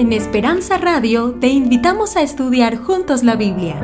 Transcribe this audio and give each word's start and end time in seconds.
En 0.00 0.14
Esperanza 0.14 0.78
Radio 0.78 1.36
te 1.42 1.48
invitamos 1.48 2.16
a 2.16 2.22
estudiar 2.22 2.78
juntos 2.78 3.22
la 3.22 3.36
Biblia. 3.36 3.78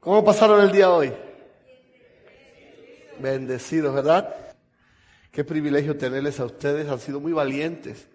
¿Cómo 0.00 0.24
pasaron 0.24 0.62
el 0.62 0.72
día 0.72 0.90
hoy? 0.90 1.12
Bendecidos, 3.20 3.94
¿verdad? 3.94 4.34
Qué 5.30 5.44
privilegio 5.44 5.96
tenerles 5.96 6.40
a 6.40 6.46
ustedes. 6.46 6.88
Han 6.88 6.98
sido 6.98 7.20
muy 7.20 7.32
valientes 7.32 8.08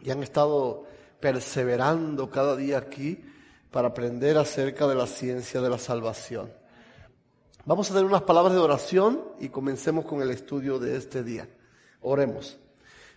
y 0.00 0.12
han 0.12 0.22
estado 0.22 0.86
perseverando 1.18 2.30
cada 2.30 2.54
día 2.54 2.78
aquí 2.78 3.20
para 3.72 3.88
aprender 3.88 4.38
acerca 4.38 4.86
de 4.86 4.94
la 4.94 5.08
ciencia 5.08 5.60
de 5.60 5.70
la 5.70 5.78
salvación. 5.78 6.52
Vamos 7.66 7.90
a 7.90 7.94
tener 7.94 8.04
unas 8.04 8.20
palabras 8.20 8.52
de 8.52 8.60
oración 8.60 9.24
y 9.40 9.48
comencemos 9.48 10.04
con 10.04 10.20
el 10.20 10.28
estudio 10.28 10.78
de 10.78 10.98
este 10.98 11.22
día. 11.22 11.48
Oremos. 12.02 12.58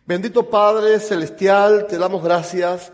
Bendito 0.05 0.49
Padre 0.49 1.01
Celestial, 1.01 1.85
te 1.85 1.97
damos 1.97 2.23
gracias 2.23 2.93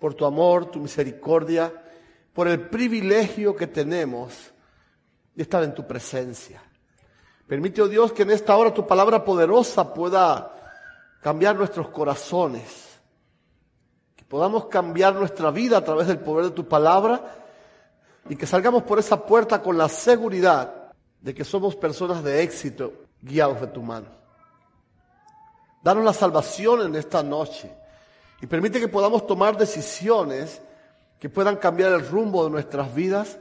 por 0.00 0.14
tu 0.14 0.24
amor, 0.26 0.72
tu 0.72 0.80
misericordia, 0.80 1.72
por 2.32 2.48
el 2.48 2.68
privilegio 2.68 3.54
que 3.54 3.68
tenemos 3.68 4.52
de 5.36 5.42
estar 5.44 5.62
en 5.62 5.72
tu 5.72 5.86
presencia. 5.86 6.60
Permite, 7.46 7.80
oh 7.80 7.86
Dios, 7.86 8.12
que 8.12 8.24
en 8.24 8.32
esta 8.32 8.56
hora 8.56 8.74
tu 8.74 8.84
palabra 8.84 9.24
poderosa 9.24 9.94
pueda 9.94 10.52
cambiar 11.22 11.54
nuestros 11.54 11.90
corazones, 11.90 12.98
que 14.16 14.24
podamos 14.24 14.66
cambiar 14.66 15.14
nuestra 15.14 15.52
vida 15.52 15.76
a 15.76 15.84
través 15.84 16.08
del 16.08 16.18
poder 16.18 16.46
de 16.46 16.56
tu 16.56 16.66
palabra 16.66 17.36
y 18.28 18.34
que 18.34 18.48
salgamos 18.48 18.82
por 18.82 18.98
esa 18.98 19.24
puerta 19.24 19.62
con 19.62 19.78
la 19.78 19.88
seguridad 19.88 20.77
de 21.20 21.34
que 21.34 21.44
somos 21.44 21.74
personas 21.76 22.22
de 22.22 22.42
éxito 22.42 22.92
guiados 23.20 23.60
de 23.60 23.66
tu 23.68 23.82
mano. 23.82 24.06
Danos 25.82 26.04
la 26.04 26.12
salvación 26.12 26.86
en 26.86 26.94
esta 26.96 27.22
noche 27.22 27.70
y 28.40 28.46
permite 28.46 28.80
que 28.80 28.88
podamos 28.88 29.26
tomar 29.26 29.56
decisiones 29.56 30.60
que 31.18 31.28
puedan 31.28 31.56
cambiar 31.56 31.92
el 31.92 32.06
rumbo 32.06 32.44
de 32.44 32.50
nuestras 32.50 32.94
vidas 32.94 33.38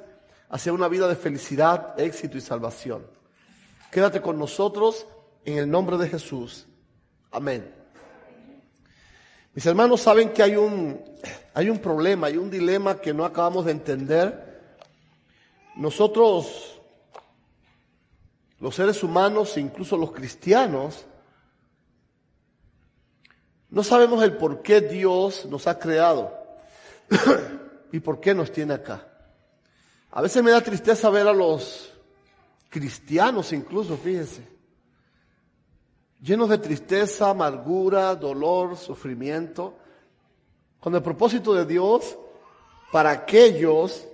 hacia 0.50 0.74
una 0.74 0.88
vida 0.88 1.08
de 1.08 1.16
felicidad, 1.16 2.00
éxito 2.00 2.38
y 2.38 2.42
salvación. 2.42 3.06
Quédate 3.92 4.22
con 4.22 4.38
nosotros 4.40 5.06
en 5.46 5.58
el 5.58 5.70
nombre 5.70 5.98
de 5.98 6.10
Jesús. 6.10 6.68
Amén. 7.32 7.74
Mis 9.54 9.66
hermanos 9.66 10.02
saben 10.02 10.30
que 10.30 10.44
hay 10.44 10.56
un, 10.56 11.02
hay 11.54 11.70
un 11.70 11.80
problema, 11.80 12.28
hay 12.28 12.38
un 12.38 12.50
dilema 12.50 13.00
que 13.00 13.14
no 13.14 13.26
acabamos 13.26 13.66
de 13.66 13.72
entender. 13.72 14.62
Nosotros 15.76 16.77
los 18.60 18.76
seres 18.76 19.04
humanos, 19.04 19.58
incluso 19.58 19.98
los 19.98 20.12
cristianos, 20.12 21.06
no 23.70 23.84
sabemos 23.84 24.24
el 24.24 24.38
por 24.38 24.62
qué 24.62 24.82
Dios 24.82 25.46
nos 25.46 25.68
ha 25.68 25.78
creado 25.78 26.34
y 27.92 28.00
por 28.00 28.20
qué 28.20 28.34
nos 28.34 28.52
tiene 28.52 28.74
acá. 28.74 29.08
A 30.12 30.22
veces 30.22 30.42
me 30.44 30.52
da 30.52 30.62
tristeza 30.62 31.10
ver 31.10 31.28
a 31.28 31.34
los 31.34 31.94
cristianos 32.70 33.52
incluso, 33.54 33.98
fíjense, 33.98 34.48
llenos 36.22 36.50
de 36.50 36.58
tristeza, 36.58 37.30
amargura, 37.30 38.16
dolor, 38.16 38.78
sufrimiento, 38.78 39.78
con 40.80 40.96
el 40.96 41.04
propósito 41.04 41.54
de 41.54 41.66
Dios 41.66 42.18
para 42.92 43.12
aquellos 43.12 44.08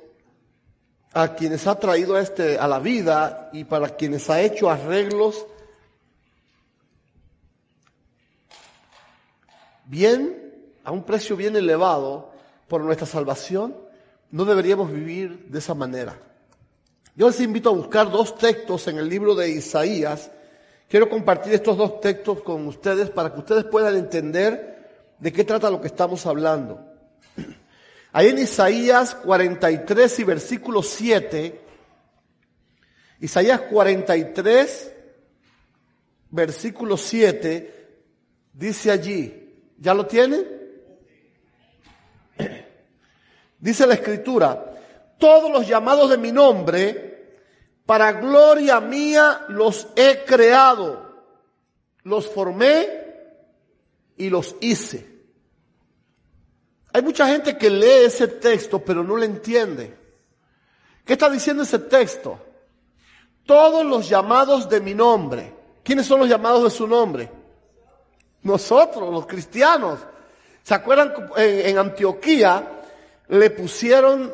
a 1.14 1.36
quienes 1.36 1.68
ha 1.68 1.76
traído 1.76 2.16
a, 2.16 2.22
este, 2.22 2.58
a 2.58 2.68
la 2.68 2.80
vida 2.80 3.50
y 3.54 3.64
para 3.66 3.90
quienes 3.90 4.30
ha 4.30 4.42
hecho 4.42 4.70
arreglos 4.70 5.46
bien, 9.86 10.54
a 10.84 10.92
un 10.92 11.04
precio 11.04 11.36
bien 11.36 11.56
elevado 11.56 12.32
por 12.68 12.82
nuestra 12.82 13.06
salvación, 13.06 13.76
no 14.32 14.46
deberíamos 14.46 14.92
vivir 14.92 15.46
de 15.50 15.60
esa 15.60 15.76
manera. 15.76 16.18
Yo 17.16 17.28
les 17.28 17.40
invito 17.42 17.70
a 17.70 17.74
buscar 17.74 18.10
dos 18.10 18.36
textos 18.36 18.88
en 18.88 18.98
el 18.98 19.08
libro 19.08 19.36
de 19.36 19.50
Isaías. 19.50 20.32
Quiero 20.90 21.08
compartir 21.10 21.54
estos 21.54 21.78
dos 21.78 22.02
textos 22.02 22.42
con 22.42 22.66
ustedes 22.66 23.12
para 23.12 23.32
que 23.32 23.40
ustedes 23.40 23.66
puedan 23.66 23.96
entender 23.96 25.14
de 25.20 25.32
qué 25.32 25.44
trata 25.44 25.70
lo 25.70 25.80
que 25.80 25.88
estamos 25.88 26.26
hablando. 26.26 26.93
Ahí 28.16 28.28
en 28.28 28.38
Isaías 28.38 29.16
43 29.16 30.20
y 30.20 30.24
versículo 30.24 30.84
7, 30.84 31.62
Isaías 33.22 33.62
43, 33.62 34.94
versículo 36.30 36.96
7, 36.96 37.90
dice 38.54 38.92
allí, 38.92 39.74
¿ya 39.80 39.96
lo 39.96 40.06
tiene? 40.06 40.46
Dice 43.60 43.88
la 43.88 43.96
escritura, 43.96 44.74
todos 45.18 45.50
los 45.50 45.68
llamados 45.68 46.12
de 46.12 46.18
mi 46.20 46.32
nombre, 46.32 47.38
para 47.84 48.12
gloria 48.12 48.80
mía 48.80 49.46
los 49.48 49.88
he 49.96 50.24
creado, 50.24 51.26
los 52.04 52.28
formé 52.28 52.90
y 54.18 54.30
los 54.30 54.56
hice. 54.62 55.13
Hay 56.94 57.02
mucha 57.02 57.28
gente 57.28 57.58
que 57.58 57.72
lee 57.72 58.06
ese 58.06 58.28
texto 58.28 58.80
pero 58.80 59.04
no 59.04 59.18
le 59.18 59.26
entiende. 59.26 59.98
¿Qué 61.04 61.14
está 61.14 61.30
diciendo 61.30 61.64
ese 61.64 61.80
texto? 61.80 62.40
Todos 63.46 63.84
los 63.84 64.08
llamados 64.08 64.70
de 64.70 64.80
mi 64.80 64.94
nombre. 64.94 65.54
¿Quiénes 65.84 66.06
son 66.06 66.20
los 66.20 66.30
llamados 66.30 66.64
de 66.64 66.70
su 66.70 66.88
nombre? 66.88 67.30
Nosotros, 68.44 69.12
los 69.12 69.26
cristianos. 69.26 70.00
¿Se 70.62 70.74
acuerdan? 70.74 71.14
En, 71.36 71.78
Antioquía 71.78 72.84
le 73.28 73.50
pusieron 73.50 74.32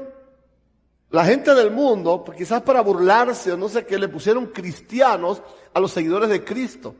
la 1.09 1.25
gente 1.25 1.55
del 1.55 1.71
mundo, 1.71 2.23
pues 2.23 2.37
quizás 2.37 2.61
para 2.61 2.81
burlarse 2.81 3.51
o 3.51 3.57
no 3.57 3.67
sé 3.67 3.85
qué, 3.85 3.97
le 3.97 4.09
pusieron 4.09 4.47
cristianos 4.47 5.41
a 5.73 5.79
los 5.79 5.91
seguidores 5.91 6.29
de 6.29 6.43
Cristo. 6.43 6.93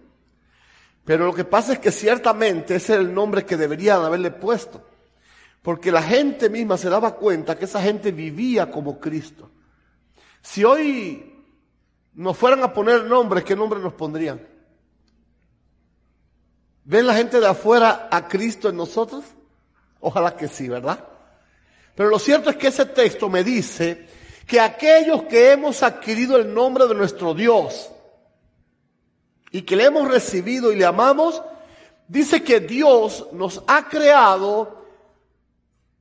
Pero 1.06 1.28
lo 1.28 1.34
que 1.34 1.46
pasa 1.46 1.74
es 1.74 1.80
que 1.80 1.92
ciertamente 1.92 2.76
ese 2.76 2.94
es 2.94 3.00
el 3.00 3.14
nombre 3.14 3.46
que 3.46 3.58
deberían 3.58 4.02
haberle 4.04 4.32
puesto. 4.32 4.82
Porque 5.62 5.92
la 5.92 6.02
gente 6.02 6.50
misma 6.50 6.78
se 6.78 6.90
daba 6.90 7.16
cuenta 7.16 7.58
que 7.58 7.66
esa 7.66 7.82
gente 7.82 8.12
vivía 8.12 8.72
como 8.72 9.00
Cristo. 9.00 9.50
Si 10.42 10.64
hoy 10.64 11.46
nos 12.14 12.38
fueran 12.38 12.64
a 12.64 12.74
poner 12.74 13.04
nombres, 13.04 13.44
¿qué 13.44 13.56
nombre 13.56 13.80
nos 13.80 13.94
pondrían? 13.94 14.42
¿Ven 16.86 17.06
la 17.06 17.14
gente 17.14 17.40
de 17.40 17.48
afuera 17.48 18.08
a 18.12 18.28
Cristo 18.28 18.70
en 18.70 18.78
nosotros? 18.78 19.26
Ojalá 20.00 20.36
que 20.36 20.48
sí, 20.48 20.68
¿verdad? 20.68 21.06
Pero 21.94 22.10
lo 22.10 22.20
cierto 22.20 22.50
es 22.50 22.56
que 22.56 22.68
ese 22.68 22.86
texto 22.86 23.30
me 23.30 23.44
dice 23.44 24.08
que 24.48 24.60
aquellos 24.60 25.24
que 25.24 25.52
hemos 25.52 25.84
adquirido 25.84 26.38
el 26.38 26.52
nombre 26.54 26.88
de 26.88 26.96
nuestro 26.96 27.34
Dios 27.34 27.92
y 29.52 29.62
que 29.64 29.76
le 29.76 29.86
hemos 29.86 30.08
recibido 30.08 30.72
y 30.72 30.78
le 30.78 30.86
amamos, 30.86 31.44
dice 32.08 32.42
que 32.42 32.60
Dios 32.60 33.28
nos 33.34 33.64
ha 33.68 33.88
creado 33.88 34.79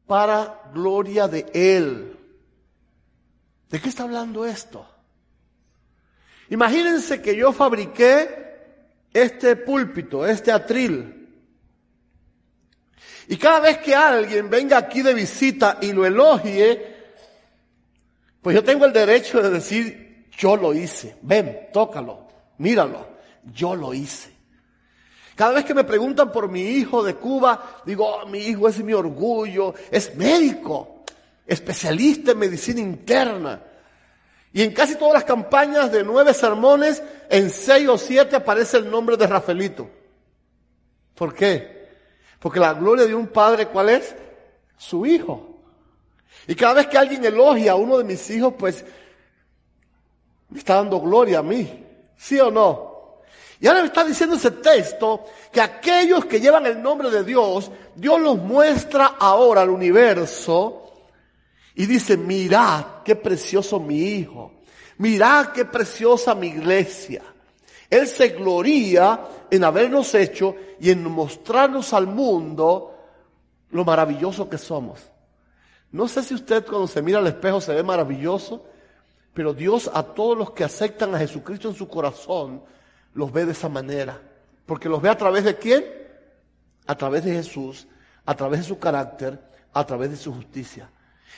para 0.08 0.62
gloria 0.72 1.28
de 1.28 1.46
Él. 1.52 2.16
¿De 3.70 3.80
qué 3.80 3.88
está 3.90 4.04
hablando 4.04 4.44
esto? 4.46 4.88
Imagínense 6.48 7.20
que 7.20 7.36
yo 7.36 7.52
fabriqué 7.52 8.48
este 9.12 9.54
púlpito, 9.54 10.26
este 10.26 10.50
atril. 10.50 11.28
Y 13.28 13.36
cada 13.36 13.60
vez 13.60 13.78
que 13.78 13.94
alguien 13.94 14.48
venga 14.48 14.78
aquí 14.78 15.02
de 15.02 15.12
visita 15.12 15.76
y 15.82 15.92
lo 15.92 16.06
elogie, 16.06 16.96
pues 18.40 18.56
yo 18.56 18.64
tengo 18.64 18.86
el 18.86 18.92
derecho 18.94 19.42
de 19.42 19.50
decir, 19.50 20.28
yo 20.38 20.56
lo 20.56 20.72
hice. 20.72 21.16
Ven, 21.20 21.68
tócalo, 21.70 22.28
míralo, 22.56 23.06
yo 23.52 23.76
lo 23.76 23.92
hice. 23.92 24.37
Cada 25.38 25.52
vez 25.52 25.64
que 25.64 25.72
me 25.72 25.84
preguntan 25.84 26.32
por 26.32 26.48
mi 26.48 26.62
hijo 26.62 27.04
de 27.04 27.14
Cuba, 27.14 27.82
digo, 27.86 28.04
oh, 28.08 28.26
mi 28.26 28.40
hijo 28.40 28.66
es 28.66 28.82
mi 28.82 28.92
orgullo, 28.92 29.72
es 29.88 30.16
médico, 30.16 31.04
especialista 31.46 32.32
en 32.32 32.40
medicina 32.40 32.80
interna. 32.80 33.62
Y 34.52 34.62
en 34.64 34.72
casi 34.72 34.96
todas 34.96 35.14
las 35.14 35.22
campañas 35.22 35.92
de 35.92 36.02
nueve 36.02 36.34
sermones, 36.34 37.00
en 37.30 37.50
seis 37.50 37.88
o 37.88 37.96
siete 37.96 38.34
aparece 38.34 38.78
el 38.78 38.90
nombre 38.90 39.16
de 39.16 39.28
Rafaelito. 39.28 39.88
¿Por 41.14 41.32
qué? 41.32 41.86
Porque 42.40 42.58
la 42.58 42.74
gloria 42.74 43.06
de 43.06 43.14
un 43.14 43.28
padre, 43.28 43.68
¿cuál 43.68 43.90
es? 43.90 44.16
Su 44.76 45.06
hijo. 45.06 45.60
Y 46.48 46.56
cada 46.56 46.74
vez 46.74 46.88
que 46.88 46.98
alguien 46.98 47.24
elogia 47.24 47.70
a 47.70 47.76
uno 47.76 47.96
de 47.98 48.02
mis 48.02 48.28
hijos, 48.30 48.54
pues 48.58 48.84
me 50.48 50.58
está 50.58 50.74
dando 50.74 51.00
gloria 51.00 51.38
a 51.38 51.44
mí. 51.44 51.86
¿Sí 52.16 52.40
o 52.40 52.50
no? 52.50 52.87
Y 53.60 53.66
ahora 53.66 53.80
me 53.80 53.86
está 53.86 54.04
diciendo 54.04 54.36
ese 54.36 54.52
texto 54.52 55.24
que 55.52 55.60
aquellos 55.60 56.24
que 56.26 56.40
llevan 56.40 56.66
el 56.66 56.80
nombre 56.80 57.10
de 57.10 57.24
Dios, 57.24 57.70
Dios 57.94 58.20
los 58.20 58.38
muestra 58.38 59.16
ahora 59.18 59.62
al 59.62 59.70
universo 59.70 60.84
y 61.74 61.86
dice, 61.86 62.16
mirad 62.16 63.02
qué 63.04 63.16
precioso 63.16 63.80
mi 63.80 64.00
hijo, 64.00 64.52
mirad 64.98 65.48
qué 65.48 65.64
preciosa 65.64 66.34
mi 66.34 66.48
iglesia. 66.48 67.22
Él 67.90 68.06
se 68.06 68.28
gloría 68.28 69.20
en 69.50 69.64
habernos 69.64 70.14
hecho 70.14 70.54
y 70.78 70.90
en 70.90 71.02
mostrarnos 71.10 71.92
al 71.92 72.06
mundo 72.06 72.94
lo 73.70 73.84
maravilloso 73.84 74.48
que 74.48 74.58
somos. 74.58 75.00
No 75.90 76.06
sé 76.06 76.22
si 76.22 76.34
usted 76.34 76.64
cuando 76.66 76.86
se 76.86 77.02
mira 77.02 77.18
al 77.18 77.26
espejo 77.26 77.60
se 77.60 77.74
ve 77.74 77.82
maravilloso, 77.82 78.64
pero 79.32 79.54
Dios 79.54 79.90
a 79.92 80.02
todos 80.02 80.36
los 80.36 80.50
que 80.52 80.64
aceptan 80.64 81.14
a 81.14 81.18
Jesucristo 81.18 81.68
en 81.68 81.74
su 81.74 81.88
corazón 81.88 82.62
los 83.18 83.32
ve 83.32 83.44
de 83.44 83.50
esa 83.50 83.68
manera. 83.68 84.16
Porque 84.64 84.88
los 84.88 85.02
ve 85.02 85.08
a 85.08 85.18
través 85.18 85.42
de 85.42 85.56
quién? 85.56 85.84
A 86.86 86.94
través 86.94 87.24
de 87.24 87.32
Jesús, 87.32 87.88
a 88.24 88.36
través 88.36 88.60
de 88.60 88.66
su 88.66 88.78
carácter, 88.78 89.40
a 89.72 89.84
través 89.84 90.10
de 90.10 90.16
su 90.16 90.32
justicia. 90.32 90.88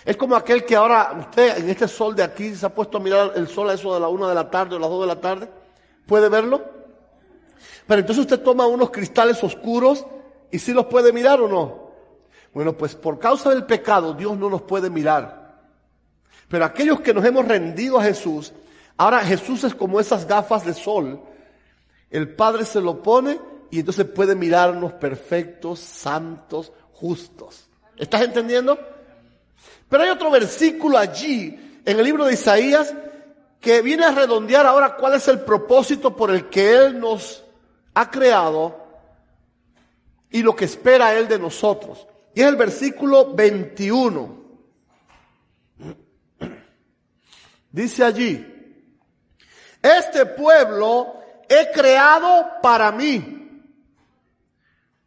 Es 0.05 0.15
como 0.19 0.37
aquel 0.37 0.67
que 0.67 0.77
ahora 0.77 1.17
usted 1.19 1.57
en 1.57 1.71
este 1.71 1.89
sol 1.89 2.15
de 2.15 2.23
aquí 2.23 2.55
se 2.55 2.67
ha 2.67 2.75
puesto 2.75 2.99
a 2.99 3.01
mirar 3.01 3.33
el 3.35 3.49
sol 3.49 3.71
a 3.71 3.73
eso 3.73 3.95
de 3.95 4.01
la 4.01 4.09
una 4.09 4.29
de 4.29 4.35
la 4.35 4.51
tarde 4.51 4.77
o 4.77 4.79
las 4.79 4.91
dos 4.91 5.01
de 5.01 5.07
la 5.07 5.21
tarde. 5.23 5.49
¿Puede 6.05 6.29
verlo? 6.29 6.63
Pero 7.87 8.01
entonces 8.01 8.25
usted 8.25 8.41
toma 8.41 8.67
unos 8.67 8.91
cristales 8.91 9.43
oscuros 9.43 10.05
y 10.51 10.59
si 10.59 10.75
los 10.75 10.85
puede 10.85 11.15
mirar 11.15 11.41
o 11.41 11.49
no. 11.49 11.93
Bueno, 12.53 12.75
pues 12.75 12.95
por 12.95 13.19
causa 13.19 13.49
del 13.49 13.65
pecado 13.65 14.13
Dios 14.13 14.37
no 14.37 14.51
nos 14.51 14.61
puede 14.63 14.91
mirar. 14.91 15.63
Pero 16.47 16.67
aquellos 16.67 17.01
que 17.01 17.15
nos 17.15 17.25
hemos 17.25 17.49
rendido 17.49 17.99
a 17.99 18.05
Jesús, 18.05 18.53
ahora 18.99 19.21
Jesús 19.21 19.65
es 19.65 19.75
como 19.75 19.99
esas 19.99 20.27
gafas 20.27 20.67
de 20.67 20.75
sol. 20.75 21.23
El 22.11 22.35
Padre 22.35 22.65
se 22.65 22.81
lo 22.81 23.03
pone 23.03 23.41
y 23.71 23.81
entonces 23.81 24.05
puede 24.07 24.35
mirarnos 24.35 24.93
perfectos, 24.95 25.79
santos, 25.79 26.73
justos. 26.93 27.69
¿Estás 27.97 28.23
entendiendo? 28.23 28.79
Pero 29.89 30.03
hay 30.03 30.11
otro 30.11 30.31
versículo 30.31 30.99
allí 30.99 31.81
en 31.85 31.99
el 31.99 32.05
libro 32.05 32.25
de 32.25 32.35
Isaías 32.35 32.93
que 33.61 33.83
viene 33.83 34.05
a 34.05 34.11
redondear 34.11 34.67
ahora 34.67 34.97
cuál 34.97 35.15
es 35.15 35.29
el 35.29 35.41
propósito 35.41 36.17
por 36.17 36.31
el 36.31 36.49
que 36.49 36.75
Él 36.75 36.99
nos 36.99 37.45
ha 37.95 38.11
creado 38.11 38.77
y 40.31 40.43
lo 40.43 40.57
que 40.57 40.65
espera 40.65 41.15
Él 41.15 41.29
de 41.29 41.39
nosotros. 41.39 42.07
Y 42.35 42.41
es 42.41 42.47
el 42.47 42.57
versículo 42.57 43.35
21. 43.35 44.41
Dice 47.73 48.05
allí, 48.05 48.47
este 49.83 50.27
pueblo 50.27 51.20
he 51.51 51.73
creado 51.73 52.49
para 52.63 52.93
mí. 52.93 53.37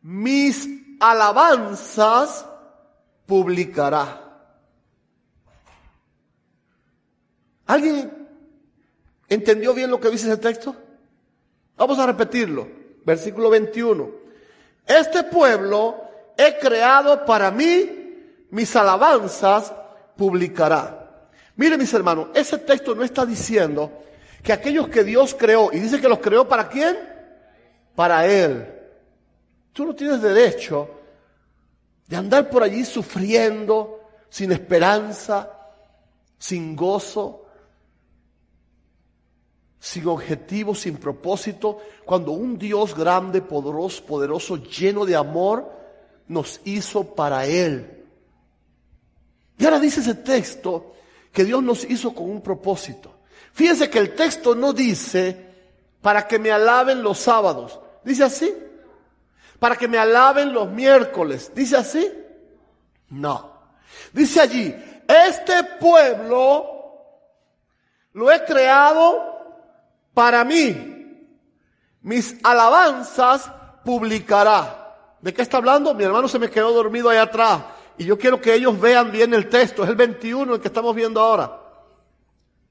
Mis 0.01 0.67
alabanzas 0.99 2.45
publicará. 3.25 4.19
¿Alguien 7.65 8.27
entendió 9.29 9.73
bien 9.73 9.89
lo 9.89 10.01
que 10.01 10.09
dice 10.09 10.27
ese 10.27 10.37
texto? 10.37 10.75
Vamos 11.77 11.97
a 11.97 12.05
repetirlo. 12.05 12.67
Versículo 13.05 13.49
21. 13.49 14.11
Este 14.85 15.23
pueblo 15.23 16.09
he 16.37 16.57
creado 16.57 17.23
para 17.25 17.51
mí, 17.51 18.47
mis 18.51 18.75
alabanzas 18.75 19.73
publicará. 20.17 21.29
Miren 21.55 21.79
mis 21.79 21.93
hermanos, 21.93 22.27
ese 22.33 22.57
texto 22.57 22.93
no 22.93 23.03
está 23.03 23.25
diciendo 23.25 24.03
que 24.43 24.51
aquellos 24.51 24.89
que 24.89 25.03
Dios 25.05 25.33
creó, 25.33 25.71
y 25.71 25.79
dice 25.79 26.01
que 26.01 26.09
los 26.09 26.19
creó 26.19 26.47
para 26.47 26.67
quién? 26.67 26.97
Para 27.95 28.27
Él. 28.27 28.67
Tú 29.71 29.85
no 29.85 29.95
tienes 29.95 30.21
derecho 30.21 30.89
de 32.07 32.17
andar 32.17 32.49
por 32.49 32.61
allí 32.61 32.83
sufriendo, 32.83 34.01
sin 34.29 34.51
esperanza, 34.51 35.49
sin 36.37 36.75
gozo, 36.75 37.45
sin 39.79 40.07
objetivo, 40.07 40.75
sin 40.75 40.97
propósito, 40.97 41.79
cuando 42.03 42.33
un 42.33 42.57
Dios 42.57 42.95
grande, 42.95 43.41
poderoso, 43.41 44.03
poderoso, 44.05 44.57
lleno 44.57 45.05
de 45.05 45.15
amor, 45.15 45.71
nos 46.27 46.59
hizo 46.65 47.15
para 47.15 47.45
Él. 47.45 48.05
Y 49.57 49.63
ahora 49.63 49.79
dice 49.79 50.01
ese 50.01 50.15
texto 50.15 50.93
que 51.31 51.45
Dios 51.45 51.63
nos 51.63 51.83
hizo 51.85 52.13
con 52.13 52.29
un 52.29 52.41
propósito. 52.41 53.12
Fíjense 53.53 53.89
que 53.89 53.99
el 53.99 54.15
texto 54.15 54.55
no 54.55 54.73
dice 54.73 55.53
para 56.01 56.27
que 56.27 56.39
me 56.39 56.51
alaben 56.51 57.01
los 57.01 57.19
sábados. 57.19 57.79
¿Dice 58.03 58.23
así? 58.23 58.53
Para 59.59 59.75
que 59.75 59.87
me 59.87 59.97
alaben 59.97 60.51
los 60.51 60.69
miércoles. 60.69 61.51
¿Dice 61.55 61.77
así? 61.77 62.11
No. 63.09 63.53
Dice 64.11 64.41
allí, 64.41 64.75
este 65.07 65.63
pueblo 65.79 66.65
lo 68.13 68.31
he 68.31 68.43
creado 68.43 69.33
para 70.13 70.43
mí. 70.43 70.89
Mis 72.01 72.35
alabanzas 72.43 73.49
publicará. 73.85 74.95
¿De 75.21 75.33
qué 75.33 75.43
está 75.43 75.57
hablando? 75.57 75.93
Mi 75.93 76.03
hermano 76.03 76.27
se 76.27 76.39
me 76.39 76.49
quedó 76.49 76.73
dormido 76.73 77.09
ahí 77.09 77.17
atrás. 77.17 77.61
Y 77.97 78.05
yo 78.05 78.17
quiero 78.17 78.41
que 78.41 78.53
ellos 78.55 78.79
vean 78.79 79.11
bien 79.11 79.33
el 79.33 79.47
texto. 79.47 79.83
Es 79.83 79.89
el 79.89 79.95
21 79.95 80.55
el 80.55 80.59
que 80.59 80.67
estamos 80.67 80.95
viendo 80.95 81.21
ahora. 81.21 81.62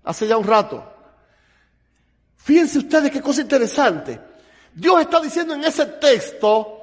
Hace 0.05 0.27
ya 0.27 0.37
un 0.37 0.47
rato. 0.47 0.93
Fíjense 2.37 2.79
ustedes 2.79 3.11
qué 3.11 3.21
cosa 3.21 3.41
interesante. 3.41 4.21
Dios 4.75 5.01
está 5.01 5.21
diciendo 5.21 5.55
en 5.55 5.65
ese 5.65 5.87
texto 5.87 6.79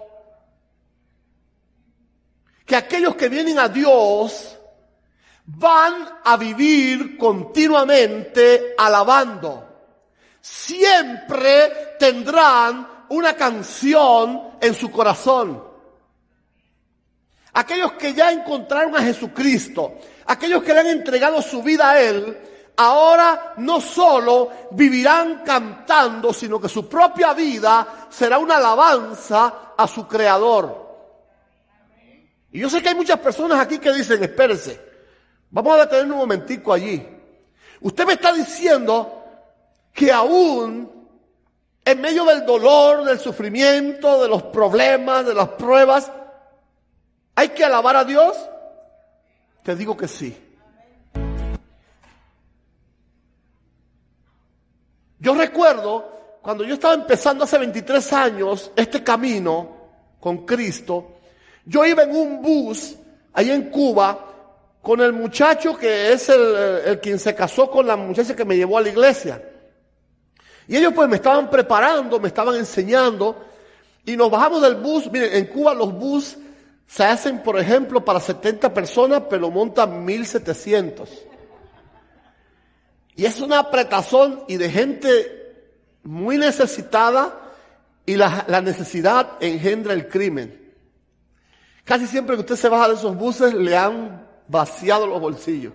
que 2.66 2.76
aquellos 2.76 3.16
que 3.16 3.30
vienen 3.30 3.60
a 3.60 3.68
Dios 3.68 4.58
van 5.46 6.08
a 6.24 6.38
vivir 6.38 7.18
continuamente 7.18 8.76
alabando. 8.78 9.68
Siempre 10.40 11.96
tendrán 12.00 13.06
una 13.10 13.36
canción 13.36 14.52
en 14.62 14.74
su 14.74 14.92
corazón. 14.92 15.64
Aquellos 17.54 17.94
que 17.94 18.14
ya 18.14 18.32
encontraron 18.32 18.96
a 18.96 19.02
Jesucristo, 19.02 19.98
aquellos 20.28 20.64
que 20.64 20.74
le 20.74 20.80
han 20.82 20.88
entregado 20.88 21.42
su 21.42 21.64
vida 21.64 21.90
a 21.90 22.00
Él, 22.00 22.38
ahora 22.80 23.56
no 23.58 23.82
solo 23.82 24.50
vivirán 24.72 25.44
cantando, 25.44 26.32
sino 26.32 26.62
que 26.62 26.70
su 26.70 26.88
propia 26.88 27.34
vida 27.34 28.08
será 28.10 28.38
una 28.38 28.56
alabanza 28.56 29.74
a 29.76 29.86
su 29.86 30.08
Creador. 30.08 30.88
Y 32.54 32.60
yo 32.60 32.70
sé 32.70 32.82
que 32.82 32.90
hay 32.90 32.96
muchas 32.96 33.20
personas 33.20 33.60
aquí 33.60 33.80
que 33.80 33.92
dicen, 33.92 34.24
espérese, 34.24 34.80
vamos 35.52 35.76
a 35.76 35.82
detener 35.82 36.06
un 36.06 36.20
momentico 36.20 36.72
allí. 36.72 37.06
Usted 37.82 38.06
me 38.06 38.14
está 38.14 38.32
diciendo 38.32 39.26
que 39.94 40.10
aún 40.14 40.90
en 41.84 42.00
medio 42.00 42.24
del 42.24 42.46
dolor, 42.46 43.04
del 43.04 43.20
sufrimiento, 43.20 44.22
de 44.22 44.30
los 44.30 44.44
problemas, 44.44 45.26
de 45.26 45.34
las 45.34 45.50
pruebas, 45.50 46.10
¿hay 47.36 47.50
que 47.50 47.66
alabar 47.66 47.98
a 47.98 48.06
Dios? 48.06 48.38
Te 49.64 49.76
digo 49.76 49.98
que 49.98 50.08
sí. 50.08 50.49
Yo 55.20 55.34
recuerdo 55.34 56.40
cuando 56.42 56.64
yo 56.64 56.76
estaba 56.76 56.94
empezando 56.94 57.44
hace 57.44 57.58
23 57.58 58.14
años 58.14 58.72
este 58.76 59.04
camino 59.04 59.78
con 60.20 60.46
Cristo, 60.46 61.18
yo 61.66 61.86
iba 61.86 62.04
en 62.04 62.16
un 62.16 62.42
bus 62.42 62.96
ahí 63.34 63.52
en 63.52 63.70
Cuba 63.70 64.26
con 64.82 65.02
el 65.02 65.14
muchacho 65.14 65.78
que 65.78 66.14
es 66.14 66.30
el, 66.30 67.00
quien 67.02 67.20
se 67.20 67.36
casó 67.36 67.70
con 67.70 67.86
la 67.86 67.96
muchacha 67.96 68.36
que 68.36 68.46
me 68.46 68.56
llevó 68.56 68.78
a 68.78 68.82
la 68.82 68.90
iglesia. 68.90 69.44
Y 70.68 70.78
ellos 70.78 70.94
pues 70.96 71.10
me 71.10 71.18
estaban 71.18 71.50
preparando, 71.50 72.20
me 72.20 72.28
estaban 72.28 72.56
enseñando. 72.56 73.46
Y 74.06 74.16
nos 74.16 74.32
bajamos 74.32 74.62
del 74.62 74.76
bus. 74.76 75.12
Miren, 75.12 75.34
en 75.34 75.46
Cuba 75.48 75.74
los 75.74 75.94
bus 75.94 76.38
se 76.88 77.04
hacen, 77.04 77.44
por 77.44 77.60
ejemplo, 77.60 78.04
para 78.06 78.20
70 78.20 78.74
personas, 78.74 79.24
pero 79.30 79.52
montan 79.52 80.06
1700. 80.06 81.29
Y 83.20 83.26
es 83.26 83.42
una 83.42 83.60
apretazón 83.60 84.46
y 84.48 84.56
de 84.56 84.72
gente 84.72 85.74
muy 86.04 86.38
necesitada 86.38 87.38
y 88.06 88.16
la, 88.16 88.46
necesidad 88.64 89.32
engendra 89.42 89.92
el 89.92 90.08
crimen. 90.08 90.74
Casi 91.84 92.08
siempre 92.08 92.38
que 92.38 92.44
usted 92.44 92.56
se 92.56 92.70
baja 92.70 92.88
de 92.88 92.94
esos 92.94 93.18
buses 93.18 93.54
le 93.54 93.76
han 93.76 94.26
vaciado 94.48 95.06
los 95.06 95.20
bolsillos. 95.20 95.74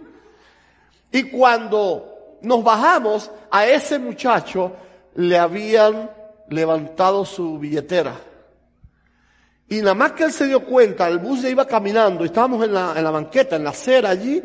Y 1.12 1.24
cuando 1.24 2.38
nos 2.40 2.64
bajamos, 2.64 3.30
a 3.50 3.66
ese 3.66 3.98
muchacho 3.98 4.72
le 5.14 5.36
habían 5.36 6.10
levantado 6.48 7.26
su 7.26 7.58
billetera. 7.58 8.16
Y 9.68 9.80
nada 9.80 9.94
más 9.94 10.12
que 10.12 10.24
él 10.24 10.32
se 10.32 10.46
dio 10.46 10.64
cuenta, 10.64 11.08
el 11.08 11.18
bus 11.18 11.42
ya 11.42 11.50
iba 11.50 11.66
caminando, 11.66 12.24
estábamos 12.24 12.64
en 12.64 12.72
la, 12.72 12.94
en 12.96 13.04
la 13.04 13.10
banqueta, 13.10 13.56
en 13.56 13.64
la 13.64 13.70
acera 13.70 14.08
allí, 14.08 14.42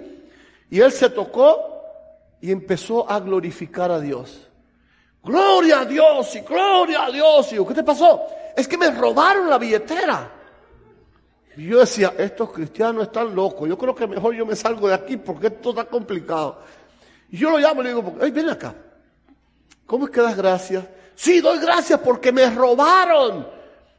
y 0.70 0.82
él 0.82 0.91
se 0.91 1.10
tocó 1.12 1.78
y 2.41 2.51
empezó 2.51 3.10
a 3.10 3.19
glorificar 3.19 3.91
a 3.91 4.00
Dios. 4.00 4.48
Gloria 5.24 5.81
a 5.81 5.86
Dios 5.86 6.36
y 6.36 6.39
gloria 6.41 7.05
a 7.05 7.12
Dios. 7.12 7.51
Y 7.51 7.55
yo, 7.55 7.67
¿qué 7.67 7.74
te 7.74 7.84
pasó? 7.84 8.22
Es 8.55 8.67
que 8.67 8.77
me 8.77 8.89
robaron 8.91 9.50
la 9.50 9.58
billetera. 9.58 10.31
Y 11.58 11.67
yo 11.67 11.79
decía, 11.79 12.13
estos 12.17 12.51
cristianos 12.51 13.03
están 13.03 13.36
locos. 13.36 13.67
Yo 13.67 13.77
creo 13.77 13.93
que 13.93 14.08
mejor 14.08 14.34
yo 14.34 14.46
me 14.46 14.55
salgo 14.55 14.88
de 14.88 14.93
aquí 14.93 15.17
porque 15.17 15.48
esto 15.48 15.72
está 15.72 15.86
complicado. 15.86 16.62
Y 17.31 17.38
yo 17.38 17.50
lo 17.50 17.58
llamo 17.58 17.81
y 17.81 17.84
le 17.84 17.89
digo, 17.93 18.15
ay, 18.22 18.31
ven 18.31 18.50
acá. 18.50 18.74
¿Cómo 19.86 20.05
es 20.05 20.12
que 20.12 20.22
das 20.22 20.38
gracias? 20.38 20.86
Sí, 21.15 21.41
doy 21.41 21.60
gracias 21.60 22.00
porque 22.00 22.31
me 22.31 22.50
robaron. 22.50 23.46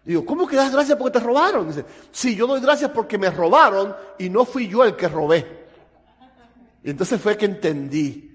Digo, 0.05 0.25
¿cómo 0.25 0.47
que 0.47 0.57
das 0.57 0.73
gracias 0.73 0.97
porque 0.97 1.19
te 1.19 1.25
robaron? 1.25 1.69
Dice, 1.69 1.85
sí, 2.11 2.35
yo 2.35 2.47
doy 2.47 2.61
gracias 2.61 2.91
porque 2.93 3.19
me 3.19 3.31
robaron 3.31 3.95
y 4.19 4.31
no 4.31 4.45
fui 4.45 4.67
yo 4.67 4.83
el 4.85 4.97
que 4.97 5.09
robé. 5.09 5.61
Y 6.83 6.91
entonces 6.91 7.21
fue 7.21 7.37
que 7.37 7.45
entendí. 7.45 8.30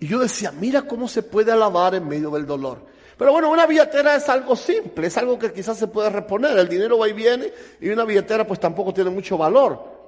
Y 0.00 0.06
yo 0.06 0.18
decía, 0.18 0.52
mira 0.52 0.82
cómo 0.82 1.08
se 1.08 1.22
puede 1.22 1.50
alabar 1.52 1.94
en 1.94 2.06
medio 2.06 2.30
del 2.30 2.46
dolor. 2.46 2.86
Pero 3.16 3.32
bueno, 3.32 3.50
una 3.50 3.66
billetera 3.66 4.14
es 4.14 4.28
algo 4.28 4.54
simple, 4.54 5.08
es 5.08 5.16
algo 5.16 5.38
que 5.38 5.52
quizás 5.52 5.76
se 5.76 5.88
puede 5.88 6.08
reponer. 6.08 6.56
El 6.56 6.68
dinero 6.68 6.98
va 6.98 7.08
y 7.08 7.12
viene 7.12 7.52
y 7.80 7.88
una 7.88 8.04
billetera 8.04 8.46
pues 8.46 8.60
tampoco 8.60 8.94
tiene 8.94 9.10
mucho 9.10 9.36
valor. 9.36 9.98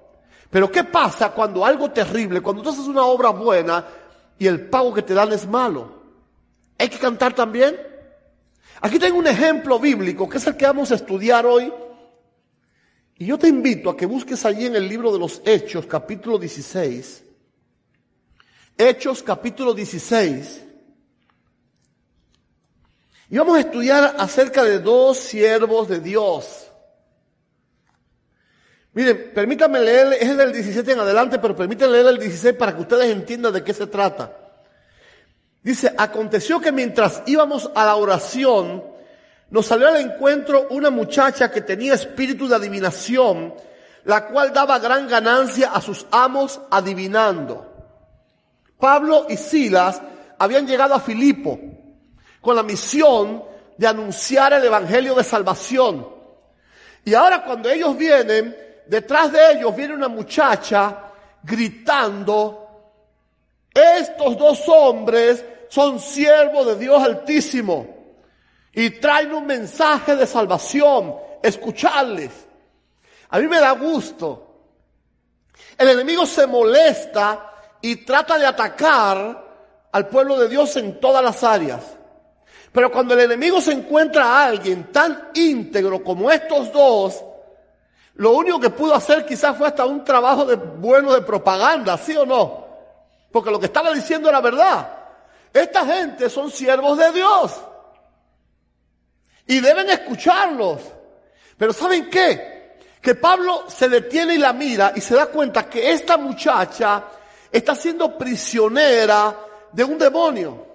Pero 0.49 0.71
¿qué 0.71 0.85
pasa 0.85 1.33
cuando 1.33 1.65
algo 1.65 1.91
terrible, 1.91 2.41
cuando 2.41 2.63
tú 2.63 2.71
haces 2.71 2.87
una 2.87 3.05
obra 3.05 3.31
buena 3.31 3.85
y 4.39 4.47
el 4.47 4.69
pago 4.69 4.95
que 4.95 5.03
te 5.03 5.13
dan 5.13 5.33
es 5.33 5.47
malo? 5.47 6.01
¿Hay 6.79 6.89
que 6.89 6.99
cantar 6.99 7.35
también? 7.35 7.77
Aquí 8.81 8.99
tengo 8.99 9.19
un 9.19 9.27
ejemplo 9.27 9.81
bíblico 9.81 10.29
que 10.29 10.39
es 10.39 10.47
el 10.47 10.57
que 10.57 10.67
vamos 10.67 10.93
a 10.93 10.95
estudiar 10.95 11.45
hoy. 11.47 11.73
Y 13.19 13.27
yo 13.27 13.39
te 13.39 13.49
invito 13.49 13.91
a 13.91 13.97
que 13.97 14.07
busques 14.07 14.45
allí 14.47 14.67
en 14.67 14.77
el 14.77 14.89
libro 14.89 15.13
de 15.13 15.19
los 15.19 15.43
Hechos, 15.45 15.85
capítulo 15.87 16.39
16. 16.39 17.25
Hechos, 18.81 19.23
capítulo 19.23 19.75
16. 19.75 20.65
Y 23.29 23.37
vamos 23.37 23.59
a 23.59 23.61
estudiar 23.61 24.17
acerca 24.19 24.65
de 24.65 24.79
dos 24.79 25.19
siervos 25.19 25.87
de 25.87 26.01
Dios. 26.01 26.67
Miren, 28.95 29.33
permítanme 29.35 29.81
leer, 29.81 30.15
es 30.19 30.35
del 30.35 30.55
17 30.55 30.93
en 30.93 31.01
adelante, 31.01 31.39
pero 31.39 31.55
permítanme 31.55 31.93
leer 31.93 32.07
el 32.07 32.19
16 32.19 32.55
para 32.55 32.75
que 32.75 32.81
ustedes 32.81 33.11
entiendan 33.11 33.53
de 33.53 33.63
qué 33.63 33.75
se 33.75 33.87
trata. 33.87 34.35
Dice, 35.63 35.95
aconteció 35.99 36.59
que 36.59 36.73
mientras 36.73 37.23
íbamos 37.27 37.71
a 37.75 37.85
la 37.85 37.97
oración, 37.97 38.83
nos 39.51 39.67
salió 39.67 39.89
al 39.89 39.99
encuentro 39.99 40.69
una 40.71 40.89
muchacha 40.89 41.51
que 41.51 41.61
tenía 41.61 41.93
espíritu 41.93 42.49
de 42.49 42.57
adivinación, 42.57 43.53
la 44.05 44.27
cual 44.29 44.55
daba 44.55 44.79
gran 44.79 45.07
ganancia 45.07 45.71
a 45.71 45.83
sus 45.83 46.07
amos 46.11 46.63
adivinando. 46.71 47.70
Pablo 48.81 49.27
y 49.29 49.37
Silas 49.37 50.01
habían 50.39 50.67
llegado 50.67 50.95
a 50.95 51.01
Filipo 51.01 51.59
con 52.41 52.57
la 52.57 52.63
misión 52.63 53.45
de 53.77 53.87
anunciar 53.87 54.55
el 54.55 54.65
evangelio 54.65 55.15
de 55.15 55.23
salvación. 55.23 56.09
Y 57.05 57.15
ahora 57.15 57.45
cuando 57.45 57.71
ellos 57.71 57.97
vienen, 57.97 58.57
detrás 58.87 59.31
de 59.33 59.53
ellos 59.53 59.75
viene 59.77 59.95
una 59.95 60.09
muchacha 60.09 61.13
gritando, 61.43 62.61
estos 63.73 64.37
dos 64.37 64.69
hombres 64.69 65.45
son 65.69 66.01
siervos 66.01 66.67
de 66.67 66.77
Dios 66.77 67.03
Altísimo 67.03 68.01
y 68.73 68.91
traen 68.91 69.33
un 69.33 69.47
mensaje 69.47 70.17
de 70.17 70.27
salvación. 70.27 71.15
Escucharles. 71.43 72.31
A 73.31 73.39
mí 73.39 73.47
me 73.47 73.61
da 73.61 73.71
gusto. 73.73 74.47
El 75.79 75.89
enemigo 75.89 76.27
se 76.27 76.47
molesta 76.47 77.50
y 77.81 77.97
trata 77.97 78.39
de 78.39 78.47
atacar 78.47 79.51
al 79.93 80.09
pueblo 80.09 80.39
de 80.39 80.49
Dios 80.49 80.77
en 80.77 81.01
todas 81.01 81.23
las 81.23 81.43
áreas. 81.43 81.83
Pero 82.73 82.91
cuando 82.93 83.15
el 83.15 83.21
enemigo 83.21 83.61
se 83.61 83.73
encuentra 83.73 84.25
a 84.25 84.47
alguien 84.47 84.93
tan 84.93 85.31
íntegro 85.35 86.05
como 86.05 86.31
estos 86.31 86.73
dos, 86.73 87.25
lo 88.15 88.33
único 88.33 88.61
que 88.61 88.71
pudo 88.71 88.95
hacer 88.95 89.27
quizás 89.27 89.57
fue 89.57 89.67
hasta 89.67 89.85
un 89.85 90.05
trabajo 90.05 90.45
de, 90.45 90.57
bueno 90.57 91.13
de 91.13 91.23
propaganda, 91.23 91.97
¿sí 91.97 92.17
o 92.17 92.25
no? 92.25 92.67
Porque 93.33 93.51
lo 93.51 93.59
que 93.59 93.67
estaba 93.67 93.93
diciendo 93.93 94.29
era 94.29 94.41
verdad. 94.41 94.89
Esta 95.53 95.85
gente 95.85 96.29
son 96.31 96.51
siervos 96.51 96.99
de 96.99 97.13
Dios. 97.13 97.61
Y 99.47 99.61
deben 99.61 99.91
escucharlos. 99.91 100.81
Pero 101.57 101.73
¿saben 101.73 102.09
qué? 102.09 102.79
Que 103.01 103.15
Pablo 103.15 103.65
se 103.69 103.89
detiene 103.89 104.35
y 104.35 104.39
la 104.39 104.53
mira 104.53 104.93
y 104.95 105.01
se 105.01 105.15
da 105.15 105.27
cuenta 105.27 105.69
que 105.69 105.91
esta 105.91 106.17
muchacha 106.17 107.03
está 107.51 107.75
siendo 107.75 108.17
prisionera 108.17 109.37
de 109.73 109.85
un 109.85 109.99
demonio. 109.99 110.67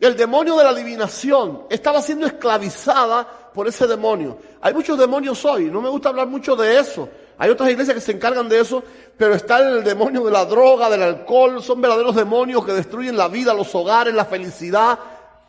El 0.00 0.16
demonio 0.16 0.56
de 0.56 0.64
la 0.64 0.70
adivinación 0.70 1.66
estaba 1.70 2.02
siendo 2.02 2.26
esclavizada 2.26 3.50
por 3.54 3.68
ese 3.68 3.86
demonio. 3.86 4.38
Hay 4.60 4.74
muchos 4.74 4.98
demonios 4.98 5.44
hoy, 5.44 5.66
no 5.66 5.80
me 5.80 5.88
gusta 5.88 6.08
hablar 6.08 6.26
mucho 6.26 6.56
de 6.56 6.78
eso. 6.78 7.08
Hay 7.38 7.50
otras 7.50 7.70
iglesias 7.70 7.94
que 7.94 8.00
se 8.00 8.12
encargan 8.12 8.48
de 8.48 8.60
eso, 8.60 8.82
pero 9.16 9.34
está 9.34 9.58
el 9.58 9.84
demonio 9.84 10.24
de 10.24 10.30
la 10.30 10.44
droga, 10.44 10.90
del 10.90 11.02
alcohol, 11.02 11.62
son 11.62 11.80
verdaderos 11.80 12.14
demonios 12.14 12.64
que 12.64 12.72
destruyen 12.72 13.16
la 13.16 13.28
vida, 13.28 13.54
los 13.54 13.74
hogares, 13.74 14.14
la 14.14 14.24
felicidad, 14.24 14.98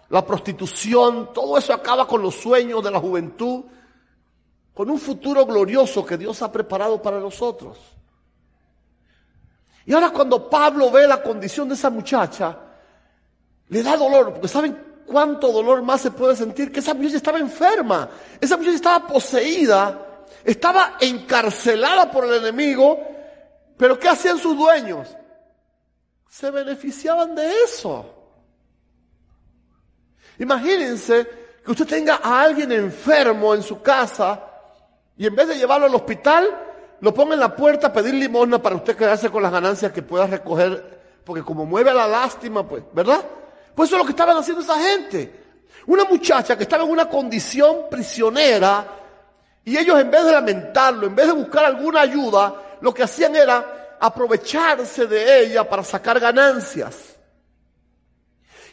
la 0.10 0.26
prostitución, 0.26 1.34
todo 1.34 1.58
eso 1.58 1.74
acaba 1.74 2.08
con 2.08 2.22
los 2.22 2.36
sueños 2.36 2.84
de 2.84 2.92
la 2.92 3.00
juventud, 3.00 3.64
con 4.74 4.90
un 4.90 5.00
futuro 5.00 5.46
glorioso 5.46 6.06
que 6.06 6.18
Dios 6.18 6.42
ha 6.42 6.52
preparado 6.52 7.02
para 7.02 7.20
nosotros. 7.20 7.78
Y 9.86 9.94
ahora 9.94 10.12
cuando 10.12 10.50
Pablo 10.50 10.90
ve 10.90 11.08
la 11.08 11.22
condición 11.22 11.68
de 11.68 11.76
esa 11.76 11.90
muchacha, 11.90 12.58
le 13.70 13.84
da 13.84 13.98
dolor, 13.98 14.34
porque 14.34 14.48
saben 14.48 14.78
cuánto 15.06 15.52
dolor 15.52 15.82
más 15.82 16.02
se 16.02 16.12
puede 16.12 16.36
sentir 16.36 16.72
que 16.72 16.80
esa 16.80 16.94
muchacha 16.94 17.18
estaba 17.18 17.40
enferma, 17.40 18.10
esa 18.40 18.58
muchacha 18.58 18.76
estaba 18.76 19.08
poseída, 19.08 20.26
estaba 20.44 20.98
encarcelada 21.00 22.10
por 22.10 22.26
el 22.26 22.36
enemigo, 22.36 23.00
pero 23.78 24.00
¿qué 24.00 24.10
hacían 24.10 24.38
sus 24.38 24.58
dueños? 24.58 25.16
Se 26.30 26.50
beneficiaban 26.50 27.36
de 27.36 27.52
eso. 27.64 28.06
Imagínense 30.40 31.28
que 31.64 31.72
usted 31.72 31.88
tenga 31.88 32.20
a 32.24 32.42
alguien 32.42 32.72
enfermo 32.72 33.54
en 33.54 33.64
su 33.64 33.82
casa 33.82 34.44
y 35.16 35.28
en 35.28 35.36
vez 35.36 35.48
de 35.48 35.58
llevarlo 35.58 35.86
al 35.86 35.96
hospital, 35.96 36.48
lo 37.04 37.14
ponga 37.14 37.34
en 37.34 37.42
la 37.42 37.54
puerta 37.54 37.88
a 37.88 37.94
pedir 37.94 38.14
limosna 38.14 38.62
para 38.62 38.78
usted 38.78 38.96
quedarse 38.96 39.30
con 39.30 39.44
las 39.44 39.52
ganancias 39.52 39.92
que 39.92 40.02
pueda 40.02 40.26
recoger, 40.26 41.02
porque 41.26 41.44
como 41.44 41.66
mueve 41.66 41.90
a 41.90 41.94
la 41.94 42.08
lástima, 42.08 42.66
pues, 42.66 42.82
¿verdad? 42.94 43.20
Pues 43.76 43.90
eso 43.90 43.98
es 43.98 44.00
lo 44.00 44.06
que 44.06 44.14
estaban 44.14 44.38
haciendo 44.38 44.62
esa 44.62 44.80
gente. 44.80 45.44
Una 45.88 46.06
muchacha 46.06 46.56
que 46.56 46.64
estaba 46.64 46.86
en 46.86 46.90
una 46.90 47.10
condición 47.10 47.88
prisionera 47.92 48.86
y 49.66 49.78
ellos 49.78 50.00
en 50.00 50.10
vez 50.10 50.24
de 50.24 50.32
lamentarlo, 50.32 51.08
en 51.08 51.14
vez 51.14 51.28
de 51.28 51.34
buscar 51.34 51.66
alguna 51.66 52.00
ayuda, 52.00 52.78
lo 52.80 52.94
que 52.94 53.04
hacían 53.04 53.36
era 53.36 53.98
aprovecharse 54.00 55.06
de 55.06 55.42
ella 55.42 55.68
para 55.68 55.84
sacar 55.84 56.22
ganancias. 56.22 57.18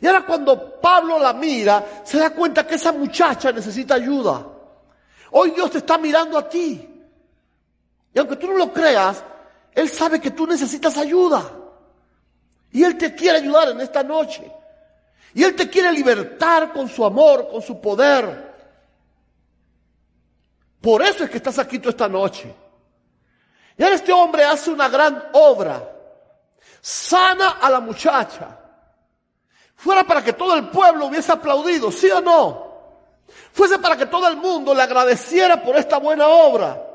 Y 0.00 0.06
ahora 0.06 0.24
cuando 0.24 0.80
Pablo 0.80 1.18
la 1.18 1.32
mira, 1.32 1.84
se 2.04 2.20
da 2.20 2.30
cuenta 2.30 2.64
que 2.64 2.76
esa 2.76 2.92
muchacha 2.92 3.50
necesita 3.50 3.96
ayuda. 3.96 4.46
Hoy 5.32 5.50
Dios 5.50 5.72
te 5.72 5.78
está 5.78 5.98
mirando 5.98 6.38
a 6.38 6.48
ti. 6.48 6.89
Y 8.12 8.18
aunque 8.18 8.36
tú 8.36 8.48
no 8.48 8.54
lo 8.54 8.72
creas, 8.72 9.22
Él 9.72 9.88
sabe 9.88 10.20
que 10.20 10.30
tú 10.30 10.46
necesitas 10.46 10.96
ayuda. 10.96 11.50
Y 12.72 12.84
Él 12.84 12.96
te 12.96 13.14
quiere 13.14 13.38
ayudar 13.38 13.68
en 13.70 13.80
esta 13.80 14.02
noche. 14.02 14.50
Y 15.34 15.44
Él 15.44 15.54
te 15.54 15.68
quiere 15.68 15.92
libertar 15.92 16.72
con 16.72 16.88
su 16.88 17.04
amor, 17.04 17.48
con 17.50 17.62
su 17.62 17.80
poder. 17.80 18.50
Por 20.80 21.02
eso 21.02 21.24
es 21.24 21.30
que 21.30 21.36
estás 21.36 21.58
aquí 21.58 21.78
tú 21.78 21.90
esta 21.90 22.08
noche. 22.08 22.52
Y 23.76 23.82
ahora 23.82 23.94
este 23.94 24.12
hombre 24.12 24.44
hace 24.44 24.70
una 24.70 24.88
gran 24.88 25.30
obra. 25.32 25.82
Sana 26.80 27.58
a 27.60 27.70
la 27.70 27.80
muchacha. 27.80 28.58
Fuera 29.76 30.04
para 30.04 30.22
que 30.22 30.32
todo 30.32 30.54
el 30.56 30.68
pueblo 30.68 31.06
hubiese 31.06 31.32
aplaudido, 31.32 31.90
¿sí 31.90 32.10
o 32.10 32.20
no? 32.20 32.70
Fuese 33.52 33.78
para 33.78 33.96
que 33.96 34.06
todo 34.06 34.28
el 34.28 34.36
mundo 34.36 34.74
le 34.74 34.82
agradeciera 34.82 35.62
por 35.62 35.76
esta 35.76 35.98
buena 35.98 36.26
obra. 36.26 36.89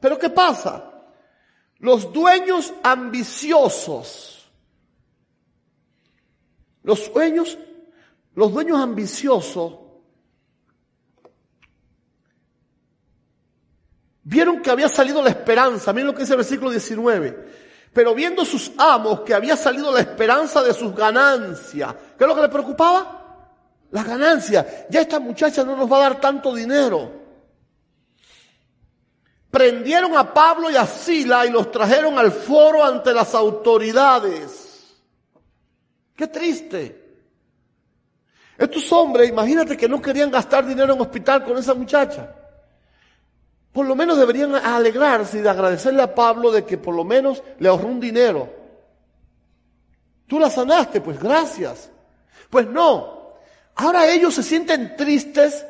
Pero 0.00 0.18
¿qué 0.18 0.30
pasa? 0.30 0.90
Los 1.78 2.12
dueños 2.12 2.72
ambiciosos 2.82 4.34
los 6.84 7.12
dueños, 7.12 7.58
los 8.34 8.52
dueños 8.52 8.78
ambiciosos 8.78 9.72
vieron 14.22 14.60
que 14.60 14.70
había 14.70 14.88
salido 14.88 15.22
la 15.22 15.30
esperanza. 15.30 15.92
Miren 15.94 16.08
lo 16.08 16.14
que 16.14 16.20
dice 16.20 16.34
el 16.34 16.38
versículo 16.38 16.70
19. 16.70 17.64
Pero 17.92 18.14
viendo 18.14 18.44
sus 18.44 18.72
amos 18.76 19.20
que 19.20 19.32
había 19.32 19.56
salido 19.56 19.90
la 19.92 20.00
esperanza 20.00 20.62
de 20.62 20.74
sus 20.74 20.94
ganancias, 20.94 21.94
¿qué 22.18 22.24
es 22.24 22.28
lo 22.28 22.34
que 22.34 22.42
les 22.42 22.50
preocupaba? 22.50 23.48
Las 23.90 24.06
ganancias. 24.06 24.66
Ya 24.90 25.00
esta 25.00 25.18
muchacha 25.18 25.64
no 25.64 25.76
nos 25.76 25.90
va 25.90 25.96
a 25.96 26.00
dar 26.00 26.20
tanto 26.20 26.54
dinero. 26.54 27.23
Prendieron 29.54 30.16
a 30.16 30.34
Pablo 30.34 30.68
y 30.68 30.74
a 30.74 30.84
Sila 30.84 31.46
y 31.46 31.50
los 31.50 31.70
trajeron 31.70 32.18
al 32.18 32.32
foro 32.32 32.82
ante 32.82 33.14
las 33.14 33.36
autoridades. 33.36 34.96
Qué 36.16 36.26
triste. 36.26 37.20
Estos 38.58 38.90
hombres, 38.90 39.28
imagínate 39.28 39.76
que 39.76 39.88
no 39.88 40.02
querían 40.02 40.32
gastar 40.32 40.66
dinero 40.66 40.94
en 40.94 41.00
hospital 41.00 41.44
con 41.44 41.56
esa 41.56 41.72
muchacha. 41.72 42.34
Por 43.70 43.86
lo 43.86 43.94
menos 43.94 44.18
deberían 44.18 44.56
alegrarse 44.56 45.38
y 45.38 45.42
de 45.42 45.50
agradecerle 45.50 46.02
a 46.02 46.12
Pablo 46.12 46.50
de 46.50 46.64
que 46.64 46.76
por 46.76 46.92
lo 46.96 47.04
menos 47.04 47.40
le 47.60 47.68
ahorró 47.68 47.86
un 47.86 48.00
dinero. 48.00 48.52
Tú 50.26 50.40
la 50.40 50.50
sanaste, 50.50 51.00
pues 51.00 51.16
gracias. 51.16 51.92
Pues 52.50 52.66
no. 52.66 53.34
Ahora 53.76 54.08
ellos 54.08 54.34
se 54.34 54.42
sienten 54.42 54.96
tristes, 54.96 55.64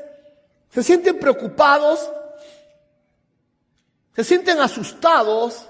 se 0.70 0.82
sienten 0.82 1.18
preocupados, 1.18 2.10
se 4.14 4.22
sienten 4.22 4.60
asustados 4.60 5.68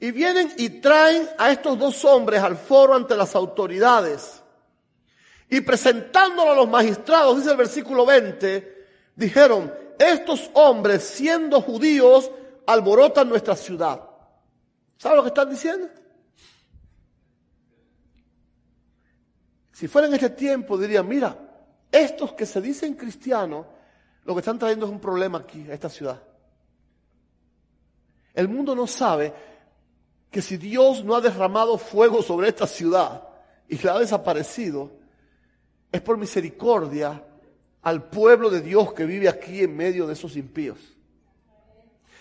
y 0.00 0.10
vienen 0.12 0.52
y 0.56 0.80
traen 0.80 1.28
a 1.36 1.50
estos 1.50 1.78
dos 1.78 2.04
hombres 2.04 2.42
al 2.42 2.56
foro 2.56 2.94
ante 2.94 3.16
las 3.16 3.34
autoridades. 3.34 4.42
Y 5.50 5.60
presentándolo 5.60 6.52
a 6.52 6.56
los 6.56 6.68
magistrados, 6.68 7.36
dice 7.36 7.50
el 7.50 7.56
versículo 7.56 8.06
20, 8.06 8.86
dijeron, 9.16 9.74
estos 9.98 10.50
hombres 10.54 11.02
siendo 11.02 11.60
judíos 11.60 12.30
alborotan 12.66 13.28
nuestra 13.28 13.56
ciudad. 13.56 14.02
¿Sabe 14.96 15.16
lo 15.16 15.22
que 15.22 15.28
están 15.28 15.50
diciendo? 15.50 15.88
Si 19.72 19.86
fuera 19.86 20.08
en 20.08 20.14
este 20.14 20.30
tiempo 20.30 20.78
dirían, 20.78 21.06
mira, 21.06 21.36
estos 21.90 22.32
que 22.32 22.46
se 22.46 22.60
dicen 22.60 22.94
cristianos, 22.94 23.66
lo 24.28 24.34
que 24.34 24.40
están 24.40 24.58
trayendo 24.58 24.84
es 24.84 24.92
un 24.92 25.00
problema 25.00 25.38
aquí, 25.38 25.70
a 25.70 25.72
esta 25.72 25.88
ciudad. 25.88 26.22
El 28.34 28.46
mundo 28.46 28.74
no 28.74 28.86
sabe 28.86 29.32
que 30.30 30.42
si 30.42 30.58
Dios 30.58 31.02
no 31.02 31.16
ha 31.16 31.22
derramado 31.22 31.78
fuego 31.78 32.22
sobre 32.22 32.48
esta 32.48 32.66
ciudad 32.66 33.26
y 33.66 33.78
la 33.78 33.94
ha 33.94 33.98
desaparecido, 33.98 34.92
es 35.90 36.02
por 36.02 36.18
misericordia 36.18 37.24
al 37.80 38.10
pueblo 38.10 38.50
de 38.50 38.60
Dios 38.60 38.92
que 38.92 39.06
vive 39.06 39.30
aquí 39.30 39.62
en 39.62 39.74
medio 39.74 40.06
de 40.06 40.12
esos 40.12 40.36
impíos. 40.36 40.78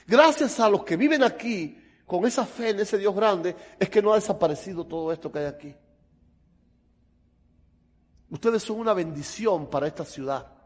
Gracias 0.07 0.61
a 0.61 0.69
los 0.69 0.85
que 0.85 0.95
viven 0.95 1.23
aquí 1.23 1.77
con 2.05 2.25
esa 2.25 2.45
fe 2.45 2.69
en 2.69 2.79
ese 2.79 2.97
Dios 2.97 3.13
grande, 3.13 3.53
es 3.77 3.89
que 3.89 4.01
no 4.01 4.13
ha 4.13 4.15
desaparecido 4.15 4.85
todo 4.85 5.11
esto 5.11 5.29
que 5.29 5.39
hay 5.39 5.45
aquí. 5.47 5.75
Ustedes 8.29 8.63
son 8.63 8.79
una 8.79 8.93
bendición 8.93 9.69
para 9.69 9.87
esta 9.87 10.05
ciudad. 10.05 10.56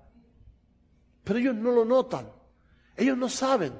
Pero 1.23 1.39
ellos 1.39 1.55
no 1.55 1.71
lo 1.71 1.85
notan. 1.85 2.31
Ellos 2.95 3.17
no 3.17 3.29
saben. 3.29 3.73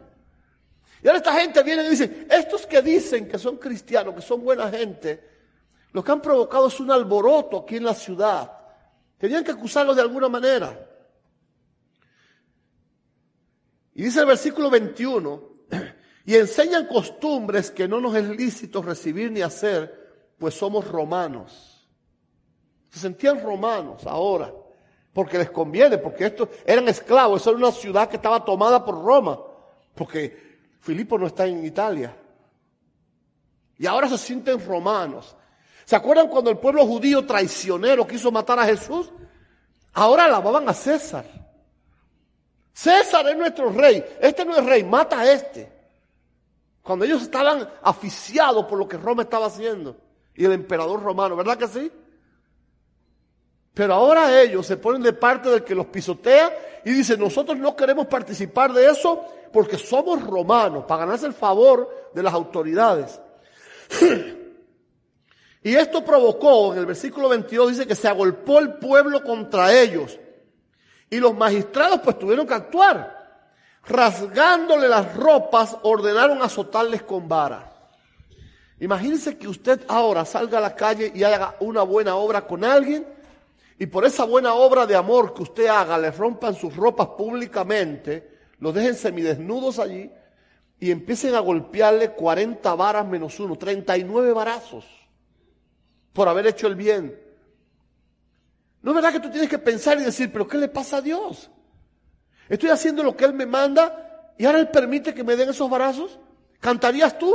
Y 1.04 1.08
ahora 1.08 1.18
esta 1.18 1.34
gente 1.34 1.64
viene 1.64 1.84
y 1.84 1.90
dice, 1.90 2.28
estos 2.30 2.68
que 2.68 2.82
dicen 2.82 3.28
que 3.28 3.40
son 3.40 3.58
cristianos, 3.58 4.14
que 4.14 4.22
son 4.22 4.44
buena 4.44 4.70
gente, 4.70 5.30
lo 5.92 6.04
que 6.04 6.12
han 6.12 6.22
provocado 6.22 6.68
es 6.68 6.80
un 6.80 6.92
alboroto 6.92 7.60
aquí 7.60 7.78
en 7.78 7.86
la 7.86 7.96
ciudad. 7.96 8.52
Tenían 9.18 9.44
que 9.44 9.52
acusarlos 9.52 9.96
de 9.96 10.02
alguna 10.02 10.30
manera. 10.30 10.88
Y 13.94 14.04
dice 14.04 14.22
el 14.22 14.26
versículo 14.26 14.70
21, 14.70 15.50
y 16.26 16.36
enseñan 16.36 16.88
costumbres 16.88 17.72
que 17.72 17.88
no 17.88 18.00
nos 18.00 18.16
es 18.16 18.30
lícito 18.30 18.82
recibir 18.82 19.32
ni 19.32 19.42
hacer, 19.42 20.34
pues 20.38 20.54
somos 20.54 20.88
romanos. 20.88 21.88
Se 22.90 23.00
sentían 23.00 23.42
romanos 23.42 24.06
ahora, 24.06 24.54
porque 25.14 25.38
les 25.38 25.50
conviene, 25.50 25.98
porque 25.98 26.26
estos 26.26 26.50
eran 26.66 26.88
esclavos, 26.88 27.42
esa 27.42 27.50
era 27.50 27.60
una 27.60 27.72
ciudad 27.72 28.10
que 28.10 28.16
estaba 28.16 28.44
tomada 28.44 28.84
por 28.84 29.04
Roma, 29.04 29.40
porque 29.96 30.60
Filipo 30.80 31.18
no 31.18 31.28
está 31.28 31.46
en 31.46 31.66
Italia. 31.66 32.16
Y 33.78 33.88
ahora 33.88 34.08
se 34.08 34.18
sienten 34.18 34.64
romanos. 34.66 35.36
¿Se 35.86 35.96
acuerdan 35.96 36.28
cuando 36.28 36.52
el 36.52 36.58
pueblo 36.58 36.86
judío 36.86 37.26
traicionero 37.26 38.08
quiso 38.08 38.32
matar 38.32 38.60
a 38.60 38.66
Jesús? 38.66 39.12
Ahora 39.94 40.26
alababan 40.26 40.70
a 40.70 40.74
César. 40.74 41.26
César 42.74 43.28
es 43.28 43.38
nuestro 43.38 43.72
rey. 43.72 44.04
Este 44.22 44.46
no 44.46 44.56
es 44.56 44.66
rey, 44.66 44.84
mata 44.84 45.20
a 45.20 45.32
este. 45.32 45.72
Cuando 46.82 47.06
ellos 47.06 47.22
estaban 47.22 47.68
aficiados 47.82 48.66
por 48.66 48.78
lo 48.78 48.88
que 48.88 48.98
Roma 48.98 49.24
estaba 49.24 49.48
haciendo. 49.48 49.98
Y 50.36 50.46
el 50.46 50.54
emperador 50.54 51.02
romano, 51.02 51.36
¿verdad 51.36 51.58
que 51.58 51.68
sí? 51.68 51.92
Pero 53.74 53.94
ahora 53.94 54.42
ellos 54.42 54.66
se 54.66 54.78
ponen 54.78 55.02
de 55.02 55.14
parte 55.14 55.50
del 55.50 55.64
que 55.64 55.76
los 55.76 55.86
pisotea 55.86 56.52
y 56.84 56.92
dicen, 56.92 57.20
nosotros 57.20 57.58
no 57.58 57.76
queremos 57.76 58.08
participar 58.08 58.74
de 58.74 58.90
eso 58.90 59.24
porque 59.54 59.78
somos 59.78 60.22
romanos, 60.24 60.86
para 60.88 61.06
ganarse 61.06 61.26
el 61.26 61.34
favor 61.34 62.10
de 62.14 62.24
las 62.24 62.34
autoridades. 62.34 63.20
y 65.64 65.76
esto 65.76 66.04
provocó, 66.04 66.74
en 66.74 66.80
el 66.80 66.86
versículo 66.86 67.30
22 67.30 67.70
dice 67.70 67.88
que 67.88 67.96
se 67.96 68.08
agolpó 68.08 68.60
el 68.60 68.74
pueblo 68.74 69.24
contra 69.24 69.74
ellos. 69.74 70.20
Y 71.10 71.20
los 71.20 71.36
magistrados 71.36 72.02
pues 72.02 72.18
tuvieron 72.18 72.48
que 72.48 72.54
actuar. 72.54 73.20
Rasgándole 73.86 74.88
las 74.88 75.16
ropas, 75.16 75.76
ordenaron 75.82 76.42
azotarles 76.42 77.04
con 77.04 77.28
vara. 77.28 77.74
Imagínense 78.80 79.38
que 79.38 79.48
usted 79.48 79.82
ahora 79.88 80.26
salga 80.26 80.58
a 80.58 80.62
la 80.62 80.76
calle 80.76 81.12
y 81.14 81.24
haga 81.24 81.56
una 81.60 81.84
buena 81.84 82.16
obra 82.16 82.48
con 82.48 82.64
alguien 82.64 83.06
y 83.82 83.88
por 83.88 84.06
esa 84.06 84.26
buena 84.26 84.54
obra 84.54 84.86
de 84.86 84.96
amor 84.96 85.34
que 85.34 85.42
usted 85.42 85.66
haga 85.66 85.98
le 85.98 86.12
rompan 86.12 86.54
sus 86.54 86.76
ropas 86.76 87.08
públicamente, 87.18 88.38
los 88.60 88.76
dejen 88.76 88.94
semidesnudos 88.94 89.80
allí 89.80 90.12
y 90.80 90.92
empiecen 90.92 91.34
a 91.34 91.40
golpearle 91.40 92.12
40 92.12 92.76
varas 92.76 93.08
menos 93.08 93.40
uno, 93.40 93.58
39 93.58 94.34
varazos 94.34 94.86
por 96.14 96.28
haber 96.28 96.46
hecho 96.46 96.68
el 96.68 96.76
bien. 96.76 97.20
¿No 98.84 98.92
es 98.92 98.96
verdad 98.96 99.14
que 99.14 99.20
tú 99.20 99.32
tienes 99.32 99.50
que 99.50 99.58
pensar 99.58 100.00
y 100.00 100.04
decir, 100.04 100.32
pero 100.32 100.48
¿qué 100.48 100.60
le 100.60 100.68
pasa 100.68 100.98
a 100.98 101.02
Dios? 101.02 101.50
Estoy 102.50 102.70
haciendo 102.70 103.02
lo 103.02 103.18
que 103.18 103.26
Él 103.26 103.34
me 103.34 103.48
manda 103.48 104.36
y 104.38 104.46
ahora 104.46 104.60
Él 104.60 104.70
permite 104.70 105.12
que 105.12 105.24
me 105.24 105.36
den 105.36 105.50
esos 105.50 105.68
varazos. 105.68 106.20
¿Cantarías 106.60 107.18
tú? 107.18 107.34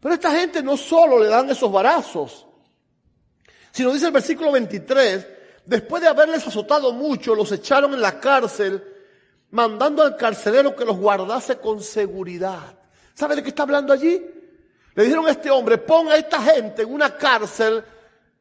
Pero 0.00 0.14
esta 0.14 0.30
gente 0.30 0.62
no 0.62 0.74
solo 0.78 1.18
le 1.18 1.28
dan 1.28 1.50
esos 1.50 1.70
varazos, 1.70 2.48
sino 3.74 3.92
dice 3.92 4.06
el 4.06 4.12
versículo 4.12 4.52
23, 4.52 5.26
después 5.64 6.00
de 6.00 6.08
haberles 6.08 6.46
azotado 6.46 6.92
mucho, 6.92 7.34
los 7.34 7.50
echaron 7.50 7.92
en 7.92 8.00
la 8.00 8.20
cárcel, 8.20 8.80
mandando 9.50 10.04
al 10.04 10.16
carcelero 10.16 10.76
que 10.76 10.84
los 10.84 10.96
guardase 10.96 11.58
con 11.58 11.82
seguridad. 11.82 12.78
¿Sabe 13.14 13.34
de 13.34 13.42
qué 13.42 13.48
está 13.48 13.64
hablando 13.64 13.92
allí? 13.92 14.24
Le 14.94 15.02
dijeron 15.02 15.26
a 15.26 15.32
este 15.32 15.50
hombre, 15.50 15.78
ponga 15.78 16.14
a 16.14 16.18
esta 16.18 16.40
gente 16.40 16.82
en 16.82 16.94
una 16.94 17.16
cárcel 17.16 17.82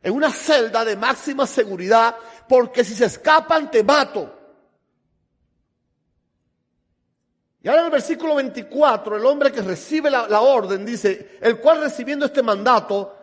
en 0.03 0.13
una 0.13 0.29
celda 0.29 0.85
de 0.85 0.95
máxima 0.95 1.47
seguridad, 1.47 2.15
porque 2.47 2.83
si 2.83 2.93
se 2.93 3.05
escapan 3.05 3.71
te 3.71 3.83
mato. 3.83 4.41
Y 7.63 7.67
ahora 7.69 7.79
en 7.79 7.85
el 7.85 7.91
versículo 7.91 8.35
24, 8.35 9.17
el 9.17 9.25
hombre 9.25 9.51
que 9.51 9.61
recibe 9.61 10.11
la, 10.11 10.27
la, 10.27 10.41
orden 10.41 10.85
dice, 10.85 11.39
el 11.41 11.57
cual 11.57 11.81
recibiendo 11.81 12.27
este 12.27 12.43
mandato, 12.43 13.22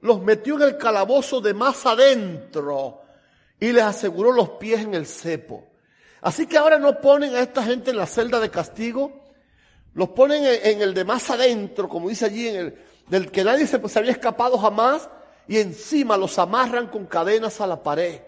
los 0.00 0.22
metió 0.22 0.56
en 0.56 0.62
el 0.62 0.76
calabozo 0.76 1.40
de 1.40 1.54
más 1.54 1.84
adentro 1.86 3.02
y 3.58 3.72
les 3.72 3.84
aseguró 3.84 4.32
los 4.32 4.50
pies 4.50 4.80
en 4.80 4.94
el 4.94 5.06
cepo. 5.06 5.66
Así 6.22 6.46
que 6.46 6.58
ahora 6.58 6.78
no 6.78 7.00
ponen 7.00 7.34
a 7.34 7.40
esta 7.40 7.62
gente 7.62 7.90
en 7.90 7.96
la 7.96 8.06
celda 8.06 8.40
de 8.40 8.50
castigo, 8.50 9.24
los 9.94 10.10
ponen 10.10 10.44
en, 10.44 10.82
el 10.82 10.94
de 10.94 11.04
más 11.04 11.30
adentro, 11.30 11.88
como 11.88 12.08
dice 12.08 12.26
allí, 12.26 12.48
en 12.48 12.56
el 12.56 12.78
del 13.08 13.30
que 13.30 13.42
nadie 13.42 13.66
se, 13.66 13.86
se 13.88 13.98
había 13.98 14.12
escapado 14.12 14.56
jamás, 14.56 15.08
y 15.48 15.58
encima 15.58 16.16
los 16.16 16.38
amarran 16.38 16.86
con 16.86 17.06
cadenas 17.06 17.60
a 17.60 17.66
la 17.66 17.82
pared. 17.82 18.20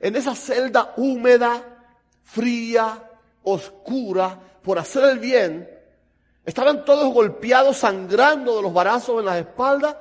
En 0.00 0.16
esa 0.16 0.34
celda 0.34 0.92
húmeda, 0.96 1.62
fría, 2.24 3.10
oscura, 3.44 4.38
por 4.62 4.78
hacer 4.78 5.04
el 5.04 5.18
bien, 5.20 5.70
estaban 6.44 6.84
todos 6.84 7.12
golpeados, 7.12 7.76
sangrando 7.76 8.56
de 8.56 8.62
los 8.62 8.72
barazos 8.72 9.20
en 9.20 9.26
las 9.26 9.36
espaldas, 9.36 9.94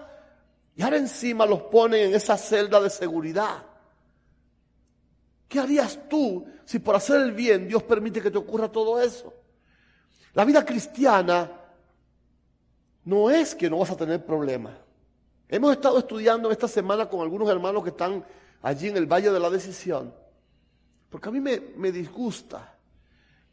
y 0.76 0.82
ahora 0.82 0.98
encima 0.98 1.46
los 1.46 1.64
ponen 1.64 2.10
en 2.10 2.16
esa 2.16 2.38
celda 2.38 2.82
de 2.82 2.90
seguridad. 2.90 3.64
¿Qué 5.48 5.60
harías 5.60 6.00
tú 6.10 6.46
si 6.66 6.80
por 6.80 6.96
hacer 6.96 7.22
el 7.22 7.32
bien 7.32 7.68
Dios 7.68 7.84
permite 7.84 8.22
que 8.22 8.32
te 8.32 8.38
ocurra 8.38 8.72
todo 8.72 9.00
eso? 9.00 9.34
La 10.34 10.46
vida 10.46 10.66
cristiana 10.66 11.52
no 13.06 13.30
es 13.30 13.54
que 13.54 13.70
no 13.70 13.80
vas 13.80 13.92
a 13.92 13.98
tener 13.98 14.26
problemas. 14.26 14.74
Hemos 15.48 15.74
estado 15.74 16.00
estudiando 16.00 16.50
esta 16.50 16.68
semana 16.68 17.08
con 17.08 17.22
algunos 17.22 17.50
hermanos 17.50 17.84
que 17.84 17.90
están 17.90 18.26
allí 18.64 18.88
en 18.88 18.98
el 18.98 19.06
Valle 19.06 19.30
de 19.30 19.40
la 19.40 19.52
Decisión. 19.52 20.12
Porque 21.10 21.30
a 21.30 21.32
mí 21.32 21.40
me, 21.40 21.92
disgusta 21.92 22.76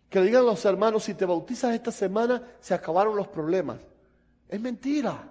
que 0.08 0.20
le 0.20 0.26
digan 0.26 0.46
los 0.46 0.64
hermanos, 0.64 1.04
si 1.04 1.12
te 1.12 1.26
bautizas 1.26 1.74
esta 1.74 1.92
semana, 1.92 2.42
se 2.58 2.72
acabaron 2.72 3.14
los 3.14 3.28
problemas. 3.28 3.78
Es 4.48 4.58
mentira. 4.58 5.28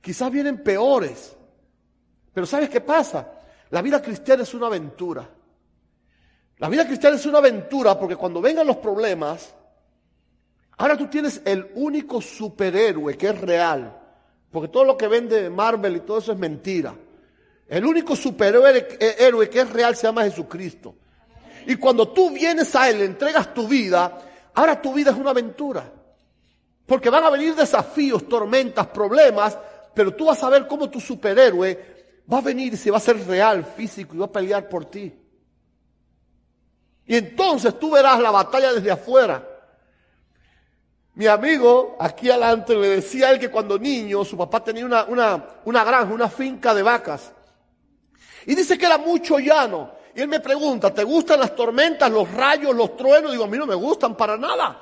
Quizás 0.00 0.30
vienen 0.30 0.62
peores. 0.62 1.36
Pero 2.32 2.46
¿sabes 2.46 2.68
qué 2.68 2.80
pasa? 2.80 3.32
La 3.70 3.82
vida 3.82 4.00
cristiana 4.00 4.42
es 4.42 4.54
una 4.54 4.66
aventura. 4.66 5.28
La 6.58 6.68
vida 6.68 6.86
cristiana 6.86 7.16
es 7.16 7.26
una 7.26 7.38
aventura 7.38 7.98
porque 7.98 8.16
cuando 8.16 8.40
vengan 8.40 8.66
los 8.66 8.76
problemas, 8.76 9.54
ahora 10.76 10.96
tú 10.96 11.06
tienes 11.08 11.40
el 11.44 11.70
único 11.74 12.20
superhéroe 12.20 13.16
que 13.16 13.28
es 13.28 13.40
real 13.40 14.00
porque 14.50 14.68
todo 14.68 14.84
lo 14.84 14.96
que 14.96 15.08
vende 15.08 15.48
Marvel 15.48 15.96
y 15.96 16.00
todo 16.00 16.18
eso 16.18 16.32
es 16.32 16.38
mentira. 16.38 16.94
El 17.68 17.84
único 17.84 18.16
superhéroe 18.16 18.98
héroe 19.18 19.48
que 19.48 19.60
es 19.60 19.70
real 19.70 19.94
se 19.94 20.08
llama 20.08 20.24
Jesucristo. 20.24 20.96
Y 21.66 21.76
cuando 21.76 22.08
tú 22.08 22.30
vienes 22.30 22.74
a 22.74 22.90
Él, 22.90 22.98
le 22.98 23.04
entregas 23.04 23.54
tu 23.54 23.68
vida, 23.68 24.18
ahora 24.54 24.82
tu 24.82 24.92
vida 24.92 25.12
es 25.12 25.16
una 25.16 25.30
aventura. 25.30 25.88
Porque 26.84 27.10
van 27.10 27.22
a 27.22 27.30
venir 27.30 27.54
desafíos, 27.54 28.28
tormentas, 28.28 28.88
problemas, 28.88 29.56
pero 29.94 30.14
tú 30.14 30.26
vas 30.26 30.42
a 30.42 30.48
ver 30.48 30.66
cómo 30.66 30.88
tu 30.88 31.00
superhéroe 31.00 32.22
va 32.30 32.38
a 32.38 32.42
venir 32.42 32.74
y 32.74 32.76
se 32.76 32.90
va 32.90 32.96
a 32.96 32.98
hacer 32.98 33.26
real, 33.26 33.64
físico 33.64 34.14
y 34.14 34.18
va 34.18 34.26
a 34.26 34.32
pelear 34.32 34.68
por 34.68 34.84
ti. 34.84 35.12
Y 37.06 37.16
entonces 37.16 37.78
tú 37.78 37.90
verás 37.90 38.20
la 38.20 38.30
batalla 38.30 38.72
desde 38.72 38.90
afuera. 38.90 39.46
Mi 41.14 41.26
amigo 41.26 41.96
aquí 41.98 42.30
adelante 42.30 42.74
le 42.76 42.88
decía 42.88 43.28
a 43.28 43.30
él 43.32 43.40
que 43.40 43.50
cuando 43.50 43.78
niño 43.78 44.24
su 44.24 44.36
papá 44.36 44.62
tenía 44.62 44.86
una, 44.86 45.04
una, 45.04 45.44
una 45.64 45.84
granja, 45.84 46.14
una 46.14 46.28
finca 46.28 46.72
de 46.72 46.82
vacas. 46.82 47.32
Y 48.46 48.54
dice 48.54 48.78
que 48.78 48.86
era 48.86 48.96
mucho 48.96 49.38
llano. 49.38 49.92
Y 50.14 50.20
él 50.20 50.28
me 50.28 50.40
pregunta, 50.40 50.92
¿te 50.92 51.04
gustan 51.04 51.40
las 51.40 51.54
tormentas, 51.54 52.10
los 52.10 52.30
rayos, 52.32 52.74
los 52.74 52.96
truenos? 52.96 53.32
Digo, 53.32 53.44
a 53.44 53.48
mí 53.48 53.58
no 53.58 53.66
me 53.66 53.74
gustan 53.74 54.16
para 54.16 54.36
nada. 54.36 54.80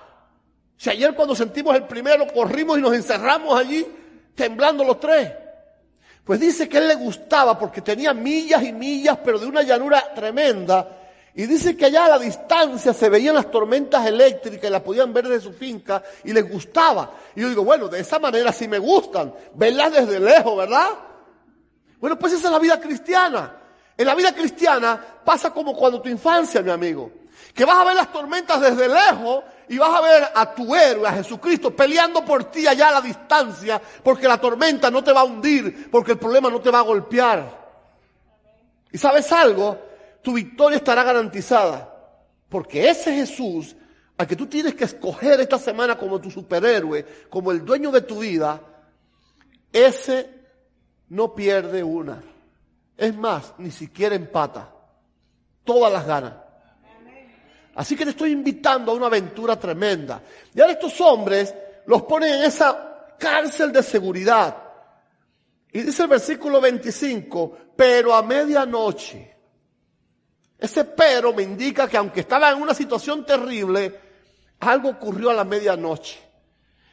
Si 0.76 0.90
ayer 0.90 1.14
cuando 1.14 1.34
sentimos 1.34 1.74
el 1.74 1.84
primero 1.84 2.26
corrimos 2.32 2.78
y 2.78 2.82
nos 2.82 2.94
encerramos 2.94 3.58
allí, 3.58 3.86
temblando 4.38 4.84
los 4.84 5.00
tres. 5.00 5.30
Pues 6.24 6.38
dice 6.38 6.68
que 6.68 6.78
él 6.78 6.86
le 6.86 6.94
gustaba 6.94 7.58
porque 7.58 7.82
tenía 7.82 8.14
millas 8.14 8.62
y 8.62 8.72
millas, 8.72 9.18
pero 9.24 9.38
de 9.38 9.46
una 9.46 9.62
llanura 9.62 10.14
tremenda. 10.14 10.96
Y 11.34 11.46
dice 11.46 11.76
que 11.76 11.86
allá 11.86 12.06
a 12.06 12.08
la 12.10 12.18
distancia 12.18 12.92
se 12.92 13.08
veían 13.08 13.34
las 13.34 13.50
tormentas 13.50 14.06
eléctricas 14.06 14.68
y 14.68 14.72
las 14.72 14.82
podían 14.82 15.12
ver 15.12 15.26
desde 15.26 15.44
su 15.44 15.52
finca 15.52 16.02
y 16.24 16.32
les 16.32 16.48
gustaba. 16.50 17.12
Y 17.34 17.40
yo 17.40 17.48
digo, 17.48 17.64
bueno, 17.64 17.88
de 17.88 18.00
esa 18.00 18.18
manera 18.18 18.52
sí 18.52 18.68
me 18.68 18.78
gustan, 18.78 19.34
verlas 19.54 19.92
desde 19.92 20.20
lejos, 20.20 20.56
¿verdad? 20.56 20.88
Bueno, 22.00 22.18
pues 22.18 22.34
esa 22.34 22.48
es 22.48 22.52
la 22.52 22.58
vida 22.58 22.80
cristiana. 22.80 23.56
En 23.96 24.06
la 24.06 24.14
vida 24.14 24.32
cristiana 24.32 25.00
pasa 25.24 25.52
como 25.52 25.74
cuando 25.74 26.00
tu 26.00 26.08
infancia, 26.08 26.62
mi 26.62 26.70
amigo, 26.70 27.10
que 27.54 27.64
vas 27.64 27.78
a 27.78 27.84
ver 27.84 27.96
las 27.96 28.12
tormentas 28.12 28.60
desde 28.60 28.88
lejos 28.88 29.42
y 29.68 29.78
vas 29.78 29.94
a 29.94 30.00
ver 30.00 30.28
a 30.34 30.54
tu 30.54 30.74
héroe, 30.74 31.06
a 31.06 31.12
Jesucristo, 31.12 31.74
peleando 31.74 32.24
por 32.24 32.44
ti 32.44 32.66
allá 32.66 32.88
a 32.88 32.92
la 32.92 33.00
distancia, 33.00 33.80
porque 34.02 34.26
la 34.26 34.40
tormenta 34.40 34.90
no 34.90 35.04
te 35.04 35.12
va 35.12 35.20
a 35.20 35.24
hundir, 35.24 35.90
porque 35.90 36.12
el 36.12 36.18
problema 36.18 36.50
no 36.50 36.60
te 36.60 36.70
va 36.70 36.78
a 36.78 36.82
golpear. 36.82 37.68
Y 38.90 38.98
sabes 38.98 39.30
algo, 39.32 39.78
tu 40.22 40.32
victoria 40.32 40.76
estará 40.76 41.02
garantizada, 41.02 41.94
porque 42.48 42.88
ese 42.88 43.14
Jesús, 43.14 43.76
al 44.16 44.26
que 44.26 44.36
tú 44.36 44.46
tienes 44.46 44.74
que 44.74 44.84
escoger 44.84 45.40
esta 45.40 45.58
semana 45.58 45.98
como 45.98 46.20
tu 46.20 46.30
superhéroe, 46.30 47.04
como 47.28 47.52
el 47.52 47.64
dueño 47.64 47.90
de 47.90 48.00
tu 48.00 48.20
vida, 48.20 48.60
ese 49.72 50.30
no 51.08 51.34
pierde 51.34 51.82
una. 51.82 52.22
Es 52.96 53.14
más, 53.16 53.54
ni 53.58 53.70
siquiera 53.70 54.14
empata. 54.14 54.72
Todas 55.64 55.92
las 55.92 56.06
ganas. 56.06 56.47
Así 57.78 57.94
que 57.94 58.04
te 58.04 58.10
estoy 58.10 58.32
invitando 58.32 58.90
a 58.90 58.94
una 58.96 59.06
aventura 59.06 59.56
tremenda. 59.56 60.20
Y 60.52 60.60
ahora 60.60 60.72
estos 60.72 61.00
hombres 61.00 61.54
los 61.86 62.02
ponen 62.02 62.34
en 62.34 62.42
esa 62.42 63.14
cárcel 63.16 63.70
de 63.70 63.84
seguridad. 63.84 64.56
Y 65.70 65.82
dice 65.82 66.02
el 66.02 66.08
versículo 66.08 66.60
25, 66.60 67.58
pero 67.76 68.14
a 68.14 68.22
medianoche. 68.22 69.36
Ese 70.58 70.84
pero 70.84 71.32
me 71.32 71.44
indica 71.44 71.86
que 71.86 71.96
aunque 71.96 72.20
estaba 72.20 72.50
en 72.50 72.60
una 72.60 72.74
situación 72.74 73.24
terrible, 73.24 74.00
algo 74.58 74.88
ocurrió 74.88 75.30
a 75.30 75.34
la 75.34 75.44
medianoche. 75.44 76.18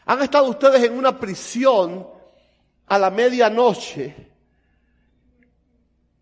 Han 0.06 0.21
estado 0.21 0.45
ustedes 0.45 0.84
en 0.84 0.95
una 0.95 1.19
prisión 1.19 2.08
a 2.86 3.00
la 3.00 3.10
medianoche 3.10 4.34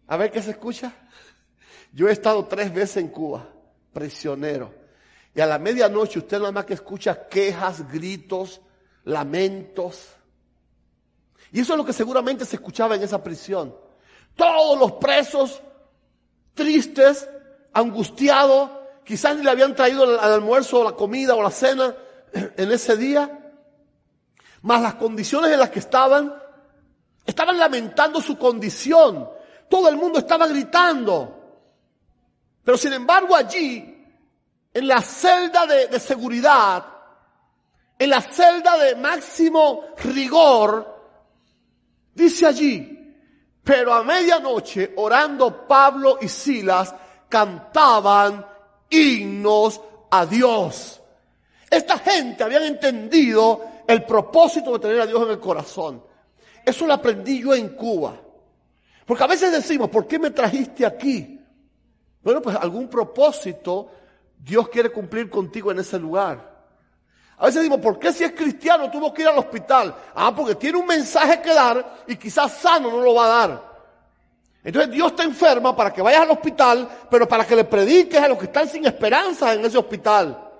a 0.07 0.15
ver 0.15 0.31
qué 0.31 0.41
se 0.41 0.51
escucha. 0.51 0.93
Yo 1.91 2.07
he 2.07 2.11
estado 2.11 2.45
tres 2.45 2.73
veces 2.73 2.97
en 2.97 3.09
Cuba, 3.09 3.47
prisionero. 3.93 4.73
Y 5.35 5.41
a 5.41 5.45
la 5.45 5.59
medianoche 5.59 6.19
usted 6.19 6.39
nada 6.39 6.51
más 6.51 6.65
que 6.65 6.73
escucha 6.73 7.27
quejas, 7.27 7.89
gritos, 7.91 8.61
lamentos. 9.05 10.09
Y 11.51 11.59
eso 11.59 11.73
es 11.73 11.77
lo 11.77 11.85
que 11.85 11.93
seguramente 11.93 12.45
se 12.45 12.55
escuchaba 12.55 12.95
en 12.95 13.03
esa 13.03 13.23
prisión. 13.23 13.75
Todos 14.35 14.77
los 14.79 14.93
presos 14.93 15.61
tristes, 16.53 17.29
angustiados, 17.73 18.71
quizás 19.03 19.35
ni 19.35 19.43
le 19.43 19.51
habían 19.51 19.75
traído 19.75 20.03
el, 20.03 20.19
almuerzo 20.19 20.79
o 20.79 20.83
la 20.83 20.93
comida 20.93 21.35
o 21.35 21.41
la 21.41 21.51
cena 21.51 21.95
en 22.33 22.71
ese 22.71 22.97
día, 22.97 23.39
más 24.61 24.81
las 24.81 24.95
condiciones 24.95 25.51
en 25.51 25.59
las 25.59 25.69
que 25.69 25.79
estaban, 25.79 26.33
estaban 27.25 27.57
lamentando 27.57 28.21
su 28.21 28.37
condición. 28.37 29.29
Todo 29.69 29.89
el 29.89 29.95
mundo 29.95 30.19
estaba 30.19 30.47
gritando. 30.47 31.42
Pero 32.63 32.77
sin 32.77 32.93
embargo 32.93 33.35
allí, 33.35 33.93
en 34.73 34.87
la 34.87 35.01
celda 35.01 35.65
de, 35.65 35.99
seguridad, 35.99 36.85
en 37.99 38.09
la 38.09 38.21
celda 38.21 38.77
de 38.77 38.95
máximo 38.95 39.85
rigor, 40.03 41.01
dice 42.13 42.47
allí, 42.47 42.99
pero 43.63 43.93
a 43.93 44.03
medianoche, 44.03 44.93
orando 44.97 45.67
Pablo 45.67 46.17
y 46.21 46.27
Silas, 46.27 46.93
cantaban 47.29 48.45
himnos 48.89 49.81
a 50.09 50.25
Dios. 50.25 51.01
Esta 51.69 51.97
gente 51.97 52.43
habían 52.43 52.63
entendido 52.63 53.61
el 53.87 54.03
propósito 54.03 54.73
de 54.73 54.79
tener 54.79 55.01
a 55.01 55.07
Dios 55.07 55.23
en 55.23 55.31
el 55.31 55.39
corazón. 55.39 56.03
Eso 56.65 56.87
lo 56.87 56.93
aprendí 56.93 57.41
yo 57.41 57.53
en 57.53 57.69
Cuba. 57.69 58.15
Porque 59.05 59.23
a 59.23 59.27
veces 59.27 59.51
decimos, 59.51 59.89
¿por 59.89 60.07
qué 60.07 60.17
me 60.17 60.31
trajiste 60.31 60.85
aquí? 60.85 61.32
Bueno, 62.23 62.41
pues 62.41 62.55
algún 62.55 62.87
propósito 62.87 63.89
Dios 64.37 64.69
quiere 64.69 64.89
cumplir 64.89 65.29
contigo 65.29 65.71
en 65.71 65.79
ese 65.79 65.99
lugar. 65.99 66.53
A 67.37 67.45
veces 67.45 67.61
decimos, 67.61 67.81
¿por 67.81 67.99
qué 67.99 68.13
si 68.13 68.23
es 68.23 68.31
cristiano 68.31 68.89
tuvo 68.89 69.13
que 69.13 69.23
ir 69.23 69.27
al 69.27 69.37
hospital? 69.37 69.93
Ah, 70.15 70.33
porque 70.35 70.55
tiene 70.55 70.77
un 70.77 70.85
mensaje 70.85 71.41
que 71.41 71.53
dar 71.53 72.03
y 72.07 72.15
quizás 72.15 72.53
sano 72.53 72.89
no 72.89 73.01
lo 73.01 73.15
va 73.15 73.25
a 73.25 73.47
dar. 73.47 73.73
Entonces 74.63 74.91
Dios 74.91 75.15
te 75.15 75.23
enferma 75.23 75.75
para 75.75 75.91
que 75.91 76.01
vayas 76.01 76.21
al 76.21 76.31
hospital, 76.31 76.87
pero 77.09 77.27
para 77.27 77.45
que 77.45 77.55
le 77.55 77.65
prediques 77.65 78.21
a 78.21 78.29
los 78.29 78.37
que 78.37 78.45
están 78.45 78.69
sin 78.69 78.85
esperanza 78.85 79.53
en 79.53 79.65
ese 79.65 79.77
hospital. 79.77 80.51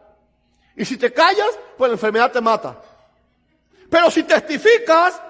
Y 0.76 0.84
si 0.84 0.97
te 0.97 1.13
callas, 1.13 1.58
pues 1.78 1.89
la 1.89 1.95
enfermedad 1.95 2.32
te 2.32 2.41
mata. 2.41 2.82
Pero 3.89 4.12
si 4.12 4.23
testificas, 4.23 5.21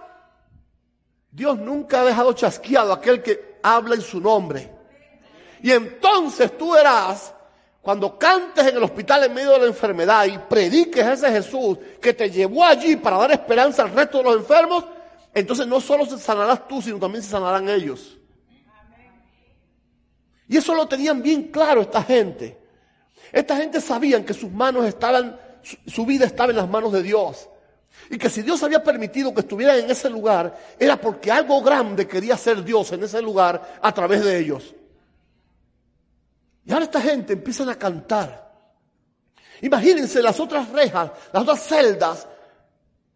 Dios 1.29 1.59
nunca 1.59 2.01
ha 2.01 2.05
dejado 2.05 2.33
chasqueado 2.33 2.91
a 2.91 2.95
aquel 2.95 3.21
que 3.21 3.59
habla 3.61 3.93
en 3.93 4.01
su 4.01 4.19
nombre. 4.19 4.72
Y 5.63 5.71
entonces 5.71 6.57
tú 6.57 6.73
verás, 6.73 7.33
cuando 7.81 8.19
cantes 8.19 8.67
en 8.67 8.75
el 8.75 8.83
hospital 8.83 9.23
en 9.23 9.33
medio 9.33 9.51
de 9.51 9.59
la 9.59 9.65
enfermedad 9.67 10.25
y 10.25 10.37
prediques 10.37 11.05
a 11.05 11.13
ese 11.13 11.31
Jesús 11.31 11.77
que 12.01 12.13
te 12.13 12.29
llevó 12.29 12.65
allí 12.65 12.97
para 12.97 13.17
dar 13.17 13.31
esperanza 13.31 13.83
al 13.83 13.91
resto 13.91 14.17
de 14.17 14.25
los 14.25 14.35
enfermos, 14.35 14.83
entonces 15.33 15.65
no 15.65 15.79
solo 15.79 16.05
se 16.05 16.19
sanarás 16.19 16.67
tú, 16.67 16.81
sino 16.81 16.99
también 16.99 17.23
se 17.23 17.31
sanarán 17.31 17.69
ellos. 17.69 18.17
Y 20.49 20.57
eso 20.57 20.75
lo 20.75 20.85
tenían 20.85 21.23
bien 21.23 21.43
claro 21.43 21.79
esta 21.79 22.03
gente. 22.03 22.59
Esta 23.31 23.55
gente 23.55 23.79
sabían 23.79 24.25
que 24.25 24.33
sus 24.33 24.51
manos 24.51 24.85
estaban, 24.85 25.39
su 25.87 26.05
vida 26.05 26.25
estaba 26.25 26.51
en 26.51 26.57
las 26.57 26.69
manos 26.69 26.91
de 26.91 27.01
Dios. 27.01 27.47
Y 28.09 28.17
que 28.17 28.29
si 28.29 28.41
Dios 28.41 28.61
había 28.63 28.83
permitido 28.83 29.33
que 29.33 29.39
estuvieran 29.39 29.79
en 29.79 29.89
ese 29.89 30.09
lugar, 30.09 30.59
era 30.77 30.99
porque 30.99 31.31
algo 31.31 31.61
grande 31.61 32.05
quería 32.05 32.33
hacer 32.33 32.65
Dios 32.65 32.91
en 32.91 33.03
ese 33.03 33.21
lugar 33.21 33.79
a 33.81 33.93
través 33.93 34.25
de 34.25 34.37
ellos. 34.37 34.75
Y 36.65 36.71
ahora 36.71 36.85
esta 36.85 37.01
gente 37.01 37.33
empiezan 37.33 37.69
a 37.69 37.75
cantar. 37.75 38.51
Imagínense 39.61 40.21
las 40.21 40.39
otras 40.39 40.69
rejas, 40.69 41.11
las 41.31 41.43
otras 41.43 41.63
celdas 41.63 42.27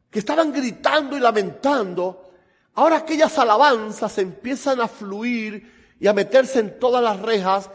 que 0.10 0.20
estaban 0.20 0.52
gritando 0.52 1.18
y 1.18 1.20
lamentando. 1.20 2.32
Ahora 2.76 2.98
aquellas 2.98 3.38
alabanzas 3.38 4.18
empiezan 4.18 4.82
a 4.82 4.88
fluir 4.88 5.96
y 6.00 6.08
a 6.08 6.14
meterse 6.14 6.60
en 6.60 6.80
todas 6.80 7.04
las 7.04 7.20
rejas 7.20 7.70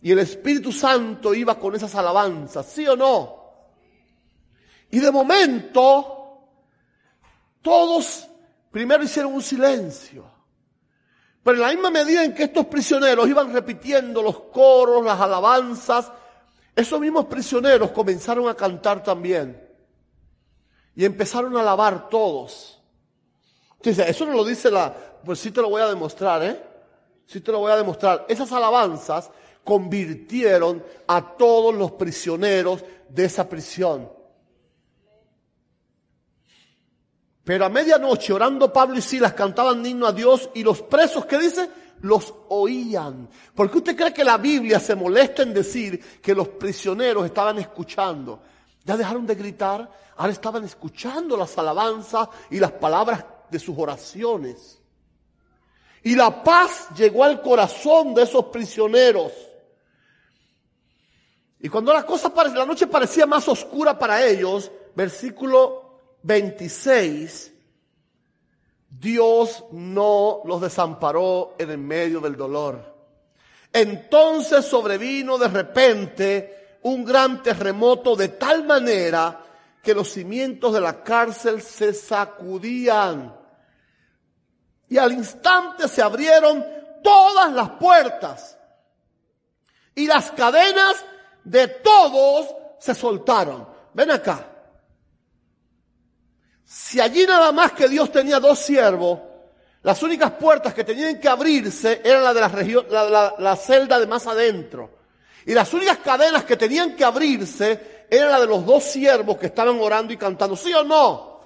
y 0.00 0.12
el 0.12 0.18
Espíritu 0.20 0.72
Santo 0.72 1.34
iba 1.34 1.58
con 1.58 1.74
esas 1.74 1.94
alabanzas, 1.94 2.66
¿sí 2.66 2.86
o 2.86 2.96
no? 2.96 3.44
Y 4.90 5.00
de 5.00 5.10
momento 5.10 6.16
todos 7.60 8.28
primero 8.70 9.02
hicieron 9.02 9.34
un 9.34 9.42
silencio. 9.42 10.35
Pero 11.46 11.58
en 11.58 11.62
la 11.62 11.68
misma 11.68 11.90
medida 11.90 12.24
en 12.24 12.34
que 12.34 12.42
estos 12.42 12.66
prisioneros 12.66 13.28
iban 13.28 13.52
repitiendo 13.52 14.20
los 14.20 14.40
coros, 14.50 15.04
las 15.04 15.20
alabanzas, 15.20 16.10
esos 16.74 16.98
mismos 16.98 17.26
prisioneros 17.26 17.92
comenzaron 17.92 18.48
a 18.48 18.56
cantar 18.56 19.00
también. 19.00 19.56
Y 20.96 21.04
empezaron 21.04 21.56
a 21.56 21.60
alabar 21.60 22.08
todos. 22.08 22.82
Entonces, 23.76 24.08
eso 24.08 24.26
no 24.26 24.32
lo 24.32 24.44
dice 24.44 24.72
la, 24.72 24.92
pues 25.24 25.38
sí 25.38 25.52
te 25.52 25.62
lo 25.62 25.70
voy 25.70 25.82
a 25.82 25.86
demostrar, 25.86 26.42
¿eh? 26.42 26.60
Sí 27.26 27.40
te 27.40 27.52
lo 27.52 27.60
voy 27.60 27.70
a 27.70 27.76
demostrar. 27.76 28.26
Esas 28.28 28.50
alabanzas 28.50 29.30
convirtieron 29.62 30.82
a 31.06 31.36
todos 31.36 31.72
los 31.76 31.92
prisioneros 31.92 32.84
de 33.08 33.24
esa 33.24 33.48
prisión. 33.48 34.15
Pero 37.46 37.64
a 37.64 37.68
medianoche, 37.68 38.32
orando 38.32 38.72
Pablo 38.72 38.98
y 38.98 39.00
Silas, 39.00 39.32
cantaban 39.32 39.86
himno 39.86 40.08
a 40.08 40.12
Dios 40.12 40.50
y 40.54 40.64
los 40.64 40.82
presos, 40.82 41.26
¿qué 41.26 41.38
dice? 41.38 41.70
Los 42.00 42.34
oían. 42.48 43.28
¿Por 43.54 43.70
qué 43.70 43.78
usted 43.78 43.96
cree 43.96 44.12
que 44.12 44.24
la 44.24 44.36
Biblia 44.36 44.80
se 44.80 44.96
molesta 44.96 45.44
en 45.44 45.54
decir 45.54 46.20
que 46.20 46.34
los 46.34 46.48
prisioneros 46.48 47.24
estaban 47.24 47.56
escuchando? 47.60 48.42
Ya 48.84 48.96
dejaron 48.96 49.24
de 49.24 49.36
gritar, 49.36 49.88
ahora 50.16 50.32
estaban 50.32 50.64
escuchando 50.64 51.36
las 51.36 51.56
alabanzas 51.56 52.30
y 52.50 52.58
las 52.58 52.72
palabras 52.72 53.24
de 53.48 53.60
sus 53.60 53.78
oraciones. 53.78 54.80
Y 56.02 56.16
la 56.16 56.42
paz 56.42 56.88
llegó 56.96 57.22
al 57.22 57.40
corazón 57.40 58.12
de 58.12 58.24
esos 58.24 58.46
prisioneros. 58.46 59.30
Y 61.60 61.68
cuando 61.68 61.92
la 61.92 62.04
cosa 62.04 62.32
la 62.52 62.66
noche 62.66 62.88
parecía 62.88 63.24
más 63.24 63.46
oscura 63.46 63.96
para 63.96 64.26
ellos, 64.26 64.68
versículo 64.96 65.85
26, 66.26 67.52
Dios 68.90 69.64
no 69.70 70.42
los 70.44 70.60
desamparó 70.60 71.54
en 71.56 71.70
el 71.70 71.78
medio 71.78 72.20
del 72.20 72.36
dolor. 72.36 72.94
Entonces 73.72 74.64
sobrevino 74.64 75.38
de 75.38 75.48
repente 75.48 76.78
un 76.82 77.04
gran 77.04 77.42
terremoto 77.42 78.16
de 78.16 78.28
tal 78.28 78.64
manera 78.64 79.40
que 79.80 79.94
los 79.94 80.10
cimientos 80.10 80.74
de 80.74 80.80
la 80.80 81.04
cárcel 81.04 81.62
se 81.62 81.94
sacudían. 81.94 83.36
Y 84.88 84.98
al 84.98 85.12
instante 85.12 85.86
se 85.86 86.02
abrieron 86.02 86.66
todas 87.04 87.52
las 87.52 87.70
puertas 87.70 88.58
y 89.94 90.08
las 90.08 90.32
cadenas 90.32 91.04
de 91.44 91.68
todos 91.68 92.52
se 92.80 92.96
soltaron. 92.96 93.68
Ven 93.94 94.10
acá. 94.10 94.55
Si 96.66 97.00
allí 97.00 97.24
nada 97.24 97.52
más 97.52 97.72
que 97.72 97.88
Dios 97.88 98.10
tenía 98.10 98.40
dos 98.40 98.58
siervos, 98.58 99.20
las 99.84 100.02
únicas 100.02 100.32
puertas 100.32 100.74
que 100.74 100.82
tenían 100.82 101.20
que 101.20 101.28
abrirse 101.28 102.00
eran 102.04 102.24
las 102.24 102.34
de 102.34 102.40
la 102.40 102.48
región, 102.48 102.86
la, 102.90 103.56
celda 103.56 104.00
de 104.00 104.06
más 104.08 104.26
adentro. 104.26 104.90
Y 105.46 105.54
las 105.54 105.72
únicas 105.72 105.98
cadenas 105.98 106.42
que 106.42 106.56
tenían 106.56 106.96
que 106.96 107.04
abrirse 107.04 108.06
eran 108.10 108.32
las 108.32 108.40
de 108.40 108.46
los 108.48 108.66
dos 108.66 108.82
siervos 108.82 109.38
que 109.38 109.46
estaban 109.46 109.80
orando 109.80 110.12
y 110.12 110.16
cantando. 110.16 110.56
¿Sí 110.56 110.74
o 110.74 110.82
no? 110.82 111.40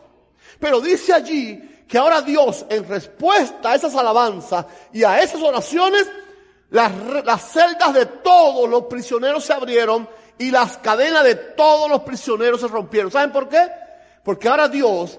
Pero 0.58 0.80
dice 0.80 1.12
allí 1.12 1.84
que 1.86 1.98
ahora 1.98 2.22
Dios, 2.22 2.64
en 2.70 2.88
respuesta 2.88 3.72
a 3.72 3.74
esas 3.74 3.94
alabanzas 3.94 4.64
y 4.90 5.04
a 5.04 5.20
esas 5.20 5.42
oraciones, 5.42 6.08
las, 6.70 6.92
las 7.26 7.52
celdas 7.52 7.92
de 7.92 8.06
todos 8.06 8.66
los 8.70 8.84
prisioneros 8.84 9.44
se 9.44 9.52
abrieron 9.52 10.08
y 10.38 10.50
las 10.50 10.78
cadenas 10.78 11.24
de 11.24 11.34
todos 11.34 11.90
los 11.90 12.00
prisioneros 12.00 12.62
se 12.62 12.68
rompieron. 12.68 13.10
¿Saben 13.10 13.32
por 13.32 13.50
qué? 13.50 13.68
Porque 14.22 14.48
ahora 14.48 14.68
Dios, 14.68 15.18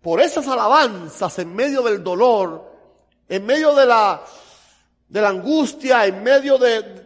por 0.00 0.20
esas 0.20 0.46
alabanzas 0.46 1.38
en 1.38 1.54
medio 1.54 1.82
del 1.82 2.02
dolor, 2.02 2.72
en 3.28 3.44
medio 3.44 3.74
de 3.74 3.86
la, 3.86 4.22
de 5.08 5.20
la 5.20 5.28
angustia, 5.28 6.06
en 6.06 6.22
medio 6.22 6.58
de, 6.58 7.04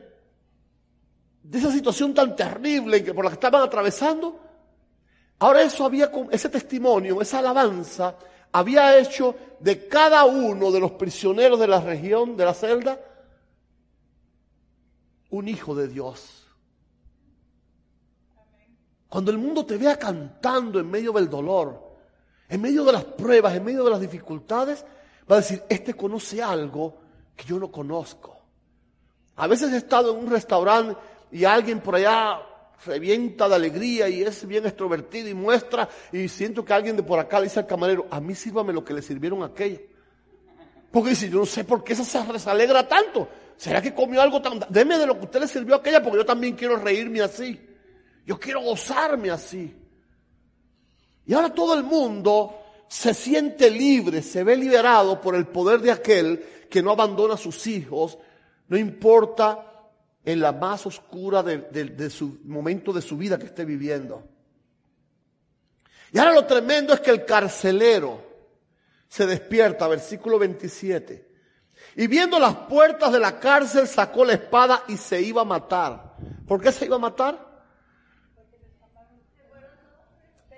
esa 1.53 1.73
situación 1.73 2.15
tan 2.15 2.37
terrible 2.37 3.03
por 3.15 3.25
la 3.25 3.31
que 3.31 3.35
estaban 3.35 3.63
atravesando, 3.63 4.41
ahora 5.39 5.63
eso 5.63 5.85
había, 5.85 6.11
ese 6.31 6.49
testimonio, 6.49 7.21
esa 7.21 7.39
alabanza, 7.39 8.17
había 8.53 8.99
hecho 8.99 9.35
de 9.61 9.87
cada 9.89 10.25
uno 10.25 10.71
de 10.71 10.81
los 10.81 10.93
prisioneros 10.93 11.59
de 11.59 11.69
la 11.69 11.81
región, 11.81 12.37
de 12.37 12.45
la 12.45 12.55
celda, 12.55 13.01
un 15.31 15.49
hijo 15.49 15.75
de 15.75 15.89
Dios. 15.89 16.40
Cuando 19.11 19.33
el 19.33 19.39
mundo 19.39 19.67
te 19.67 19.77
vea 19.77 19.99
cantando 19.99 20.79
en 20.79 20.89
medio 20.89 21.13
del 21.13 21.29
dolor, 21.29 21.97
en 22.49 22.61
medio 22.61 22.85
de 22.85 22.93
las 22.93 23.05
pruebas, 23.05 23.55
en 23.57 23.65
medio 23.65 23.83
de 23.83 23.91
las 23.91 24.01
dificultades, 24.01 24.85
va 25.29 25.35
a 25.35 25.41
decir, 25.41 25.65
este 25.69 25.95
conoce 25.95 26.41
algo 26.41 26.97
que 27.35 27.45
yo 27.45 27.59
no 27.59 27.73
conozco. 27.73 28.39
A 29.35 29.49
veces 29.49 29.73
he 29.73 29.79
estado 29.79 30.13
en 30.13 30.25
un 30.25 30.31
restaurante 30.31 30.97
y 31.33 31.45
alguien 31.45 31.81
por 31.81 31.97
allá 31.97 32.41
revienta 32.87 33.49
de 33.49 33.57
alegría 33.57 34.09
y 34.09 34.23
es 34.23 34.47
bien 34.47 34.65
extrovertido 34.65 35.29
y 35.29 35.35
muestra 35.35 35.89
y 36.13 36.29
siento 36.29 36.65
que 36.65 36.73
alguien 36.73 36.97
de 36.97 37.03
por 37.03 37.19
acá 37.19 37.41
le 37.41 37.47
dice 37.47 37.59
al 37.59 37.67
camarero, 37.67 38.07
a 38.13 38.21
mí 38.21 38.37
sírvame 38.37 38.73
lo 38.73 38.85
que 38.85 38.95
le 38.95 39.03
sirvieron 39.03 39.43
a 39.43 39.47
aquella. 39.47 39.81
Porque 40.93 41.11
dice, 41.11 41.29
yo 41.29 41.41
no 41.41 41.47
sé 41.47 41.65
por 41.65 41.83
qué 41.83 41.95
esa 41.95 42.05
se 42.05 42.51
alegra 42.51 42.87
tanto. 42.87 43.29
¿Será 43.57 43.83
que 43.83 43.93
comió 43.93 44.23
algo 44.23 44.41
tan... 44.41 44.61
Deme 44.69 44.99
de 44.99 45.07
lo 45.07 45.19
que 45.19 45.25
usted 45.25 45.41
le 45.41 45.49
sirvió 45.49 45.75
a 45.75 45.79
aquella 45.79 46.01
porque 46.01 46.19
yo 46.19 46.25
también 46.25 46.55
quiero 46.55 46.77
reírme 46.77 47.21
así. 47.23 47.70
Yo 48.31 48.39
quiero 48.39 48.61
gozarme 48.61 49.29
así. 49.29 49.77
Y 51.27 51.35
ahora 51.35 51.53
todo 51.53 51.75
el 51.75 51.83
mundo 51.83 52.63
se 52.87 53.13
siente 53.13 53.69
libre, 53.69 54.23
se 54.23 54.45
ve 54.45 54.57
liberado 54.57 55.21
por 55.21 55.35
el 55.35 55.49
poder 55.49 55.81
de 55.81 55.91
aquel 55.91 56.39
que 56.71 56.81
no 56.81 56.93
abandona 56.93 57.35
a 57.35 57.37
sus 57.37 57.67
hijos, 57.67 58.19
no 58.69 58.79
importa 58.79 59.91
en 60.25 60.39
la 60.39 60.53
más 60.53 60.87
oscura 60.87 61.43
de, 61.43 62.09
su 62.09 62.39
momento 62.45 62.93
de 62.93 63.03
su 63.03 63.17
vida 63.17 63.37
que 63.37 63.47
esté 63.47 63.65
viviendo. 63.65 64.23
Y 66.13 66.19
ahora 66.21 66.33
lo 66.33 66.47
tremendo 66.47 66.95
es 66.95 67.01
que 67.01 67.11
el 67.11 67.25
carcelero 67.25 68.23
se 69.09 69.27
despierta, 69.27 69.89
versículo 69.89 70.39
27. 70.39 71.29
Y 71.97 72.07
viendo 72.07 72.39
las 72.39 72.55
puertas 72.55 73.11
de 73.11 73.19
la 73.19 73.41
cárcel 73.41 73.89
sacó 73.89 74.25
la 74.25 74.35
espada 74.35 74.85
y 74.87 74.99
se 74.99 75.21
iba 75.21 75.43
a 75.43 75.45
matar. 75.45 76.15
¿Por 76.47 76.61
qué 76.61 76.71
se 76.71 76.85
iba 76.85 76.95
a 76.95 77.01
matar? 77.01 77.50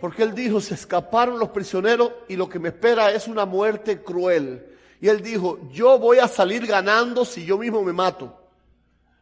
Porque 0.03 0.25
él 0.25 0.35
dijo, 0.35 0.61
se 0.61 0.75
escaparon 0.75 1.39
los 1.39 1.51
prisioneros 1.51 2.11
y 2.27 2.35
lo 2.35 2.49
que 2.49 2.59
me 2.59 2.71
espera 2.71 3.13
es 3.13 3.29
una 3.29 3.47
muerte 3.47 4.03
cruel. 4.03 4.77
Y 5.01 5.07
él 5.07 5.23
dijo, 5.23 5.61
yo 5.71 5.97
voy 5.97 6.19
a 6.19 6.27
salir 6.27 6.67
ganando 6.67 7.25
si 7.25 7.47
yo 7.47 7.57
mismo 7.57 7.85
me 7.85 7.93
mato. 7.93 8.37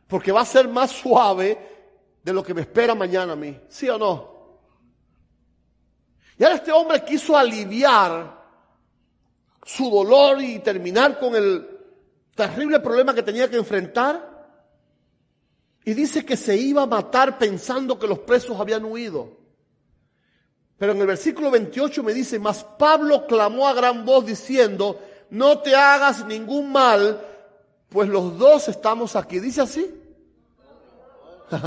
Porque 0.07 0.33
va 0.33 0.41
a 0.41 0.47
ser 0.47 0.69
más 0.69 0.91
suave 0.91 1.59
de 2.23 2.33
lo 2.33 2.43
que 2.43 2.55
me 2.55 2.63
espera 2.63 2.95
mañana 2.95 3.35
a 3.35 3.37
mí. 3.37 3.61
¿Sí 3.69 3.91
o 3.91 3.99
no? 3.99 4.63
Y 6.39 6.45
ahora 6.45 6.57
este 6.57 6.73
hombre 6.73 7.05
quiso 7.05 7.37
aliviar 7.37 8.43
su 9.63 9.91
dolor 9.91 10.41
y 10.41 10.61
terminar 10.61 11.19
con 11.19 11.37
el 11.37 11.69
terrible 12.35 12.81
problema 12.81 13.13
que 13.13 13.23
tenía 13.23 13.51
que 13.51 13.59
enfrentar. 13.59 14.49
Y 15.85 15.93
dice 15.93 16.25
que 16.25 16.39
se 16.39 16.57
iba 16.57 16.85
a 16.85 16.87
matar 16.87 17.37
pensando 17.37 17.99
que 17.99 18.07
los 18.07 18.21
presos 18.21 18.59
habían 18.59 18.87
huido. 18.87 19.40
Pero 20.81 20.93
en 20.93 21.01
el 21.03 21.07
versículo 21.07 21.51
28 21.51 22.03
me 22.03 22.15
dice, 22.15 22.39
mas 22.39 22.65
Pablo 22.65 23.27
clamó 23.27 23.69
a 23.69 23.75
gran 23.75 24.03
voz 24.03 24.25
diciendo, 24.25 24.99
no 25.29 25.59
te 25.59 25.77
hagas 25.77 26.25
ningún 26.25 26.73
mal, 26.73 27.21
pues 27.91 28.09
los 28.09 28.39
dos 28.39 28.67
estamos 28.67 29.15
aquí. 29.15 29.41
Dice 29.41 29.61
así. 29.61 29.95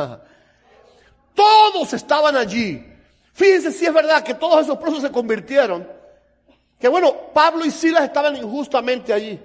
todos 1.35 1.93
estaban 1.93 2.35
allí. 2.35 2.83
Fíjense 3.33 3.71
si 3.71 3.85
es 3.85 3.93
verdad 3.93 4.23
que 4.23 4.33
todos 4.33 4.63
esos 4.63 4.79
presos 4.79 5.03
se 5.03 5.11
convirtieron. 5.11 5.87
Que 6.79 6.87
bueno, 6.87 7.15
Pablo 7.35 7.63
y 7.65 7.69
Silas 7.69 8.05
estaban 8.05 8.35
injustamente 8.35 9.13
allí. 9.13 9.39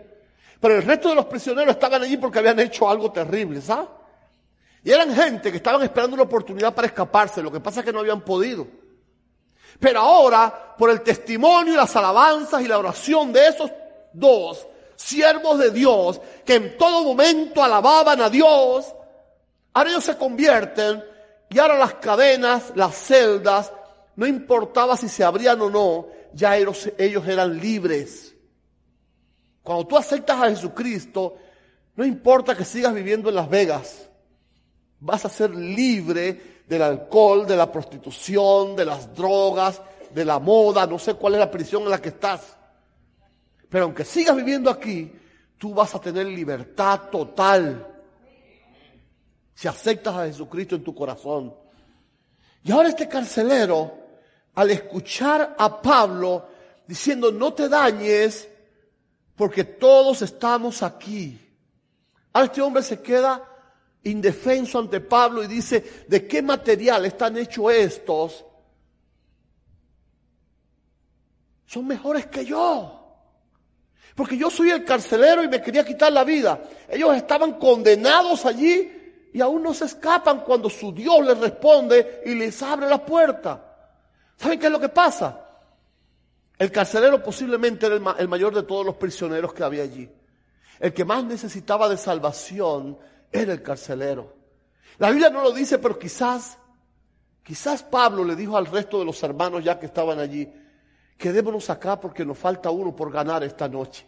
Pero 0.59 0.77
el 0.77 0.83
resto 0.83 1.11
de 1.11 1.15
los 1.15 1.27
prisioneros 1.27 1.75
estaban 1.75 2.03
allí 2.03 2.17
porque 2.17 2.39
habían 2.39 2.59
hecho 2.59 2.89
algo 2.89 3.13
terrible, 3.13 3.61
¿sabes? 3.61 3.89
Y 4.83 4.93
eran 4.93 5.15
gente 5.15 5.51
que 5.51 5.59
estaban 5.59 5.83
esperando 5.83 6.15
una 6.15 6.23
oportunidad 6.23 6.75
para 6.75 6.87
escaparse. 6.87 7.43
Lo 7.43 7.53
que 7.53 7.61
pasa 7.61 7.81
es 7.81 7.85
que 7.85 7.93
no 7.93 7.99
habían 7.99 8.23
podido. 8.23 8.67
Pero 9.79 10.01
ahora, 10.01 10.75
por 10.77 10.91
el 10.91 11.03
testimonio 11.03 11.75
y 11.75 11.77
las 11.77 11.95
alabanzas 11.97 12.63
y 12.63 12.69
la 12.69 12.79
oración 12.79 13.33
de 13.33 13.49
esos 13.49 13.71
dos 14.13 14.67
siervos 14.97 15.59
de 15.59 15.71
Dios, 15.71 16.21
que 16.45 16.55
en 16.57 16.77
todo 16.77 17.05
momento 17.05 17.63
alababan 17.63 18.21
a 18.21 18.29
Dios, 18.29 18.93
ahora 19.73 19.91
ellos 19.91 20.05
se 20.05 20.17
convierten 20.17 21.05
y 21.49 21.59
ahora 21.59 21.79
las 21.79 21.95
cadenas, 21.95 22.73
las 22.75 22.97
celdas, 22.97 23.73
no 24.17 24.27
importaba 24.27 24.97
si 24.97 25.09
se 25.09 25.23
abrían 25.23 25.61
o 25.63 25.71
no, 25.71 26.09
ya 26.33 26.57
ellos, 26.57 26.91
ellos 26.99 27.27
eran 27.29 27.59
libres. 27.59 28.35
Cuando 29.63 29.87
tú 29.87 29.97
aceptas 29.97 30.43
a 30.43 30.49
Jesucristo, 30.49 31.37
no 31.95 32.05
importa 32.05 32.57
que 32.57 32.65
sigas 32.65 32.93
viviendo 32.93 33.29
en 33.29 33.37
Las 33.37 33.49
Vegas, 33.49 34.09
vas 35.01 35.25
a 35.25 35.29
ser 35.29 35.51
libre 35.55 36.58
del 36.69 36.83
alcohol, 36.83 37.47
de 37.47 37.57
la 37.57 37.73
prostitución, 37.73 38.77
de 38.77 38.85
las 38.85 39.15
drogas, 39.15 39.81
de 40.13 40.25
la 40.25 40.39
moda, 40.39 40.87
no 40.87 40.99
sé 40.99 41.15
cuál 41.15 41.35
es 41.35 41.41
la 41.41 41.51
prisión 41.51 41.83
en 41.85 41.91
la 41.91 42.01
que 42.01 42.11
estás. 42.11 42.57
Pero 43.69 43.85
aunque 43.85 44.05
sigas 44.05 44.37
viviendo 44.37 44.71
aquí, 44.71 45.11
tú 45.57 45.73
vas 45.73 45.95
a 45.95 46.01
tener 46.01 46.27
libertad 46.27 47.09
total 47.11 47.87
si 49.55 49.67
aceptas 49.67 50.15
a 50.15 50.27
Jesucristo 50.27 50.77
en 50.77 50.85
tu 50.85 50.95
corazón. 50.95 51.55
Y 52.63 52.71
ahora 52.71 52.91
este 52.91 53.09
carcelero, 53.09 53.93
al 54.55 54.71
escuchar 54.71 55.57
a 55.59 55.81
Pablo 55.81 56.49
diciendo, 56.87 57.33
no 57.33 57.55
te 57.55 57.69
dañes, 57.69 58.49
porque 59.37 59.65
todos 59.65 60.21
estamos 60.23 60.83
aquí. 60.83 61.41
Ahora 62.33 62.47
este 62.47 62.61
hombre 62.61 62.83
se 62.83 63.01
queda 63.01 63.48
indefenso 64.09 64.79
ante 64.79 65.01
Pablo 65.01 65.43
y 65.43 65.47
dice, 65.47 66.05
¿de 66.09 66.27
qué 66.27 66.43
material 66.43 67.05
están 67.07 67.37
hechos 67.37 67.73
estos? 67.73 68.45
Son 71.67 71.87
mejores 71.87 72.27
que 72.27 72.45
yo. 72.45 72.95
Porque 74.15 74.37
yo 74.37 74.51
soy 74.51 74.71
el 74.71 74.85
carcelero 74.85 75.45
y 75.45 75.49
me 75.49 75.63
quería 75.63 75.85
quitar 75.85 76.13
la 76.13 76.25
vida. 76.25 76.61
Ellos 76.89 77.15
estaban 77.17 77.53
condenados 77.53 78.47
allí 78.47 78.91
y 79.33 79.41
aún 79.41 79.63
no 79.63 79.73
se 79.75 79.85
escapan 79.85 80.41
cuando 80.41 80.69
su 80.69 80.93
Dios 80.93 81.25
les 81.25 81.39
responde 81.39 82.23
y 82.27 82.35
les 82.35 82.61
abre 82.63 82.89
la 82.89 83.05
puerta. 83.05 83.65
¿Saben 84.37 84.59
qué 84.59 84.67
es 84.67 84.73
lo 84.73 84.81
que 84.81 84.89
pasa? 84.89 85.45
El 86.59 86.73
carcelero 86.73 87.23
posiblemente 87.23 87.87
era 87.87 87.95
el, 88.19 88.29
mayor 88.29 88.55
de 88.55 88.65
todos 88.65 88.85
los 88.85 88.97
prisioneros 88.97 89.53
que 89.53 89.63
había 89.63 89.85
allí. 89.85 90.11
El 90.81 90.93
que 90.93 91.05
más 91.05 91.23
necesitaba 91.25 91.89
de 91.89 91.97
salvación 91.97 92.99
era 93.31 93.53
el 93.53 93.63
carcelero. 93.63 94.35
La 94.99 95.11
Biblia 95.11 95.31
no 95.31 95.43
lo 95.43 95.53
dice, 95.53 95.79
pero 95.79 95.99
quizás, 95.99 96.59
quizás 97.43 97.83
Pablo 97.83 98.25
le 98.25 98.35
dijo 98.35 98.57
al 98.57 98.67
resto 98.67 98.99
de 98.99 99.05
los 99.05 99.23
hermanos 99.23 99.63
ya 99.63 99.79
que 99.79 99.87
estaban 99.87 100.19
allí, 100.19 100.51
quedémonos 101.17 101.71
acá 101.71 102.01
porque 102.01 102.25
nos 102.25 102.39
falta 102.39 102.71
uno 102.71 102.95
por 102.95 103.13
ganar 103.13 103.45
esta 103.45 103.69
noche. 103.69 104.07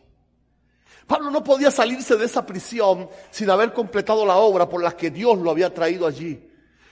Pablo 1.07 1.31
no 1.31 1.43
podía 1.43 1.71
salirse 1.71 2.17
de 2.17 2.25
esa 2.25 2.45
prisión 2.45 3.09
sin 3.31 3.51
haber 3.51 3.73
completado 3.73 4.25
la 4.27 4.37
obra 4.37 4.69
por 4.69 4.83
la 4.83 4.93
que 4.93 5.11
Dios 5.11 5.39
lo 5.39 5.51
había 5.51 5.73
traído 5.73 6.07
allí. 6.07 6.49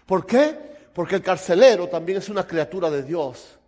¿Por 0.07 0.27
qué? 0.27 0.59
Porque 0.93 1.17
el 1.17 1.23
carcelero 1.23 1.89
también 1.89 2.19
es 2.19 2.29
una 2.29 2.47
criatura 2.47 2.91
de 2.91 3.03
Dios. 3.03 3.59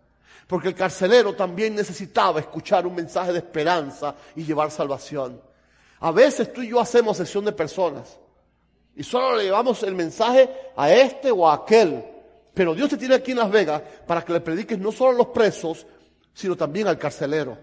Porque 0.47 0.67
el 0.67 0.75
carcelero 0.75 1.33
también 1.33 1.75
necesitaba 1.75 2.41
escuchar 2.41 2.85
un 2.85 2.95
mensaje 2.95 3.31
de 3.31 3.39
esperanza 3.39 4.15
y 4.35 4.43
llevar 4.43 4.71
salvación. 4.71 5.41
A 6.01 6.11
veces 6.11 6.51
tú 6.51 6.61
y 6.61 6.69
yo 6.69 6.79
hacemos 6.79 7.15
sesión 7.15 7.45
de 7.45 7.53
personas 7.53 8.17
y 8.95 9.03
solo 9.03 9.37
le 9.37 9.43
llevamos 9.43 9.83
el 9.83 9.95
mensaje 9.95 10.49
a 10.75 10.91
este 10.91 11.31
o 11.31 11.47
a 11.47 11.55
aquel. 11.55 12.03
Pero 12.53 12.75
Dios 12.75 12.89
te 12.89 12.97
tiene 12.97 13.15
aquí 13.15 13.31
en 13.31 13.37
Las 13.37 13.51
Vegas 13.51 13.81
para 14.05 14.23
que 14.23 14.33
le 14.33 14.41
prediques 14.41 14.77
no 14.77 14.91
solo 14.91 15.11
a 15.11 15.17
los 15.17 15.27
presos, 15.27 15.87
sino 16.33 16.55
también 16.55 16.87
al 16.87 16.97
carcelero. 16.97 17.57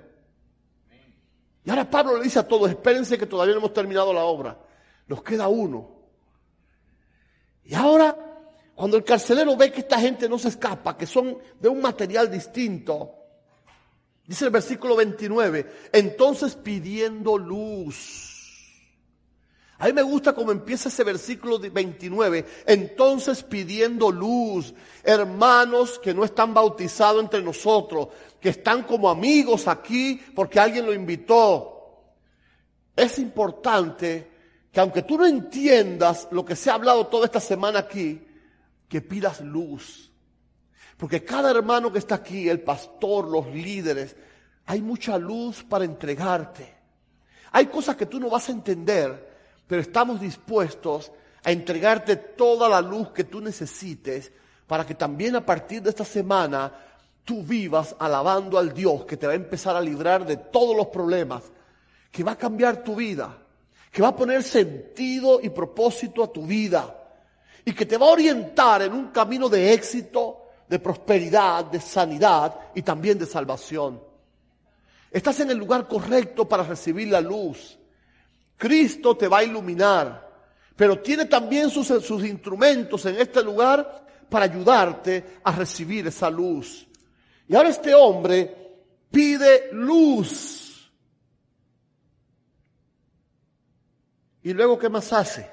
Y 1.64 1.70
ahora 1.70 1.90
Pablo 1.90 2.16
le 2.16 2.24
dice 2.24 2.38
a 2.38 2.48
todos, 2.48 2.70
espérense 2.70 3.18
que 3.18 3.26
todavía 3.26 3.52
no 3.52 3.60
hemos 3.60 3.74
terminado 3.74 4.12
la 4.12 4.24
obra. 4.24 4.58
Nos 5.06 5.22
queda 5.22 5.48
uno. 5.48 5.98
Y 7.64 7.74
ahora, 7.74 8.16
cuando 8.74 8.96
el 8.96 9.04
carcelero 9.04 9.54
ve 9.54 9.70
que 9.70 9.80
esta 9.80 10.00
gente 10.00 10.28
no 10.28 10.38
se 10.38 10.48
escapa, 10.48 10.96
que 10.96 11.04
son 11.04 11.36
de 11.60 11.68
un 11.68 11.82
material 11.82 12.30
distinto, 12.30 13.14
dice 14.24 14.46
el 14.46 14.50
versículo 14.50 14.96
29, 14.96 15.90
entonces 15.92 16.56
pidiendo 16.56 17.36
luz. 17.36 18.37
A 19.80 19.86
mí 19.86 19.92
me 19.92 20.02
gusta 20.02 20.32
cómo 20.32 20.50
empieza 20.50 20.88
ese 20.88 21.04
versículo 21.04 21.58
29. 21.60 22.44
Entonces 22.66 23.44
pidiendo 23.44 24.10
luz, 24.10 24.74
hermanos 25.04 26.00
que 26.00 26.12
no 26.12 26.24
están 26.24 26.52
bautizados 26.52 27.22
entre 27.22 27.42
nosotros, 27.42 28.08
que 28.40 28.48
están 28.48 28.82
como 28.82 29.08
amigos 29.08 29.68
aquí 29.68 30.20
porque 30.34 30.58
alguien 30.58 30.84
lo 30.84 30.92
invitó. 30.92 32.02
Es 32.96 33.20
importante 33.20 34.28
que 34.72 34.80
aunque 34.80 35.02
tú 35.02 35.16
no 35.16 35.26
entiendas 35.26 36.26
lo 36.32 36.44
que 36.44 36.56
se 36.56 36.70
ha 36.70 36.74
hablado 36.74 37.06
toda 37.06 37.26
esta 37.26 37.40
semana 37.40 37.78
aquí, 37.78 38.20
que 38.88 39.00
pidas 39.00 39.40
luz. 39.40 40.10
Porque 40.96 41.24
cada 41.24 41.52
hermano 41.52 41.92
que 41.92 42.00
está 42.00 42.16
aquí, 42.16 42.48
el 42.48 42.60
pastor, 42.60 43.28
los 43.28 43.46
líderes, 43.46 44.16
hay 44.66 44.82
mucha 44.82 45.16
luz 45.18 45.62
para 45.62 45.84
entregarte. 45.84 46.74
Hay 47.52 47.66
cosas 47.66 47.94
que 47.94 48.06
tú 48.06 48.18
no 48.18 48.28
vas 48.28 48.48
a 48.48 48.52
entender 48.52 49.27
pero 49.68 49.82
estamos 49.82 50.20
dispuestos 50.20 51.12
a 51.44 51.52
entregarte 51.52 52.16
toda 52.16 52.68
la 52.68 52.80
luz 52.80 53.10
que 53.10 53.24
tú 53.24 53.40
necesites 53.40 54.32
para 54.66 54.84
que 54.84 54.94
también 54.94 55.36
a 55.36 55.46
partir 55.46 55.82
de 55.82 55.90
esta 55.90 56.04
semana 56.04 56.72
tú 57.24 57.42
vivas 57.42 57.94
alabando 57.98 58.58
al 58.58 58.72
Dios 58.72 59.04
que 59.04 59.16
te 59.16 59.26
va 59.26 59.34
a 59.34 59.36
empezar 59.36 59.76
a 59.76 59.80
librar 59.80 60.26
de 60.26 60.38
todos 60.38 60.74
los 60.74 60.88
problemas, 60.88 61.44
que 62.10 62.24
va 62.24 62.32
a 62.32 62.38
cambiar 62.38 62.82
tu 62.82 62.96
vida, 62.96 63.36
que 63.92 64.02
va 64.02 64.08
a 64.08 64.16
poner 64.16 64.42
sentido 64.42 65.38
y 65.42 65.50
propósito 65.50 66.24
a 66.24 66.32
tu 66.32 66.46
vida 66.46 66.94
y 67.64 67.72
que 67.74 67.84
te 67.84 67.98
va 67.98 68.06
a 68.06 68.12
orientar 68.12 68.82
en 68.82 68.94
un 68.94 69.08
camino 69.08 69.48
de 69.48 69.74
éxito, 69.74 70.46
de 70.66 70.78
prosperidad, 70.78 71.66
de 71.66 71.80
sanidad 71.80 72.58
y 72.74 72.80
también 72.80 73.18
de 73.18 73.26
salvación. 73.26 74.02
Estás 75.10 75.40
en 75.40 75.50
el 75.50 75.58
lugar 75.58 75.86
correcto 75.86 76.48
para 76.48 76.62
recibir 76.62 77.08
la 77.08 77.20
luz. 77.20 77.78
Cristo 78.58 79.16
te 79.16 79.28
va 79.28 79.38
a 79.38 79.44
iluminar, 79.44 80.28
pero 80.74 81.00
tiene 81.00 81.26
también 81.26 81.70
sus, 81.70 81.88
instrumentos 82.24 83.06
en 83.06 83.16
este 83.16 83.42
lugar 83.42 84.04
para 84.28 84.44
ayudarte 84.46 85.38
a 85.44 85.52
recibir 85.52 86.08
esa 86.08 86.28
luz. 86.28 86.86
Y 87.46 87.54
ahora 87.54 87.68
este 87.68 87.94
hombre 87.94 88.74
pide 89.10 89.70
luz. 89.72 90.92
¿Y 94.42 94.52
luego 94.52 94.76
qué 94.78 94.88
más 94.88 95.12
hace? 95.12 95.48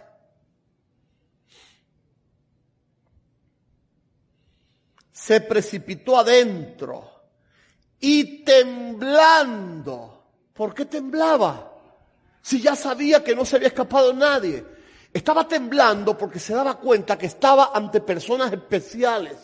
Se 5.12 5.42
precipitó 5.42 6.18
adentro 6.18 7.12
y 8.00 8.44
temblando. 8.44 10.24
¿Por 10.54 10.74
qué 10.74 10.86
temblaba? 10.86 11.75
Si 12.46 12.62
ya 12.62 12.76
sabía 12.76 13.24
que 13.24 13.36
no 13.36 13.44
se 13.44 13.56
había 13.56 13.70
escapado 13.70 14.14
nadie? 14.14 14.64
Estaba 15.12 15.48
temblando 15.48 16.16
porque 16.16 16.38
se 16.38 16.54
daba 16.54 16.76
cuenta 16.76 17.18
que 17.18 17.26
estaba 17.26 17.72
ante 17.74 18.02
personas 18.02 18.54
especiales. 18.54 19.36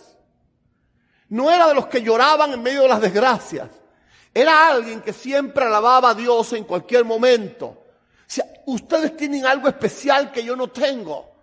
No 1.29 1.49
era 1.49 1.67
de 1.67 1.73
los 1.73 1.87
que 1.87 2.03
lloraban 2.03 2.53
en 2.53 2.61
medio 2.61 2.83
de 2.83 2.89
las 2.89 3.01
desgracias. 3.01 3.69
Era 4.31 4.67
alguien 4.67 5.01
que 5.01 5.13
siempre 5.13 5.65
alababa 5.65 6.11
a 6.11 6.13
Dios 6.13 6.53
en 6.53 6.63
cualquier 6.63 7.03
momento. 7.03 7.85
Si 8.27 8.39
ustedes 8.67 9.17
tienen 9.17 9.47
algo 9.47 9.67
especial 9.67 10.31
que 10.31 10.43
yo 10.43 10.55
no 10.55 10.67
tengo. 10.67 11.33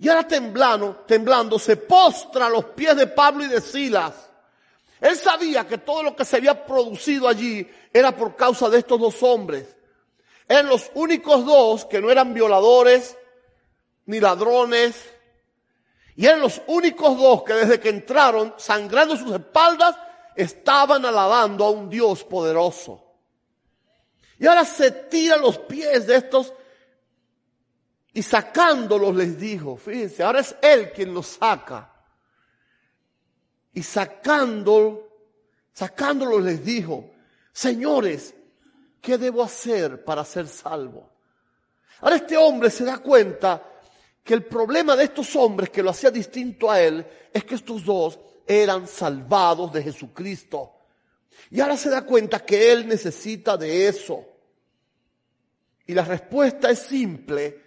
Y 0.00 0.08
ahora 0.08 0.26
temblando, 0.26 1.04
temblando, 1.06 1.60
se 1.60 1.76
postra 1.76 2.46
a 2.46 2.50
los 2.50 2.64
pies 2.64 2.96
de 2.96 3.06
Pablo 3.06 3.44
y 3.44 3.46
de 3.46 3.60
Silas. 3.60 4.14
Él 5.00 5.16
sabía 5.16 5.64
que 5.64 5.78
todo 5.78 6.02
lo 6.02 6.16
que 6.16 6.24
se 6.24 6.38
había 6.38 6.66
producido 6.66 7.28
allí 7.28 7.70
era 7.92 8.10
por 8.16 8.34
causa 8.34 8.68
de 8.68 8.78
estos 8.78 8.98
dos 8.98 9.22
hombres. 9.22 9.77
Eran 10.48 10.68
los 10.68 10.90
únicos 10.94 11.44
dos 11.44 11.84
que 11.84 12.00
no 12.00 12.10
eran 12.10 12.32
violadores 12.32 13.16
ni 14.06 14.18
ladrones. 14.18 14.96
Y 16.16 16.26
eran 16.26 16.40
los 16.40 16.62
únicos 16.66 17.16
dos 17.18 17.44
que 17.44 17.52
desde 17.52 17.78
que 17.78 17.90
entraron, 17.90 18.54
sangrando 18.56 19.16
sus 19.16 19.32
espaldas, 19.32 19.94
estaban 20.34 21.04
alabando 21.04 21.64
a 21.64 21.70
un 21.70 21.90
Dios 21.90 22.24
poderoso. 22.24 23.04
Y 24.38 24.46
ahora 24.46 24.64
se 24.64 24.90
tira 24.90 25.36
los 25.36 25.58
pies 25.58 26.06
de 26.06 26.16
estos 26.16 26.52
y 28.12 28.22
sacándolos 28.22 29.14
les 29.14 29.38
dijo, 29.38 29.76
fíjense, 29.76 30.22
ahora 30.22 30.40
es 30.40 30.56
él 30.62 30.90
quien 30.92 31.12
los 31.12 31.26
saca. 31.26 31.92
Y 33.72 33.82
sacando, 33.82 35.08
sacándolos 35.72 36.42
les 36.42 36.64
dijo, 36.64 37.10
señores, 37.52 38.34
¿qué 39.08 39.16
debo 39.16 39.42
hacer 39.42 40.04
para 40.04 40.22
ser 40.22 40.46
salvo? 40.46 41.08
Ahora 42.02 42.16
este 42.16 42.36
hombre 42.36 42.68
se 42.68 42.84
da 42.84 42.98
cuenta 42.98 43.62
que 44.22 44.34
el 44.34 44.44
problema 44.44 44.94
de 44.94 45.04
estos 45.04 45.34
hombres 45.34 45.70
que 45.70 45.82
lo 45.82 45.88
hacía 45.88 46.10
distinto 46.10 46.70
a 46.70 46.78
él 46.82 47.06
es 47.32 47.42
que 47.42 47.54
estos 47.54 47.86
dos 47.86 48.20
eran 48.46 48.86
salvados 48.86 49.72
de 49.72 49.82
Jesucristo. 49.82 50.74
Y 51.50 51.58
ahora 51.58 51.78
se 51.78 51.88
da 51.88 52.02
cuenta 52.02 52.40
que 52.40 52.70
él 52.70 52.86
necesita 52.86 53.56
de 53.56 53.88
eso. 53.88 54.26
Y 55.86 55.94
la 55.94 56.04
respuesta 56.04 56.68
es 56.68 56.78
simple, 56.80 57.62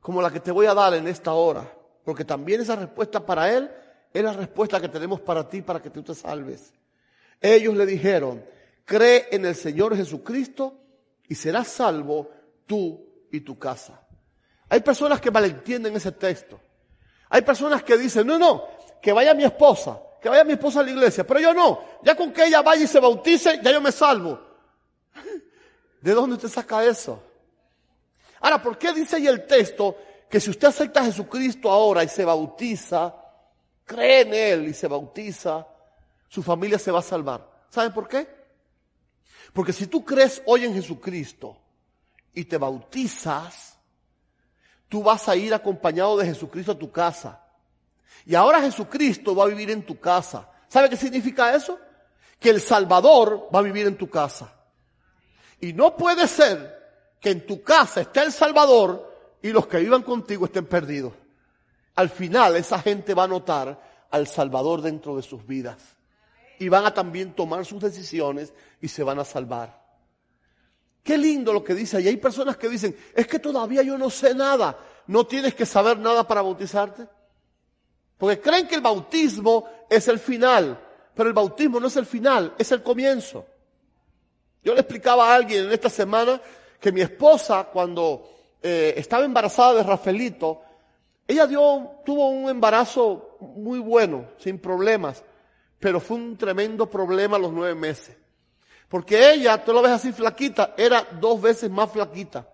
como 0.00 0.20
la 0.20 0.30
que 0.30 0.40
te 0.40 0.52
voy 0.52 0.66
a 0.66 0.74
dar 0.74 0.92
en 0.92 1.08
esta 1.08 1.32
hora. 1.32 1.66
Porque 2.04 2.26
también 2.26 2.60
esa 2.60 2.76
respuesta 2.76 3.24
para 3.24 3.50
él 3.56 3.70
es 4.12 4.22
la 4.22 4.34
respuesta 4.34 4.82
que 4.82 4.90
tenemos 4.90 5.22
para 5.22 5.48
ti, 5.48 5.62
para 5.62 5.80
que 5.80 5.88
tú 5.88 6.02
te 6.02 6.14
salves. 6.14 6.74
Ellos 7.40 7.74
le 7.74 7.86
dijeron, 7.86 8.44
cree 8.88 9.28
en 9.30 9.44
el 9.44 9.54
Señor 9.54 9.94
Jesucristo 9.94 10.80
y 11.28 11.34
serás 11.34 11.68
salvo 11.68 12.30
tú 12.66 13.26
y 13.30 13.40
tu 13.42 13.58
casa. 13.58 14.00
Hay 14.70 14.80
personas 14.80 15.20
que 15.20 15.30
malentienden 15.30 15.94
ese 15.94 16.12
texto. 16.12 16.58
Hay 17.28 17.42
personas 17.42 17.82
que 17.82 17.98
dicen, 17.98 18.26
no, 18.26 18.38
no, 18.38 18.64
que 19.02 19.12
vaya 19.12 19.34
mi 19.34 19.44
esposa, 19.44 20.00
que 20.22 20.30
vaya 20.30 20.42
mi 20.42 20.54
esposa 20.54 20.80
a 20.80 20.84
la 20.84 20.90
iglesia, 20.90 21.26
pero 21.26 21.38
yo 21.38 21.52
no, 21.52 21.84
ya 22.02 22.16
con 22.16 22.32
que 22.32 22.46
ella 22.46 22.62
vaya 22.62 22.82
y 22.82 22.86
se 22.86 22.98
bautice, 22.98 23.60
ya 23.62 23.72
yo 23.72 23.82
me 23.82 23.92
salvo. 23.92 24.40
¿De 26.00 26.12
dónde 26.12 26.36
usted 26.36 26.48
saca 26.48 26.82
eso? 26.82 27.22
Ahora, 28.40 28.62
¿por 28.62 28.78
qué 28.78 28.94
dice 28.94 29.16
ahí 29.16 29.26
el 29.26 29.46
texto 29.46 29.98
que 30.30 30.40
si 30.40 30.48
usted 30.48 30.68
acepta 30.68 31.00
a 31.00 31.04
Jesucristo 31.04 31.70
ahora 31.70 32.02
y 32.04 32.08
se 32.08 32.24
bautiza, 32.24 33.14
cree 33.84 34.22
en 34.22 34.32
Él 34.32 34.68
y 34.68 34.72
se 34.72 34.88
bautiza, 34.88 35.66
su 36.26 36.42
familia 36.42 36.78
se 36.78 36.90
va 36.90 37.00
a 37.00 37.02
salvar? 37.02 37.46
¿Saben 37.68 37.92
por 37.92 38.08
qué? 38.08 38.37
Porque 39.52 39.72
si 39.72 39.86
tú 39.86 40.04
crees 40.04 40.42
hoy 40.46 40.64
en 40.64 40.74
Jesucristo 40.74 41.58
y 42.34 42.44
te 42.44 42.58
bautizas, 42.58 43.78
tú 44.88 45.02
vas 45.02 45.28
a 45.28 45.36
ir 45.36 45.52
acompañado 45.54 46.16
de 46.16 46.26
Jesucristo 46.26 46.72
a 46.72 46.78
tu 46.78 46.90
casa. 46.90 47.42
Y 48.26 48.34
ahora 48.34 48.60
Jesucristo 48.60 49.34
va 49.34 49.44
a 49.44 49.48
vivir 49.48 49.70
en 49.70 49.84
tu 49.84 49.98
casa. 49.98 50.50
¿Sabe 50.68 50.90
qué 50.90 50.96
significa 50.96 51.54
eso? 51.54 51.78
Que 52.38 52.50
el 52.50 52.60
Salvador 52.60 53.48
va 53.54 53.60
a 53.60 53.62
vivir 53.62 53.86
en 53.86 53.96
tu 53.96 54.08
casa. 54.08 54.52
Y 55.60 55.72
no 55.72 55.96
puede 55.96 56.28
ser 56.28 57.16
que 57.20 57.30
en 57.30 57.46
tu 57.46 57.62
casa 57.62 58.02
esté 58.02 58.22
el 58.22 58.32
Salvador 58.32 59.08
y 59.42 59.50
los 59.50 59.66
que 59.66 59.78
vivan 59.78 60.02
contigo 60.02 60.46
estén 60.46 60.66
perdidos. 60.66 61.14
Al 61.94 62.10
final 62.10 62.56
esa 62.56 62.78
gente 62.78 63.14
va 63.14 63.24
a 63.24 63.28
notar 63.28 64.06
al 64.10 64.26
Salvador 64.26 64.82
dentro 64.82 65.16
de 65.16 65.22
sus 65.22 65.44
vidas. 65.46 65.97
Y 66.58 66.68
van 66.68 66.86
a 66.86 66.94
también 66.94 67.32
tomar 67.34 67.64
sus 67.64 67.80
decisiones 67.82 68.52
y 68.80 68.88
se 68.88 69.02
van 69.02 69.18
a 69.18 69.24
salvar. 69.24 69.82
Qué 71.02 71.16
lindo 71.16 71.52
lo 71.52 71.64
que 71.64 71.74
dice. 71.74 72.00
Y 72.00 72.08
hay 72.08 72.16
personas 72.16 72.56
que 72.56 72.68
dicen, 72.68 72.96
es 73.14 73.26
que 73.26 73.38
todavía 73.38 73.82
yo 73.82 73.96
no 73.96 74.10
sé 74.10 74.34
nada. 74.34 74.78
No 75.06 75.26
tienes 75.26 75.54
que 75.54 75.64
saber 75.64 75.98
nada 75.98 76.26
para 76.26 76.42
bautizarte. 76.42 77.06
Porque 78.18 78.40
creen 78.40 78.66
que 78.66 78.74
el 78.74 78.80
bautismo 78.80 79.68
es 79.88 80.06
el 80.08 80.18
final. 80.18 80.78
Pero 81.14 81.28
el 81.28 81.34
bautismo 81.34 81.80
no 81.80 81.86
es 81.86 81.96
el 81.96 82.06
final, 82.06 82.54
es 82.58 82.70
el 82.72 82.82
comienzo. 82.82 83.46
Yo 84.62 84.74
le 84.74 84.80
explicaba 84.80 85.30
a 85.30 85.34
alguien 85.34 85.64
en 85.64 85.72
esta 85.72 85.88
semana 85.88 86.40
que 86.78 86.92
mi 86.92 87.00
esposa, 87.00 87.64
cuando 87.72 88.28
eh, 88.62 88.94
estaba 88.96 89.24
embarazada 89.24 89.74
de 89.74 89.82
Rafaelito, 89.82 90.62
ella 91.26 91.46
dio, 91.46 92.00
tuvo 92.04 92.28
un 92.28 92.48
embarazo 92.48 93.36
muy 93.40 93.78
bueno, 93.78 94.26
sin 94.38 94.58
problemas, 94.58 95.24
pero 95.78 96.00
fue 96.00 96.16
un 96.16 96.36
tremendo 96.36 96.88
problema 96.88 97.38
los 97.38 97.52
nueve 97.52 97.74
meses. 97.74 98.16
Porque 98.88 99.32
ella, 99.32 99.62
tú 99.62 99.72
lo 99.72 99.82
ves 99.82 99.92
así 99.92 100.12
flaquita, 100.12 100.74
era 100.76 101.06
dos 101.20 101.40
veces 101.40 101.70
más 101.70 101.92
flaquita. 101.92 102.48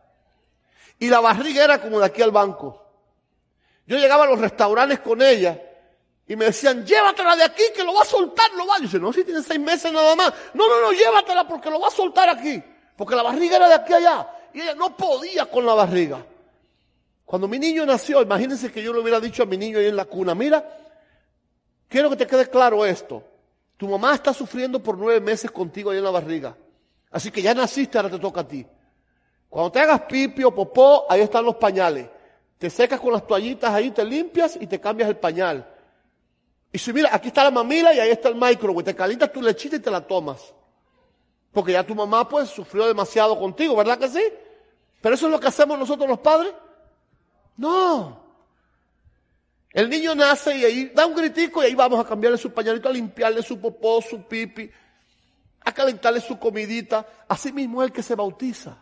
Y 0.99 1.09
la 1.09 1.21
barriga 1.21 1.65
era 1.65 1.81
como 1.81 2.01
de 2.01 2.07
aquí 2.07 2.23
al 2.23 2.31
banco. 2.31 2.83
Yo 3.87 3.99
llegaba 3.99 4.25
a 4.25 4.29
los 4.29 4.41
restaurantes 4.41 5.01
con 5.01 5.23
ella 5.23 5.61
y 6.27 6.37
me 6.37 6.47
decían, 6.47 6.85
llévatela 6.85 7.37
de 7.37 7.45
aquí 7.45 7.63
que 7.75 7.85
lo 7.85 7.95
va 7.95 8.03
a 8.03 8.07
soltar, 8.07 8.51
lo 8.57 8.67
va. 8.67 8.77
Yo 8.79 8.85
dice, 8.85 8.99
no, 8.99 9.13
si 9.13 9.25
tiene 9.25 9.43
seis 9.43 9.61
meses 9.61 9.93
nada 9.93 10.17
más. 10.17 10.33
No, 10.55 10.69
no, 10.69 10.81
no, 10.81 10.93
llévatela 10.93 11.47
porque 11.47 11.71
lo 11.71 11.79
va 11.79 11.89
a 11.89 11.91
soltar 11.91 12.29
aquí. 12.29 12.63
Porque 12.97 13.15
la 13.15 13.23
barriga 13.23 13.57
era 13.57 13.69
de 13.69 13.75
aquí 13.75 13.93
allá. 13.93 14.29
Y 14.53 14.61
ella 14.61 14.75
no 14.75 14.97
podía 14.97 15.47
con 15.47 15.67
la 15.67 15.75
barriga. 15.75 16.25
Cuando 17.25 17.49
mi 17.49 17.59
niño 17.59 17.85
nació, 17.85 18.23
imagínense 18.23 18.73
que 18.73 18.83
yo 18.83 18.93
le 18.93 19.01
hubiera 19.01 19.21
dicho 19.21 19.43
a 19.43 19.47
mi 19.47 19.57
niño 19.57 19.79
ahí 19.79 19.87
en 19.87 19.97
la 19.97 20.05
cuna, 20.05 20.35
mira, 20.35 20.84
quiero 21.95 22.11
que 22.11 22.17
te 22.17 22.27
quede 22.27 22.51
claro 22.51 22.85
esto. 22.85 23.23
Tu 23.77 23.87
mamá 23.87 24.17
está 24.17 24.35
sufriendo 24.35 24.83
por 24.83 24.99
nueve 24.99 25.21
meses 25.21 25.49
contigo 25.49 25.93
ahí 25.93 25.99
en 25.99 26.03
la 26.03 26.11
barriga. 26.11 26.57
Así 27.09 27.31
que 27.31 27.41
ya 27.41 27.55
naciste, 27.55 27.97
ahora 27.97 28.11
te 28.11 28.19
toca 28.19 28.41
a 28.41 28.49
ti. 28.49 28.67
Cuando 29.49 29.71
te 29.71 29.79
hagas 29.79 30.01
pipi 30.01 30.43
o 30.43 30.53
popó, 30.53 31.07
ahí 31.09 31.21
están 31.21 31.45
los 31.45 31.55
pañales. 31.55 32.09
Te 32.59 32.69
secas 32.69 32.99
con 32.99 33.13
las 33.13 33.25
toallitas 33.25 33.71
ahí, 33.73 33.93
te 33.93 34.05
limpias 34.05 34.59
y 34.61 34.67
te 34.67 34.81
cambias 34.81 35.09
el 35.09 35.19
pañal. 35.19 35.73
Y 36.73 36.79
si 36.79 36.93
mira, 36.93 37.11
aquí 37.13 37.29
está 37.29 37.45
la 37.45 37.53
mamila 37.53 37.95
y 37.95 38.01
ahí 38.01 38.11
está 38.11 38.29
el 38.29 38.35
microwave. 38.35 38.83
Te 38.83 38.97
calientas 38.97 39.31
tu 39.31 39.41
lechita 39.41 39.77
y 39.77 39.79
te 39.79 39.91
la 39.93 40.01
tomas. 40.01 40.53
Porque 41.53 41.71
ya 41.71 41.87
tu 41.87 41.95
mamá 41.95 42.29
pues 42.29 42.49
sufrió 42.49 42.89
demasiado 42.89 43.39
contigo, 43.39 43.77
¿verdad 43.77 43.99
que 43.99 44.09
sí? 44.09 44.25
Pero 45.01 45.15
eso 45.15 45.27
es 45.27 45.31
lo 45.31 45.39
que 45.39 45.47
hacemos 45.47 45.79
nosotros 45.79 46.09
los 46.09 46.19
padres. 46.19 46.53
No. 47.57 48.24
El 49.75 49.91
niño 49.91 50.15
nace 50.15 50.57
y 50.57 50.65
ahí 50.65 50.93
da 50.95 51.05
un 51.05 51.17
gritico 51.17 51.61
y 51.61 51.67
ahí 51.67 51.75
vamos 51.75 51.99
a 51.99 52.09
cambiarle 52.09 52.39
su 52.39 52.53
pañalito, 52.53 52.89
a 52.89 52.93
limpiarle 52.93 53.43
su 53.43 53.61
popó, 53.61 54.01
su 54.01 54.23
pipi, 54.23 54.71
a 55.65 55.73
calentarle 55.75 56.21
su 56.21 56.39
comidita. 56.39 57.05
Así 57.27 57.53
mismo 57.53 57.83
es 57.83 57.89
el 57.89 57.93
que 57.93 58.05
se 58.05 58.15
bautiza. 58.15 58.79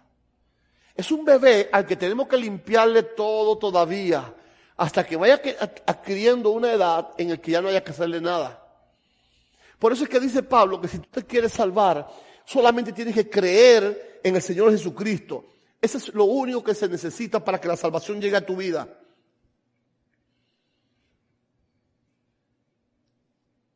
Es 0.95 1.11
un 1.11 1.25
bebé 1.25 1.71
al 1.73 1.87
que 1.87 1.97
tenemos 1.97 2.29
que 2.29 2.37
limpiarle 2.37 3.05
todo 3.05 3.57
todavía, 3.57 4.35
hasta 4.77 5.03
que 5.07 5.17
vaya 5.17 5.41
adquiriendo 5.87 6.51
una 6.51 6.71
edad 6.71 7.09
en 7.17 7.31
el 7.31 7.41
que 7.41 7.53
ya 7.53 7.63
no 7.63 7.69
haya 7.69 7.83
que 7.83 7.93
hacerle 7.93 8.21
nada. 8.21 8.63
Por 9.79 9.95
eso 9.95 10.05
es 10.05 10.11
que 10.11 10.21
dice 10.21 10.43
Pablo 10.43 10.79
que 10.79 10.89
si 10.89 10.99
tú 10.99 11.09
te 11.11 11.25
quieres 11.25 11.55
salvar, 11.55 12.07
solamente 12.45 12.93
tienes 12.93 13.15
que 13.15 13.31
creer 13.31 14.21
en 14.23 14.37
el 14.37 14.43
Señor 14.43 14.71
Jesucristo. 14.71 15.47
Eso 15.81 15.97
es 15.97 16.13
lo 16.13 16.25
único 16.25 16.63
que 16.63 16.75
se 16.75 16.87
necesita 16.87 17.43
para 17.43 17.59
que 17.59 17.67
la 17.67 17.77
salvación 17.77 18.21
llegue 18.21 18.37
a 18.37 18.45
tu 18.45 18.57
vida. 18.57 18.87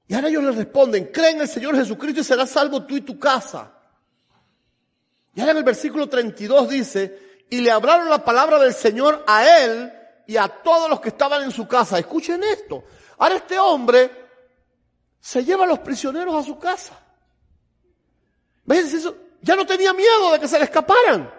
Y 0.08 0.14
ahora 0.14 0.28
ellos 0.28 0.44
le 0.44 0.52
responden, 0.52 1.06
cree 1.12 1.30
en 1.30 1.40
el 1.40 1.48
Señor 1.48 1.74
Jesucristo 1.76 2.20
y 2.20 2.24
serás 2.24 2.50
salvo 2.50 2.84
tú 2.84 2.96
y 2.96 3.00
tu 3.00 3.18
casa. 3.18 3.72
Y 5.34 5.40
ahora 5.40 5.52
en 5.52 5.58
el 5.58 5.64
versículo 5.64 6.08
32 6.08 6.68
dice, 6.68 7.26
y 7.50 7.60
le 7.60 7.70
hablaron 7.70 8.08
la 8.08 8.24
palabra 8.24 8.58
del 8.58 8.72
Señor 8.72 9.24
a 9.26 9.46
él 9.62 9.92
y 10.26 10.36
a 10.36 10.48
todos 10.48 10.88
los 10.88 11.00
que 11.00 11.08
estaban 11.08 11.42
en 11.42 11.50
su 11.50 11.66
casa. 11.66 11.98
Escuchen 11.98 12.42
esto. 12.42 12.84
Ahora 13.18 13.36
este 13.36 13.58
hombre 13.58 14.10
se 15.20 15.44
lleva 15.44 15.64
a 15.64 15.68
los 15.68 15.80
prisioneros 15.80 16.34
a 16.34 16.46
su 16.46 16.58
casa. 16.58 16.98
¿Ves 18.64 18.94
eso? 18.94 19.16
Ya 19.42 19.54
no 19.56 19.66
tenía 19.66 19.92
miedo 19.92 20.32
de 20.32 20.40
que 20.40 20.48
se 20.48 20.58
le 20.58 20.64
escaparan. 20.64 21.32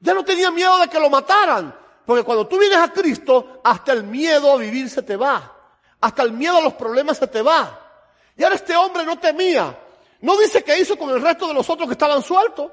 Ya 0.00 0.14
no 0.14 0.24
tenía 0.24 0.50
miedo 0.50 0.78
de 0.78 0.88
que 0.88 1.00
lo 1.00 1.08
mataran. 1.10 1.74
Porque 2.04 2.22
cuando 2.22 2.46
tú 2.46 2.58
vienes 2.58 2.78
a 2.78 2.92
Cristo, 2.92 3.60
hasta 3.64 3.92
el 3.92 4.04
miedo 4.04 4.52
a 4.52 4.56
vivir 4.56 4.88
se 4.88 5.02
te 5.02 5.16
va. 5.16 5.54
Hasta 6.00 6.22
el 6.22 6.32
miedo 6.32 6.58
a 6.58 6.62
los 6.62 6.74
problemas 6.74 7.18
se 7.18 7.26
te 7.26 7.42
va. 7.42 7.87
Y 8.38 8.44
ahora 8.44 8.54
este 8.54 8.76
hombre 8.76 9.04
no 9.04 9.18
temía. 9.18 9.76
No 10.20 10.38
dice 10.38 10.62
qué 10.62 10.78
hizo 10.78 10.96
con 10.96 11.10
el 11.10 11.20
resto 11.20 11.48
de 11.48 11.54
los 11.54 11.68
otros 11.68 11.88
que 11.88 11.92
estaban 11.92 12.22
sueltos. 12.22 12.70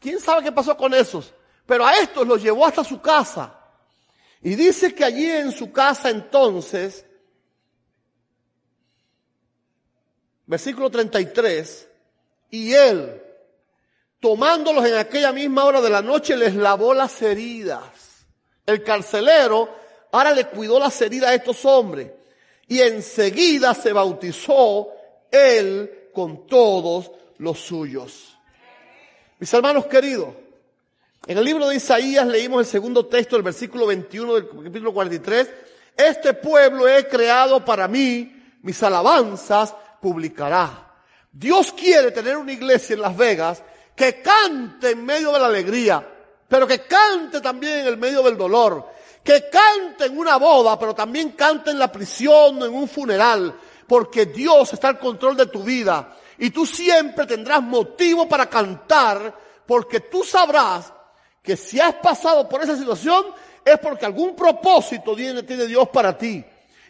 ¿Quién 0.00 0.18
sabe 0.20 0.42
qué 0.42 0.52
pasó 0.52 0.76
con 0.76 0.92
esos? 0.92 1.32
Pero 1.64 1.86
a 1.86 1.96
estos 1.98 2.26
los 2.26 2.42
llevó 2.42 2.66
hasta 2.66 2.82
su 2.82 3.00
casa. 3.00 3.54
Y 4.42 4.56
dice 4.56 4.92
que 4.92 5.04
allí 5.04 5.30
en 5.30 5.52
su 5.52 5.72
casa 5.72 6.10
entonces, 6.10 7.04
versículo 10.46 10.90
33, 10.90 11.88
y 12.50 12.72
él, 12.72 13.22
tomándolos 14.20 14.84
en 14.84 14.94
aquella 14.94 15.32
misma 15.32 15.64
hora 15.64 15.80
de 15.80 15.90
la 15.90 16.02
noche, 16.02 16.36
les 16.36 16.56
lavó 16.56 16.92
las 16.92 17.22
heridas. 17.22 18.26
El 18.66 18.82
carcelero 18.82 19.68
ahora 20.10 20.32
le 20.32 20.46
cuidó 20.46 20.80
las 20.80 21.00
heridas 21.00 21.30
a 21.30 21.34
estos 21.34 21.64
hombres. 21.64 22.17
Y 22.68 22.80
enseguida 22.80 23.74
se 23.74 23.92
bautizó 23.92 24.88
él 25.30 26.10
con 26.12 26.46
todos 26.46 27.10
los 27.38 27.58
suyos. 27.58 28.36
Mis 29.38 29.52
hermanos 29.54 29.86
queridos, 29.86 30.34
en 31.26 31.38
el 31.38 31.44
libro 31.44 31.68
de 31.68 31.76
Isaías 31.76 32.26
leímos 32.26 32.60
el 32.60 32.66
segundo 32.66 33.06
texto, 33.06 33.36
el 33.36 33.42
versículo 33.42 33.86
21 33.86 34.34
del 34.34 34.48
capítulo 34.48 34.92
43. 34.92 35.50
Este 35.96 36.34
pueblo 36.34 36.88
he 36.88 37.06
creado 37.08 37.64
para 37.64 37.88
mí, 37.88 38.32
mis 38.62 38.82
alabanzas 38.82 39.74
publicará. 40.00 40.92
Dios 41.32 41.72
quiere 41.72 42.10
tener 42.10 42.36
una 42.36 42.52
iglesia 42.52 42.94
en 42.94 43.02
Las 43.02 43.16
Vegas 43.16 43.62
que 43.94 44.22
cante 44.22 44.90
en 44.90 45.04
medio 45.04 45.32
de 45.32 45.40
la 45.40 45.46
alegría, 45.46 46.06
pero 46.48 46.66
que 46.66 46.80
cante 46.80 47.40
también 47.40 47.80
en 47.80 47.86
el 47.88 47.96
medio 47.96 48.22
del 48.22 48.36
dolor, 48.36 48.86
que 49.22 49.48
cante 49.48 50.06
en 50.06 50.18
una 50.18 50.36
boda, 50.36 50.78
pero 50.78 50.94
también 50.94 51.32
cante 51.32 51.70
en 51.70 51.78
la 51.78 51.90
prisión, 51.90 52.62
en 52.62 52.74
un 52.74 52.88
funeral, 52.88 53.54
porque 53.86 54.26
Dios 54.26 54.72
está 54.72 54.88
al 54.88 54.98
control 54.98 55.36
de 55.36 55.46
tu 55.46 55.62
vida 55.62 56.16
y 56.38 56.50
tú 56.50 56.64
siempre 56.64 57.26
tendrás 57.26 57.62
motivo 57.62 58.28
para 58.28 58.48
cantar, 58.48 59.34
porque 59.66 60.00
tú 60.00 60.24
sabrás 60.24 60.92
que 61.42 61.56
si 61.56 61.80
has 61.80 61.94
pasado 61.94 62.48
por 62.48 62.62
esa 62.62 62.76
situación 62.76 63.26
es 63.64 63.78
porque 63.78 64.06
algún 64.06 64.34
propósito 64.34 65.14
tiene, 65.14 65.42
tiene 65.42 65.66
Dios 65.66 65.88
para 65.88 66.16
ti 66.16 66.44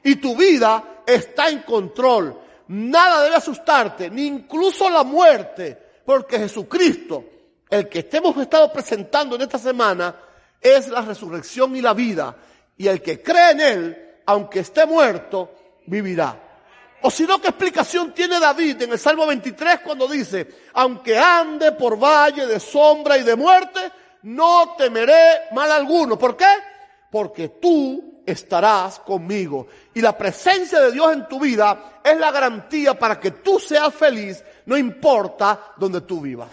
y 0.05 0.17
tu 0.17 0.37
vida 0.37 1.03
está 1.07 1.49
en 1.49 1.63
control. 1.63 2.39
Nada 2.69 3.23
debe 3.23 3.37
asustarte, 3.37 4.11
ni 4.11 4.27
incluso 4.27 4.91
la 4.91 5.03
muerte 5.03 5.89
porque 6.05 6.39
Jesucristo, 6.39 7.23
el 7.69 7.87
que 7.87 7.99
estemos 7.99 8.35
estado 8.39 8.73
presentando 8.73 9.37
en 9.37 9.43
esta 9.43 9.59
semana, 9.59 10.15
es 10.61 10.89
la 10.89 11.03
resurrección 11.03 11.75
y 11.77 11.81
la 11.81 11.95
vida. 11.95 12.37
Y 12.77 12.89
el 12.89 13.03
que 13.03 13.23
cree 13.23 13.53
en 13.53 13.61
Él, 13.61 14.15
aunque 14.27 14.61
esté 14.61 14.87
muerto, 14.87 15.53
vivirá. 15.87 16.39
O 17.03 17.11
si 17.11 17.25
no, 17.25 17.41
¿qué 17.41 17.49
explicación 17.49 18.13
tiene 18.13 18.41
David 18.41 18.83
en 18.83 18.93
el 18.93 18.99
Salmo 18.99 19.27
23 19.27 19.81
cuando 19.81 20.09
dice, 20.09 20.49
aunque 20.75 21.17
ande 21.17 21.73
por 21.73 21.99
valle 21.99 22.47
de 22.47 22.59
sombra 22.59 23.17
y 23.17 23.23
de 23.23 23.37
muerte, 23.37 23.81
no 24.23 24.75
temeré 24.77 25.49
mal 25.53 25.71
alguno? 25.71 26.19
¿Por 26.19 26.37
qué? 26.37 26.53
Porque 27.11 27.49
tú 27.51 28.23
estarás 28.27 28.99
conmigo. 29.01 29.69
Y 29.95 30.01
la 30.01 30.17
presencia 30.17 30.81
de 30.81 30.93
Dios 30.93 31.13
en 31.13 31.29
tu 31.29 31.39
vida 31.39 32.01
es 32.05 32.19
la 32.19 32.33
garantía 32.33 32.99
para 32.99 33.19
que 33.19 33.31
tú 33.31 33.59
seas 33.59 33.95
feliz 33.95 34.43
no 34.69 34.77
importa 34.77 35.73
donde 35.79 36.03
tú 36.03 36.21
vivas, 36.21 36.51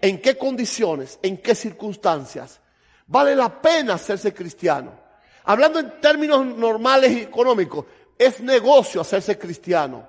en 0.00 0.18
qué 0.22 0.38
condiciones, 0.38 1.18
en 1.20 1.36
qué 1.36 1.54
circunstancias. 1.54 2.58
Vale 3.08 3.34
la 3.34 3.60
pena 3.60 3.94
hacerse 3.94 4.32
cristiano. 4.32 4.92
Hablando 5.44 5.78
en 5.78 6.00
términos 6.00 6.44
normales 6.44 7.10
y 7.12 7.20
económicos, 7.22 7.86
es 8.18 8.40
negocio 8.40 9.00
hacerse 9.00 9.38
cristiano. 9.38 10.06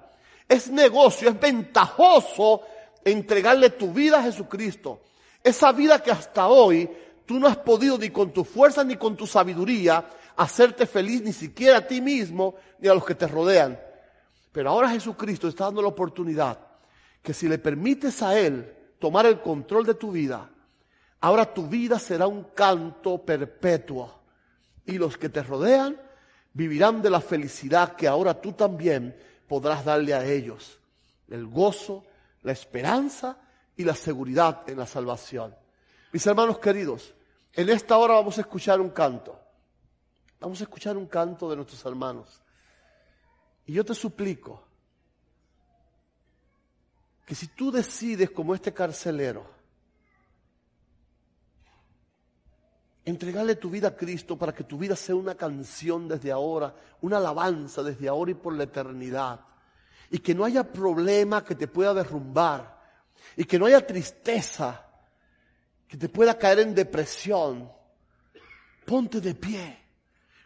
Es 0.48 0.70
negocio, 0.70 1.30
es 1.30 1.40
ventajoso 1.40 2.62
entregarle 3.04 3.70
tu 3.70 3.94
vida 3.94 4.20
a 4.20 4.24
Jesucristo. 4.24 5.02
Esa 5.44 5.72
vida 5.72 6.04
que 6.04 6.12
hasta 6.12 6.48
hoy 6.48 6.90
tú 7.26 7.40
no 7.40 7.48
has 7.48 7.58
podido 7.58 7.98
ni 7.98 8.10
con 8.10 8.32
tu 8.32 8.44
fuerza 8.44 8.84
ni 8.84 8.98
con 8.98 9.16
tu 9.16 9.26
sabiduría 9.26 10.06
hacerte 10.36 10.86
feliz 10.86 11.22
ni 11.22 11.34
siquiera 11.34 11.78
a 11.78 11.88
ti 11.88 12.02
mismo 12.02 12.56
ni 12.80 12.90
a 12.90 12.94
los 12.94 13.06
que 13.06 13.16
te 13.16 13.28
rodean. 13.28 13.80
Pero 14.52 14.72
ahora 14.72 14.90
Jesucristo 14.90 15.48
está 15.48 15.66
dando 15.66 15.82
la 15.82 15.90
oportunidad 15.90 16.60
que 17.22 17.34
si 17.34 17.48
le 17.48 17.60
permites 17.60 18.22
a 18.22 18.38
Él 18.38 18.74
tomar 19.00 19.26
el 19.26 19.40
control 19.40 19.86
de 19.86 19.94
tu 19.94 20.12
vida, 20.12 20.50
ahora 21.22 21.54
tu 21.54 21.68
vida 21.68 22.00
será 22.00 22.28
un 22.28 22.46
canto 22.56 23.24
perpetuo. 23.24 24.20
Y 24.86 24.98
los 24.98 25.18
que 25.18 25.30
te 25.30 25.44
rodean 25.44 26.00
vivirán 26.54 27.02
de 27.02 27.10
la 27.10 27.22
felicidad 27.22 27.96
que 27.96 28.08
ahora 28.08 28.40
tú 28.40 28.54
también 28.54 29.16
podrás 29.48 29.86
darle 29.86 30.14
a 30.14 30.26
ellos 30.26 30.80
el 31.30 31.46
gozo, 31.46 32.04
la 32.42 32.52
esperanza 32.52 33.38
y 33.76 33.84
la 33.84 33.96
seguridad 33.96 34.68
en 34.68 34.78
la 34.78 34.86
salvación. 34.86 35.56
Mis 36.12 36.26
hermanos 36.26 36.60
queridos, 36.60 37.14
en 37.54 37.70
esta 37.70 37.98
hora 37.98 38.16
vamos 38.16 38.38
a 38.38 38.42
escuchar 38.42 38.82
un 38.82 38.90
canto. 38.90 39.40
Vamos 40.40 40.60
a 40.62 40.64
escuchar 40.64 40.98
un 40.98 41.06
canto 41.06 41.50
de 41.50 41.56
nuestros 41.56 41.86
hermanos. 41.86 42.42
Y 43.66 43.74
yo 43.74 43.86
te 43.86 43.94
suplico 43.94 44.64
que 47.26 47.36
si 47.36 47.48
tú 47.48 47.72
decides 47.72 48.32
como 48.32 48.56
este 48.56 48.74
carcelero, 48.74 49.46
entregarle 53.10 53.56
tu 53.56 53.70
vida 53.70 53.90
a 53.90 53.96
Cristo 53.96 54.38
para 54.38 54.54
que 54.54 54.64
tu 54.64 54.78
vida 54.78 54.96
sea 54.96 55.16
una 55.16 55.36
canción 55.36 56.08
desde 56.08 56.32
ahora, 56.32 56.74
una 57.02 57.18
alabanza 57.18 57.84
desde 57.84 58.08
ahora 58.08 58.32
y 58.32 58.36
por 58.36 58.54
la 58.54 58.64
eternidad, 58.64 59.40
y 60.10 60.20
que 60.20 60.36
no 60.36 60.46
haya 60.46 60.64
problema 60.64 61.44
que 61.44 61.56
te 61.56 61.68
pueda 61.68 61.94
derrumbar, 61.94 62.80
y 63.36 63.46
que 63.46 63.60
no 63.60 63.66
haya 63.66 63.86
tristeza 63.86 64.86
que 65.88 65.98
te 65.98 66.08
pueda 66.08 66.38
caer 66.38 66.60
en 66.60 66.76
depresión, 66.76 67.72
ponte 68.86 69.20
de 69.20 69.34
pie. 69.34 69.80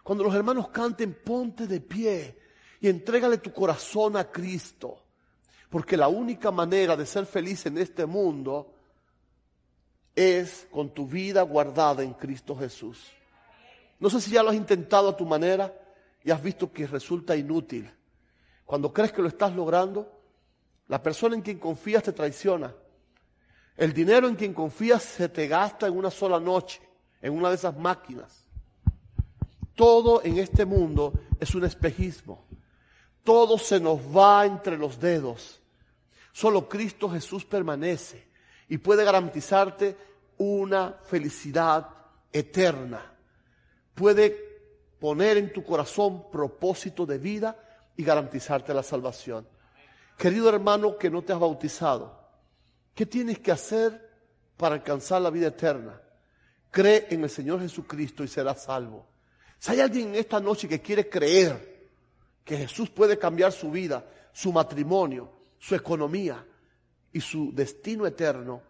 Cuando 0.01 0.23
los 0.23 0.33
hermanos 0.33 0.69
canten, 0.69 1.19
ponte 1.23 1.67
de 1.67 1.81
pie 1.81 2.39
y 2.79 2.87
entrégale 2.87 3.37
tu 3.39 3.51
corazón 3.51 4.15
a 4.15 4.31
Cristo. 4.31 5.03
Porque 5.69 5.97
la 5.97 6.07
única 6.07 6.51
manera 6.51 6.95
de 6.95 7.05
ser 7.05 7.25
feliz 7.25 7.65
en 7.65 7.77
este 7.77 8.05
mundo 8.05 8.75
es 10.15 10.67
con 10.71 10.89
tu 10.89 11.07
vida 11.07 11.41
guardada 11.41 12.03
en 12.03 12.13
Cristo 12.13 12.55
Jesús. 12.55 13.11
No 13.99 14.09
sé 14.09 14.21
si 14.21 14.31
ya 14.31 14.43
lo 14.43 14.49
has 14.49 14.55
intentado 14.55 15.09
a 15.09 15.17
tu 15.17 15.25
manera 15.25 15.73
y 16.23 16.31
has 16.31 16.41
visto 16.41 16.71
que 16.71 16.87
resulta 16.87 17.35
inútil. 17.35 17.91
Cuando 18.65 18.93
crees 18.93 19.11
que 19.11 19.21
lo 19.21 19.27
estás 19.27 19.53
logrando, 19.55 20.11
la 20.87 21.01
persona 21.01 21.35
en 21.35 21.41
quien 21.41 21.59
confías 21.59 22.03
te 22.03 22.13
traiciona. 22.13 22.73
El 23.75 23.93
dinero 23.93 24.27
en 24.27 24.35
quien 24.35 24.53
confías 24.53 25.03
se 25.03 25.29
te 25.29 25.47
gasta 25.47 25.87
en 25.87 25.97
una 25.97 26.11
sola 26.11 26.39
noche, 26.39 26.81
en 27.21 27.33
una 27.33 27.49
de 27.49 27.55
esas 27.55 27.75
máquinas. 27.75 28.45
Todo 29.75 30.23
en 30.23 30.37
este 30.37 30.65
mundo 30.65 31.13
es 31.39 31.55
un 31.55 31.65
espejismo. 31.65 32.45
Todo 33.23 33.57
se 33.57 33.79
nos 33.79 33.99
va 33.99 34.45
entre 34.45 34.77
los 34.77 34.99
dedos. 34.99 35.59
Solo 36.31 36.67
Cristo 36.67 37.09
Jesús 37.09 37.45
permanece 37.45 38.32
y 38.69 38.77
puede 38.77 39.03
garantizarte 39.03 39.97
una 40.37 40.93
felicidad 41.03 41.89
eterna. 42.31 43.13
Puede 43.93 44.37
poner 44.99 45.37
en 45.37 45.53
tu 45.53 45.63
corazón 45.63 46.31
propósito 46.31 47.05
de 47.05 47.17
vida 47.17 47.57
y 47.95 48.03
garantizarte 48.03 48.73
la 48.73 48.83
salvación. 48.83 49.47
Querido 50.17 50.49
hermano 50.49 50.97
que 50.97 51.09
no 51.09 51.21
te 51.21 51.33
has 51.33 51.39
bautizado, 51.39 52.23
¿Qué 52.93 53.05
tienes 53.05 53.39
que 53.39 53.51
hacer 53.51 54.11
para 54.55 54.75
alcanzar 54.75 55.21
la 55.21 55.31
vida 55.31 55.47
eterna? 55.47 55.99
Cree 56.69 57.07
en 57.09 57.23
el 57.23 57.29
Señor 57.29 57.59
Jesucristo 57.59 58.23
y 58.23 58.27
serás 58.27 58.63
salvo. 58.63 59.07
Si 59.57 59.71
hay 59.71 59.79
alguien 59.79 60.09
en 60.09 60.15
esta 60.15 60.39
noche 60.39 60.67
que 60.67 60.81
quiere 60.81 61.09
creer 61.09 61.89
que 62.43 62.57
Jesús 62.57 62.89
puede 62.89 63.17
cambiar 63.17 63.51
su 63.51 63.71
vida, 63.71 64.05
su 64.31 64.51
matrimonio, 64.51 65.31
su 65.57 65.75
economía 65.75 66.45
y 67.13 67.21
su 67.21 67.53
destino 67.53 68.05
eterno, 68.05 68.61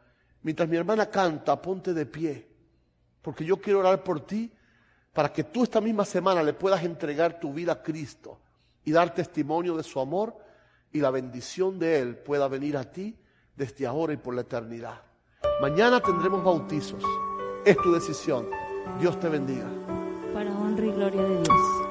mientras 0.44 0.70
mi 0.70 0.78
hermana 0.78 1.10
canta, 1.10 1.60
ponte 1.62 1.94
de 1.94 2.06
pie, 2.06 2.48
porque 3.22 3.46
yo 3.46 3.58
quiero 3.58 3.80
orar 3.80 4.04
por 4.04 4.22
ti 4.22 4.52
para 5.14 5.32
que 5.32 5.46
tú 5.46 5.64
esta 5.64 5.80
misma 5.80 6.06
semana 6.06 6.44
le 6.44 6.54
puedas 6.54 6.84
entregar 6.84 7.40
tu 7.40 7.54
vida 7.54 7.72
a 7.74 7.84
Cristo 7.84 8.40
y 8.84 8.92
dar 8.92 9.14
testimonio 9.14 9.78
de 9.78 9.84
su 9.84 10.00
amor 10.00 10.36
y 10.92 11.00
la 11.00 11.10
bendición 11.10 11.80
de 11.80 12.00
Él 12.00 12.18
pueda 12.18 12.48
venir 12.48 12.78
a 12.78 12.84
ti 12.84 13.18
desde 13.56 13.88
ahora 13.88 14.14
y 14.14 14.18
por 14.18 14.36
la 14.36 14.42
eternidad. 14.42 15.02
Mañana 15.62 16.02
tendremos 16.02 16.44
bautizos. 16.44 17.04
Es 17.66 17.78
tu 17.78 17.94
decisión. 17.94 18.50
Dios 19.00 19.20
te 19.20 19.30
bendiga. 19.30 19.70
Para 20.34 20.52
honra 20.52 20.86
y 20.86 20.92
gloria 20.92 21.22
de 21.22 21.42
Dios. 21.42 21.83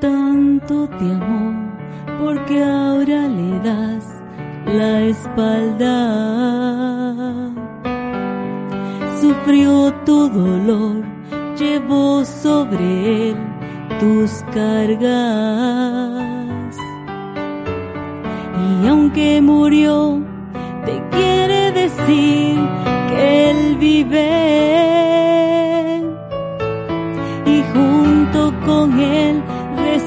Tanto 0.00 0.88
te 0.88 1.04
amó, 1.04 1.54
porque 2.18 2.64
ahora 2.64 3.28
le 3.28 3.58
das 3.60 4.04
la 4.66 5.02
espalda. 5.02 5.94
Sufrió 9.20 9.92
tu 10.06 10.28
dolor, 10.30 11.04
llevó 11.58 12.24
sobre 12.24 13.30
él 13.30 13.36
tus 14.00 14.42
cargas. 14.54 15.04
Y 18.82 18.88
aunque 18.88 19.42
murió, 19.42 20.20
te 20.86 21.02
quiere 21.10 21.72
decir 21.72 22.58
que 23.08 23.50
él 23.50 23.76
vive. 23.76 24.30
Y 27.46 27.62
junto 27.74 28.52
con 28.64 28.98
él 28.98 29.42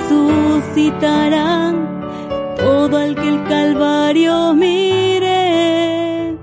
resucitarán 0.10 2.02
todo 2.58 2.98
al 2.98 3.16
que 3.16 3.28
el 3.28 3.44
Calvario 3.44 4.54
mire. 4.54 6.30
Él 6.30 6.38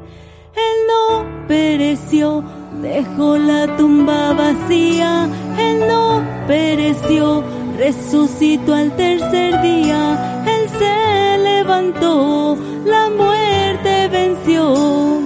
no 0.88 1.24
pereció, 1.46 2.42
dejó 2.80 3.36
la 3.36 3.76
tumba 3.76 4.32
vacía. 4.32 5.28
Él 5.58 5.86
no 5.88 6.22
pereció, 6.46 7.42
resucitó 7.78 8.74
al 8.74 8.92
tercer 8.96 9.60
día. 9.62 10.44
Él 10.46 10.68
se 10.78 11.38
levantó, 11.38 12.56
la 12.84 13.08
muerte 13.10 14.08
venció. 14.08 15.20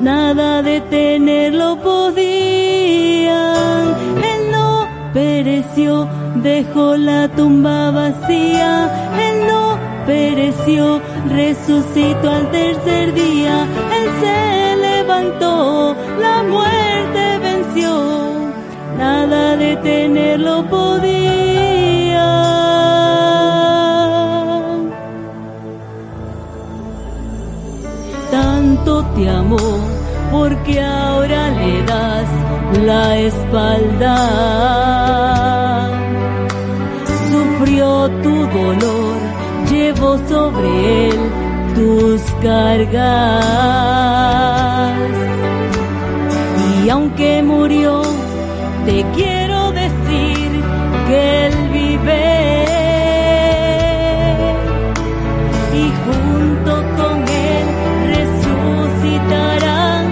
Nada 0.00 0.62
detenerlo 0.62 1.78
podía. 1.82 3.52
Él 4.32 4.50
no 4.52 4.86
pereció, 5.12 6.08
dejó 6.42 6.96
la 6.96 7.28
tumba 7.28 7.90
vacía. 7.90 8.90
Él 9.28 9.46
no 9.46 9.78
pereció, 10.06 11.00
resucitó 11.28 12.30
al 12.30 12.50
tercer 12.50 13.12
día, 13.14 13.66
Él 13.98 14.08
se 14.20 14.76
levantó, 14.76 15.94
la 16.18 16.42
muerte 16.44 17.38
venció, 17.42 17.92
nada 18.96 19.56
detenerlo 19.56 20.64
podía. 20.68 22.28
Tanto 28.30 29.04
te 29.14 29.28
amó, 29.28 29.58
porque 30.32 30.80
ahora 30.80 31.50
le 31.50 31.82
das 31.82 32.28
la 32.86 33.18
espalda. 33.18 34.16
Dolor 38.52 39.16
llevo 39.70 40.18
sobre 40.28 41.08
él 41.08 41.18
tus 41.74 42.22
cargas. 42.42 43.44
Y 46.84 46.88
aunque 46.88 47.42
murió, 47.42 48.02
te 48.86 49.04
quiero 49.14 49.72
decir 49.72 50.62
que 51.06 51.46
él 51.46 51.54
vive. 51.72 52.64
Y 55.74 55.92
junto 56.04 56.72
con 56.96 57.16
él 57.28 57.66
resucitarán 58.16 60.04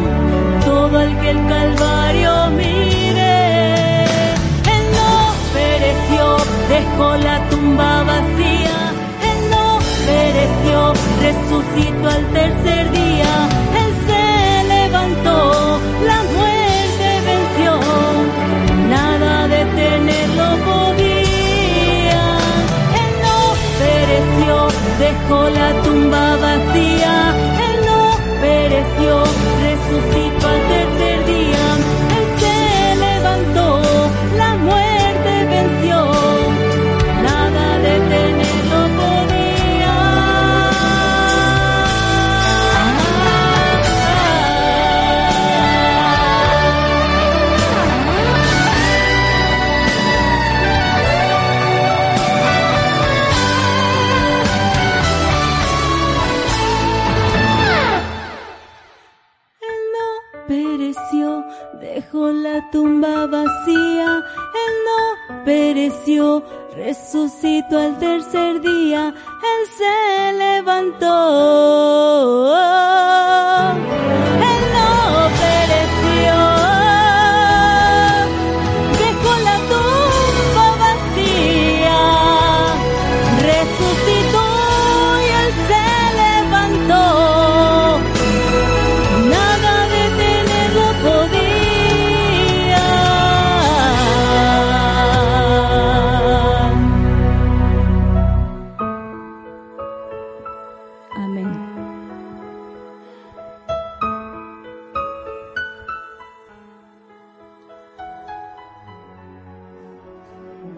todo 0.64 1.00
el 1.00 1.16
que 1.18 1.30
el 1.30 1.46
Calvario 1.46 2.50
mire. 2.50 4.04
Él 4.74 4.84
no 4.98 5.12
pereció, 5.54 6.22
dejó 6.68 7.16
la 7.16 7.36
resucitó 11.26 12.08
al 12.08 12.24
tercer 12.32 12.84
día, 12.92 13.32
Él 13.82 13.90
se 14.08 14.24
levantó, 14.74 15.80
la 16.10 16.20
muerte 16.36 17.08
venció, 17.30 17.72
nada 18.88 19.48
de 19.48 19.60
tenerlo 19.80 20.48
podía, 20.70 22.24
Él 23.02 23.12
no 23.26 23.38
pereció, 23.82 24.54
dejó 25.04 25.38
la 25.50 25.82
tumba 25.82 26.36
vacía. 26.36 27.35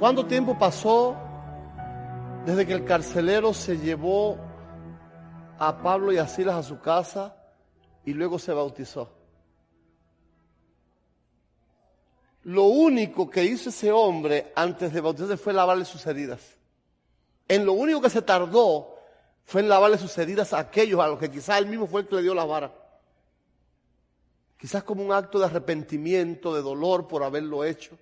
¿Cuánto 0.08 0.24
tiempo 0.24 0.58
pasó 0.58 1.14
desde 2.46 2.66
que 2.66 2.72
el 2.72 2.86
carcelero 2.86 3.52
se 3.52 3.76
llevó 3.76 4.38
a 5.58 5.82
Pablo 5.82 6.10
y 6.14 6.16
a 6.16 6.26
Silas 6.26 6.54
a 6.54 6.62
su 6.62 6.80
casa 6.80 7.36
y 8.06 8.14
luego 8.14 8.38
se 8.38 8.54
bautizó? 8.54 9.12
Lo 12.44 12.64
único 12.64 13.28
que 13.28 13.44
hizo 13.44 13.68
ese 13.68 13.92
hombre 13.92 14.50
antes 14.56 14.94
de 14.94 15.02
bautizarse 15.02 15.36
fue 15.36 15.52
lavarle 15.52 15.84
sus 15.84 16.06
heridas. 16.06 16.56
En 17.46 17.66
lo 17.66 17.74
único 17.74 18.00
que 18.00 18.08
se 18.08 18.22
tardó 18.22 18.96
fue 19.44 19.60
en 19.60 19.68
lavarle 19.68 19.98
sus 19.98 20.16
heridas 20.16 20.54
a 20.54 20.60
aquellos 20.60 21.00
a 21.00 21.08
los 21.08 21.18
que 21.18 21.30
quizás 21.30 21.58
él 21.58 21.66
mismo 21.66 21.86
fue 21.86 22.00
el 22.00 22.08
que 22.08 22.16
le 22.16 22.22
dio 22.22 22.34
la 22.34 22.46
vara. 22.46 22.72
Quizás 24.56 24.82
como 24.84 25.04
un 25.04 25.12
acto 25.12 25.38
de 25.38 25.44
arrepentimiento, 25.44 26.54
de 26.54 26.62
dolor 26.62 27.06
por 27.06 27.22
haberlo 27.22 27.62
hecho, 27.62 27.98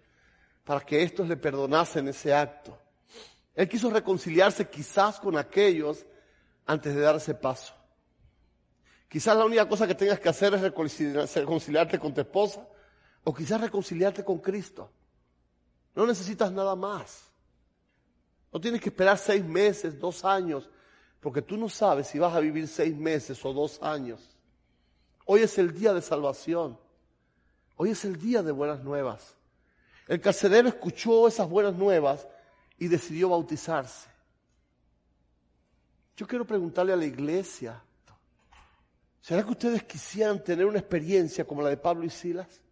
para 0.66 0.80
que 0.80 1.00
estos 1.00 1.28
le 1.28 1.36
perdonasen 1.36 2.08
ese 2.08 2.34
acto. 2.34 2.76
Él 3.54 3.68
quiso 3.68 3.88
reconciliarse 3.88 4.68
quizás 4.68 5.20
con 5.20 5.38
aquellos 5.38 6.04
antes 6.66 6.92
de 6.92 7.00
dar 7.00 7.14
ese 7.14 7.36
paso. 7.36 7.72
Quizás 9.08 9.36
la 9.36 9.44
única 9.44 9.68
cosa 9.68 9.86
que 9.86 9.94
tengas 9.94 10.18
que 10.18 10.28
hacer 10.28 10.52
es 10.54 10.60
reconciliar- 10.60 11.32
reconciliarte 11.32 12.00
con 12.00 12.12
tu 12.12 12.20
esposa 12.20 12.66
o 13.22 13.32
quizás 13.32 13.60
reconciliarte 13.60 14.24
con 14.24 14.38
Cristo. 14.38 14.90
No 15.94 16.04
necesitas 16.04 16.50
nada 16.50 16.74
más. 16.74 17.30
No 18.52 18.60
tienes 18.60 18.80
que 18.80 18.88
esperar 18.88 19.18
seis 19.18 19.44
meses, 19.44 19.96
dos 20.00 20.24
años, 20.24 20.68
porque 21.20 21.42
tú 21.42 21.56
no 21.56 21.68
sabes 21.68 22.08
si 22.08 22.18
vas 22.18 22.34
a 22.34 22.40
vivir 22.40 22.66
seis 22.66 22.96
meses 22.96 23.42
o 23.44 23.52
dos 23.52 23.80
años. 23.82 24.36
Hoy 25.26 25.42
es 25.42 25.56
el 25.58 25.72
día 25.72 25.94
de 25.94 26.02
salvación. 26.02 26.76
Hoy 27.76 27.90
es 27.90 28.04
el 28.04 28.18
día 28.18 28.42
de 28.42 28.50
buenas 28.50 28.82
nuevas. 28.82 29.35
El 30.06 30.20
carcelero 30.20 30.68
escuchó 30.68 31.26
esas 31.26 31.48
buenas 31.48 31.74
nuevas 31.74 32.26
y 32.78 32.88
decidió 32.88 33.30
bautizarse. 33.30 34.08
Yo 36.16 36.26
quiero 36.26 36.46
preguntarle 36.46 36.92
a 36.92 36.96
la 36.96 37.04
iglesia, 37.04 37.82
¿será 39.20 39.42
que 39.42 39.50
ustedes 39.50 39.82
quisieran 39.82 40.42
tener 40.42 40.64
una 40.64 40.78
experiencia 40.78 41.44
como 41.44 41.60
la 41.60 41.68
de 41.68 41.76
Pablo 41.76 42.04
y 42.04 42.10
Silas? 42.10 42.62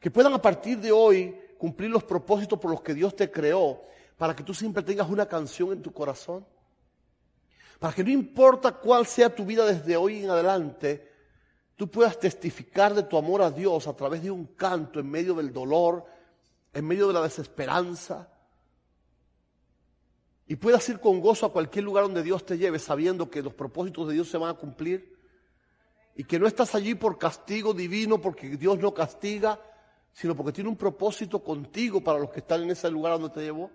Que 0.00 0.10
puedan 0.10 0.32
a 0.32 0.40
partir 0.40 0.78
de 0.78 0.92
hoy 0.92 1.38
cumplir 1.58 1.90
los 1.90 2.04
propósitos 2.04 2.58
por 2.58 2.70
los 2.70 2.80
que 2.80 2.94
Dios 2.94 3.14
te 3.16 3.30
creó, 3.30 3.82
para 4.16 4.34
que 4.34 4.42
tú 4.42 4.54
siempre 4.54 4.82
tengas 4.82 5.08
una 5.10 5.26
canción 5.26 5.72
en 5.72 5.82
tu 5.82 5.92
corazón. 5.92 6.46
Para 7.78 7.92
que 7.92 8.04
no 8.04 8.10
importa 8.10 8.72
cuál 8.72 9.04
sea 9.06 9.34
tu 9.34 9.44
vida 9.44 9.66
desde 9.66 9.96
hoy 9.96 10.24
en 10.24 10.30
adelante, 10.30 11.12
tú 11.74 11.90
puedas 11.90 12.18
testificar 12.18 12.94
de 12.94 13.02
tu 13.02 13.18
amor 13.18 13.42
a 13.42 13.50
Dios 13.50 13.86
a 13.86 13.94
través 13.94 14.22
de 14.22 14.30
un 14.30 14.46
canto 14.46 14.98
en 14.98 15.10
medio 15.10 15.34
del 15.34 15.52
dolor, 15.52 16.06
en 16.76 16.86
medio 16.86 17.08
de 17.08 17.14
la 17.14 17.22
desesperanza. 17.22 18.28
Y 20.46 20.56
puedas 20.56 20.86
ir 20.90 21.00
con 21.00 21.20
gozo 21.20 21.46
a 21.46 21.52
cualquier 21.52 21.84
lugar 21.84 22.04
donde 22.04 22.22
Dios 22.22 22.44
te 22.44 22.58
lleve, 22.58 22.78
sabiendo 22.78 23.30
que 23.30 23.42
los 23.42 23.54
propósitos 23.54 24.08
de 24.08 24.14
Dios 24.14 24.28
se 24.28 24.36
van 24.36 24.50
a 24.50 24.58
cumplir. 24.58 25.16
Y 26.14 26.24
que 26.24 26.38
no 26.38 26.46
estás 26.46 26.74
allí 26.74 26.94
por 26.94 27.16
castigo 27.16 27.72
divino, 27.72 28.20
porque 28.20 28.58
Dios 28.58 28.78
no 28.78 28.92
castiga, 28.92 29.58
sino 30.12 30.36
porque 30.36 30.52
tiene 30.52 30.68
un 30.68 30.76
propósito 30.76 31.42
contigo 31.42 32.04
para 32.04 32.18
los 32.18 32.30
que 32.30 32.40
están 32.40 32.62
en 32.62 32.70
ese 32.70 32.90
lugar 32.90 33.14
donde 33.14 33.30
te 33.30 33.40
llevó. 33.40 33.70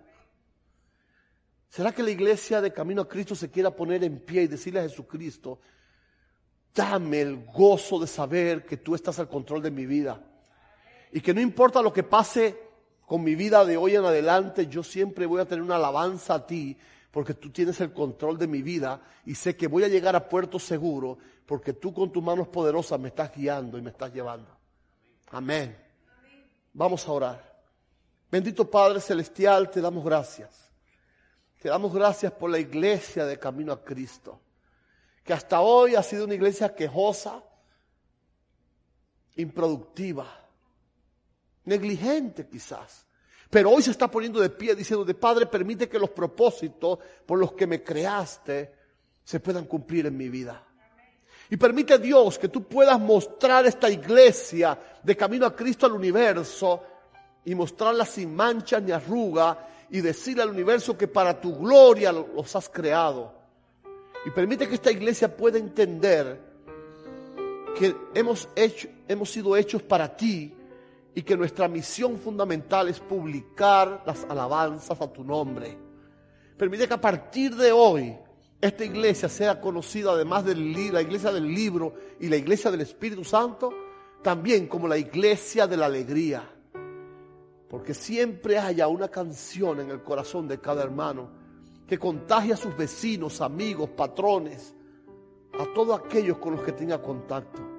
¿Será 1.68 1.90
que 1.90 2.04
la 2.04 2.10
iglesia 2.10 2.60
de 2.60 2.72
Camino 2.72 3.02
a 3.02 3.08
Cristo 3.08 3.34
se 3.34 3.50
quiera 3.50 3.74
poner 3.74 4.04
en 4.04 4.20
pie 4.20 4.42
y 4.42 4.46
decirle 4.46 4.78
a 4.78 4.84
Jesucristo, 4.84 5.60
dame 6.72 7.20
el 7.20 7.46
gozo 7.46 7.98
de 7.98 8.06
saber 8.06 8.64
que 8.64 8.76
tú 8.76 8.94
estás 8.94 9.18
al 9.18 9.28
control 9.28 9.60
de 9.60 9.72
mi 9.72 9.86
vida? 9.86 10.22
Y 11.10 11.20
que 11.20 11.34
no 11.34 11.40
importa 11.40 11.82
lo 11.82 11.92
que 11.92 12.04
pase 12.04 12.71
con 13.12 13.22
mi 13.22 13.34
vida 13.34 13.66
de 13.66 13.76
hoy 13.76 13.94
en 13.94 14.06
adelante, 14.06 14.68
yo 14.68 14.82
siempre 14.82 15.26
voy 15.26 15.42
a 15.42 15.44
tener 15.44 15.62
una 15.62 15.76
alabanza 15.76 16.32
a 16.32 16.46
ti, 16.46 16.74
porque 17.10 17.34
tú 17.34 17.50
tienes 17.50 17.78
el 17.82 17.92
control 17.92 18.38
de 18.38 18.46
mi 18.46 18.62
vida 18.62 19.02
y 19.26 19.34
sé 19.34 19.54
que 19.54 19.66
voy 19.66 19.84
a 19.84 19.88
llegar 19.88 20.16
a 20.16 20.30
puerto 20.30 20.58
seguro, 20.58 21.18
porque 21.44 21.74
tú 21.74 21.92
con 21.92 22.10
tus 22.10 22.22
manos 22.22 22.48
poderosas 22.48 22.98
me 22.98 23.08
estás 23.08 23.30
guiando 23.36 23.76
y 23.76 23.82
me 23.82 23.90
estás 23.90 24.14
llevando. 24.14 24.56
Amén. 25.30 25.76
Vamos 26.72 27.06
a 27.06 27.12
orar. 27.12 27.62
Bendito 28.30 28.70
Padre 28.70 28.98
Celestial, 28.98 29.70
te 29.70 29.82
damos 29.82 30.02
gracias. 30.02 30.70
Te 31.60 31.68
damos 31.68 31.92
gracias 31.92 32.32
por 32.32 32.48
la 32.48 32.60
iglesia 32.60 33.26
de 33.26 33.38
Camino 33.38 33.74
a 33.74 33.84
Cristo, 33.84 34.40
que 35.22 35.34
hasta 35.34 35.60
hoy 35.60 35.96
ha 35.96 36.02
sido 36.02 36.24
una 36.24 36.32
iglesia 36.32 36.74
quejosa, 36.74 37.42
improductiva, 39.36 40.41
negligente 41.64 42.46
quizás, 42.46 43.06
pero 43.52 43.70
hoy 43.70 43.82
se 43.82 43.90
está 43.90 44.10
poniendo 44.10 44.40
de 44.40 44.48
pie 44.48 44.74
diciendo, 44.74 45.04
de 45.04 45.14
Padre, 45.14 45.44
permite 45.46 45.88
que 45.88 45.98
los 45.98 46.10
propósitos 46.10 46.98
por 47.26 47.38
los 47.38 47.52
que 47.52 47.66
me 47.66 47.82
creaste 47.82 48.74
se 49.22 49.40
puedan 49.40 49.66
cumplir 49.66 50.06
en 50.06 50.16
mi 50.16 50.30
vida. 50.30 50.64
Y 51.50 51.58
permite 51.58 51.98
Dios 51.98 52.38
que 52.38 52.48
tú 52.48 52.64
puedas 52.64 52.98
mostrar 52.98 53.66
esta 53.66 53.90
iglesia 53.90 54.78
de 55.02 55.14
camino 55.14 55.44
a 55.44 55.54
Cristo 55.54 55.84
al 55.84 55.92
universo 55.92 56.82
y 57.44 57.54
mostrarla 57.54 58.06
sin 58.06 58.34
mancha 58.34 58.80
ni 58.80 58.90
arruga 58.90 59.68
y 59.90 60.00
decirle 60.00 60.44
al 60.44 60.48
universo 60.48 60.96
que 60.96 61.08
para 61.08 61.38
tu 61.38 61.54
gloria 61.58 62.10
los 62.10 62.56
has 62.56 62.70
creado. 62.70 63.34
Y 64.24 64.30
permite 64.30 64.66
que 64.66 64.76
esta 64.76 64.90
iglesia 64.90 65.36
pueda 65.36 65.58
entender 65.58 66.40
que 67.78 67.94
hemos, 68.14 68.48
hecho, 68.56 68.88
hemos 69.06 69.30
sido 69.30 69.54
hechos 69.54 69.82
para 69.82 70.16
ti 70.16 70.54
y 71.14 71.22
que 71.22 71.36
nuestra 71.36 71.68
misión 71.68 72.18
fundamental 72.18 72.88
es 72.88 73.00
publicar 73.00 74.02
las 74.06 74.24
alabanzas 74.24 75.00
a 75.00 75.12
tu 75.12 75.24
nombre. 75.24 75.76
Permite 76.56 76.88
que 76.88 76.94
a 76.94 77.00
partir 77.00 77.54
de 77.54 77.72
hoy 77.72 78.16
esta 78.60 78.84
iglesia 78.84 79.28
sea 79.28 79.60
conocida 79.60 80.12
además 80.12 80.44
de 80.44 80.54
la 80.54 81.02
iglesia 81.02 81.32
del 81.32 81.52
libro 81.52 81.94
y 82.20 82.28
la 82.28 82.36
iglesia 82.36 82.70
del 82.70 82.82
Espíritu 82.82 83.24
Santo, 83.24 83.70
también 84.22 84.68
como 84.68 84.86
la 84.86 84.96
iglesia 84.96 85.66
de 85.66 85.76
la 85.76 85.86
alegría. 85.86 86.48
Porque 87.68 87.92
siempre 87.92 88.58
haya 88.58 88.86
una 88.86 89.08
canción 89.08 89.80
en 89.80 89.90
el 89.90 90.02
corazón 90.02 90.46
de 90.46 90.60
cada 90.60 90.82
hermano 90.82 91.30
que 91.86 91.98
contagie 91.98 92.52
a 92.52 92.56
sus 92.56 92.76
vecinos, 92.76 93.40
amigos, 93.40 93.90
patrones, 93.90 94.74
a 95.58 95.66
todos 95.74 95.98
aquellos 95.98 96.38
con 96.38 96.54
los 96.54 96.62
que 96.62 96.72
tenga 96.72 97.02
contacto. 97.02 97.71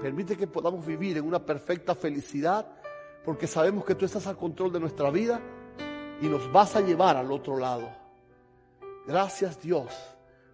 Permite 0.00 0.36
que 0.36 0.46
podamos 0.46 0.84
vivir 0.84 1.16
en 1.16 1.24
una 1.26 1.44
perfecta 1.44 1.94
felicidad 1.94 2.66
porque 3.24 3.46
sabemos 3.46 3.84
que 3.84 3.94
tú 3.94 4.04
estás 4.04 4.26
al 4.26 4.36
control 4.36 4.72
de 4.72 4.80
nuestra 4.80 5.10
vida 5.10 5.40
y 6.20 6.28
nos 6.28 6.50
vas 6.52 6.76
a 6.76 6.80
llevar 6.80 7.16
al 7.16 7.32
otro 7.32 7.58
lado. 7.58 7.88
Gracias 9.06 9.60
Dios 9.60 9.92